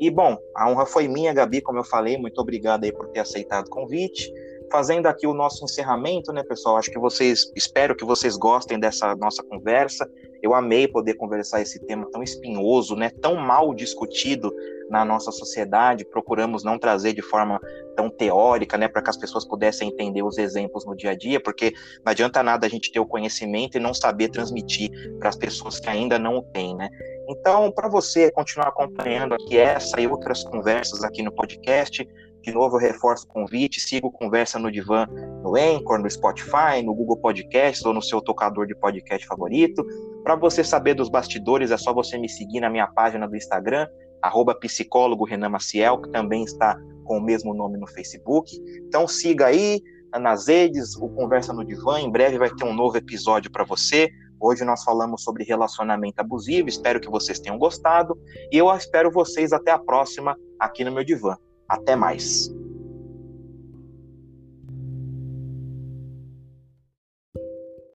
E 0.00 0.10
bom, 0.10 0.38
a 0.54 0.68
honra 0.70 0.86
foi 0.86 1.06
minha, 1.06 1.32
Gabi, 1.32 1.60
como 1.60 1.78
eu 1.78 1.84
falei. 1.84 2.16
Muito 2.16 2.40
obrigado 2.40 2.84
aí 2.84 2.92
por 2.92 3.08
ter 3.08 3.20
aceitado 3.20 3.66
o 3.66 3.70
convite 3.70 4.32
fazendo 4.70 5.06
aqui 5.06 5.26
o 5.26 5.34
nosso 5.34 5.64
encerramento, 5.64 6.32
né, 6.32 6.42
pessoal? 6.42 6.76
Acho 6.76 6.90
que 6.90 6.98
vocês, 6.98 7.50
espero 7.54 7.94
que 7.94 8.04
vocês 8.04 8.36
gostem 8.36 8.78
dessa 8.78 9.14
nossa 9.16 9.42
conversa. 9.42 10.10
Eu 10.42 10.54
amei 10.54 10.88
poder 10.88 11.14
conversar 11.14 11.62
esse 11.62 11.78
tema 11.86 12.06
tão 12.10 12.22
espinhoso, 12.22 12.96
né, 12.96 13.10
tão 13.20 13.36
mal 13.36 13.74
discutido 13.74 14.52
na 14.90 15.04
nossa 15.04 15.30
sociedade. 15.30 16.04
Procuramos 16.04 16.64
não 16.64 16.78
trazer 16.78 17.12
de 17.12 17.22
forma 17.22 17.60
tão 17.96 18.10
teórica, 18.10 18.76
né, 18.76 18.88
para 18.88 19.02
que 19.02 19.10
as 19.10 19.16
pessoas 19.16 19.44
pudessem 19.44 19.88
entender 19.88 20.22
os 20.22 20.38
exemplos 20.38 20.84
no 20.86 20.96
dia 20.96 21.10
a 21.10 21.16
dia, 21.16 21.40
porque 21.40 21.72
não 22.04 22.10
adianta 22.10 22.42
nada 22.42 22.66
a 22.66 22.70
gente 22.70 22.92
ter 22.92 23.00
o 23.00 23.06
conhecimento 23.06 23.76
e 23.76 23.80
não 23.80 23.94
saber 23.94 24.28
transmitir 24.28 24.90
para 25.18 25.28
as 25.28 25.36
pessoas 25.36 25.80
que 25.80 25.88
ainda 25.88 26.18
não 26.18 26.38
o 26.38 26.42
têm, 26.42 26.76
né? 26.76 26.88
Então, 27.28 27.72
para 27.72 27.88
você 27.88 28.30
continuar 28.30 28.68
acompanhando 28.68 29.34
aqui 29.34 29.58
essa 29.58 30.00
e 30.00 30.06
outras 30.06 30.44
conversas 30.44 31.02
aqui 31.02 31.22
no 31.22 31.32
podcast, 31.32 32.06
de 32.46 32.52
novo, 32.52 32.76
eu 32.76 32.80
reforço 32.80 33.24
o 33.24 33.28
convite, 33.28 33.80
siga 33.80 34.06
o 34.06 34.12
Conversa 34.12 34.56
no 34.56 34.70
Divã 34.70 35.04
no 35.42 35.56
Anchor, 35.56 35.98
no 35.98 36.08
Spotify, 36.08 36.80
no 36.80 36.94
Google 36.94 37.16
Podcasts 37.16 37.84
ou 37.84 37.92
no 37.92 38.00
seu 38.00 38.20
tocador 38.20 38.68
de 38.68 38.74
podcast 38.76 39.26
favorito. 39.26 39.84
Para 40.22 40.36
você 40.36 40.62
saber 40.62 40.94
dos 40.94 41.08
bastidores, 41.08 41.72
é 41.72 41.76
só 41.76 41.92
você 41.92 42.16
me 42.16 42.28
seguir 42.28 42.60
na 42.60 42.70
minha 42.70 42.86
página 42.86 43.26
do 43.26 43.36
Instagram, 43.36 43.88
arroba 44.26 44.54
psicólogo 44.54 45.24
Renan 45.24 45.50
Maciel, 45.50 46.00
que 46.00 46.10
também 46.10 46.44
está 46.44 46.78
com 47.04 47.18
o 47.18 47.22
mesmo 47.22 47.54
nome 47.54 47.78
no 47.78 47.86
Facebook. 47.86 48.50
Então 48.86 49.06
siga 49.06 49.46
aí 49.46 49.80
nas 50.18 50.48
redes, 50.48 50.96
o 50.96 51.08
Conversa 51.08 51.52
no 51.52 51.64
Divã. 51.64 52.00
Em 52.00 52.10
breve 52.10 52.38
vai 52.38 52.50
ter 52.50 52.64
um 52.64 52.74
novo 52.74 52.96
episódio 52.96 53.50
para 53.50 53.64
você. 53.64 54.10
Hoje 54.40 54.64
nós 54.64 54.82
falamos 54.84 55.22
sobre 55.22 55.44
relacionamento 55.44 56.20
abusivo. 56.20 56.68
Espero 56.68 57.00
que 57.00 57.08
vocês 57.08 57.38
tenham 57.38 57.58
gostado. 57.58 58.18
E 58.52 58.58
eu 58.58 58.70
espero 58.74 59.10
vocês 59.10 59.52
até 59.52 59.70
a 59.70 59.78
próxima 59.78 60.36
aqui 60.58 60.84
no 60.84 60.92
meu 60.92 61.04
divã. 61.04 61.36
Até 61.68 61.96
mais. 61.96 62.50